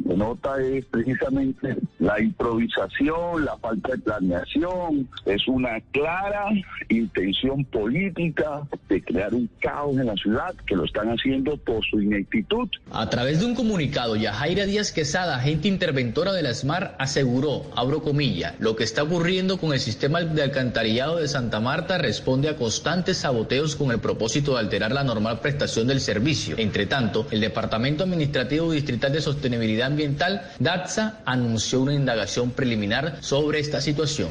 [0.00, 6.44] denota es precisamente la improvisación, la falta de planeación, es una clara
[6.90, 7.37] intención
[7.70, 12.68] política de crear un caos en la ciudad que lo están haciendo por su ineptitud.
[12.90, 18.02] A través de un comunicado, Yajaira Díaz Quesada, agente interventora de la SMAR, aseguró, abro
[18.02, 22.56] comilla, lo que está ocurriendo con el sistema de alcantarillado de Santa Marta responde a
[22.56, 26.56] constantes saboteos con el propósito de alterar la normal prestación del servicio.
[26.58, 33.60] Entre tanto, el Departamento Administrativo Distrital de Sostenibilidad Ambiental, DATSA, anunció una indagación preliminar sobre
[33.60, 34.28] esta situación.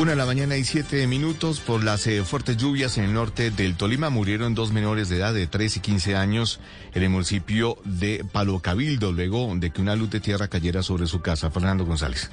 [0.00, 3.50] Una de la mañana y siete minutos por las eh, fuertes lluvias en el norte
[3.50, 6.58] del Tolima murieron dos menores de edad de 3 y 15 años
[6.94, 11.06] en el municipio de Palo Cabildo luego de que una luz de tierra cayera sobre
[11.06, 11.50] su casa.
[11.50, 12.30] Fernando González.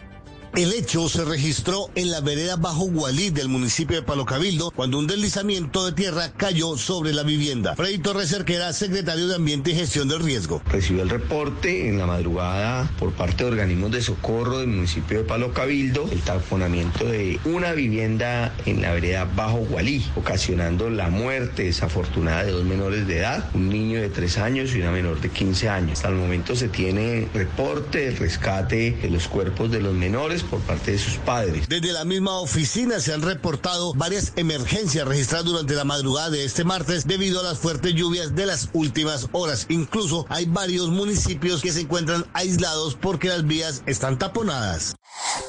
[0.58, 4.98] El hecho se registró en la vereda Bajo Gualí del municipio de Palo Cabildo cuando
[4.98, 7.76] un deslizamiento de tierra cayó sobre la vivienda.
[7.76, 10.64] Freddy Torres Cerquera, secretario de Ambiente y Gestión del Riesgo.
[10.66, 15.26] Recibió el reporte en la madrugada por parte de organismos de socorro del municipio de
[15.26, 21.66] Palo Cabildo el taponamiento de una vivienda en la vereda Bajo Gualí, ocasionando la muerte
[21.66, 25.30] desafortunada de dos menores de edad, un niño de 3 años y una menor de
[25.30, 26.00] 15 años.
[26.00, 30.91] Hasta el momento se tiene reporte rescate de los cuerpos de los menores por parte
[30.91, 31.68] de sus padres.
[31.69, 36.64] Desde la misma oficina se han reportado varias emergencias registradas durante la madrugada de este
[36.64, 39.65] martes debido a las fuertes lluvias de las últimas horas.
[39.69, 44.95] Incluso hay varios municipios que se encuentran aislados porque las vías están taponadas.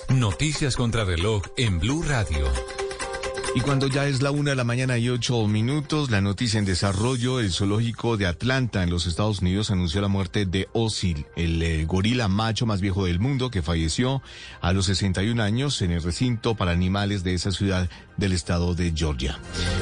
[0.08, 2.46] Noticias contra reloj en Blue Radio.
[3.54, 6.64] Y cuando ya es la una de la mañana y ocho minutos, la noticia en
[6.64, 11.62] desarrollo, el zoológico de Atlanta en los Estados Unidos anunció la muerte de Osil, el
[11.62, 14.22] eh, gorila macho más viejo del mundo que falleció
[14.60, 17.88] a los 61 años en el recinto para animales de esa ciudad
[18.18, 19.38] del estado de Georgia.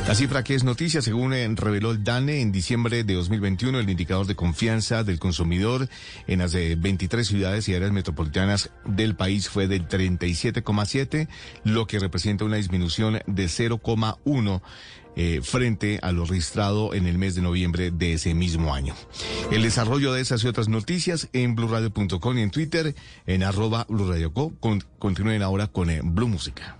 [0.06, 3.90] La cifra que es noticia, según eh, reveló el DANE en diciembre de 2021, el
[3.90, 5.88] indicador de confianza del consumidor
[6.28, 11.28] en las eh, 23 ciudades y áreas metropolitanas del país fue del 37,7,
[11.64, 14.60] lo que representa una disminución de 0,1
[15.18, 18.94] eh, frente a lo registrado en el mes de noviembre de ese mismo año.
[19.50, 22.94] El desarrollo de esas y otras noticias en blurradio.com y en Twitter
[23.26, 24.52] en arroba blurradioco.
[24.60, 26.76] Con, continúen ahora con eh, Blue Música.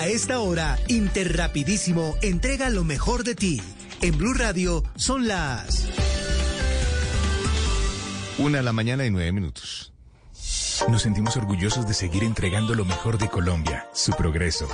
[0.00, 3.60] A esta hora, Interrapidísimo entrega lo mejor de ti.
[4.00, 5.88] En Blue Radio son las...
[8.38, 9.92] Una de la mañana y nueve minutos.
[10.88, 14.66] Nos sentimos orgullosos de seguir entregando lo mejor de Colombia, su progreso.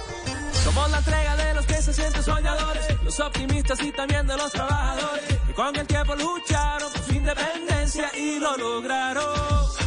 [0.62, 4.52] Somos la entrega de los que se sienten soñadores, los optimistas y también de los
[4.52, 9.85] trabajadores, que con el tiempo lucharon por su independencia y lo lograron.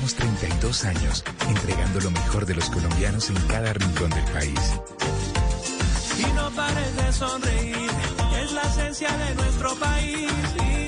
[0.00, 4.58] Llevamos 32 años entregando lo mejor de los colombianos en cada rincón del país.
[6.18, 7.90] Y no pares de sonreír,
[8.42, 10.32] es la esencia de nuestro país.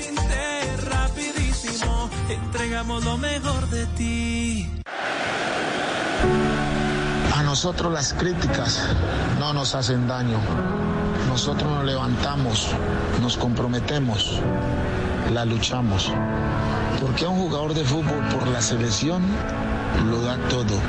[0.09, 4.71] Inter rapidísimo, entregamos lo mejor de ti.
[7.35, 8.81] A nosotros las críticas
[9.37, 10.39] no nos hacen daño.
[11.27, 12.69] Nosotros nos levantamos,
[13.21, 14.41] nos comprometemos,
[15.31, 16.11] la luchamos.
[17.03, 19.23] Porque un jugador de fútbol por la selección
[20.09, 20.79] lo da todo,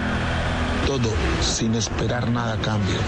[0.87, 1.11] todo
[1.43, 3.01] sin esperar nada a cambio.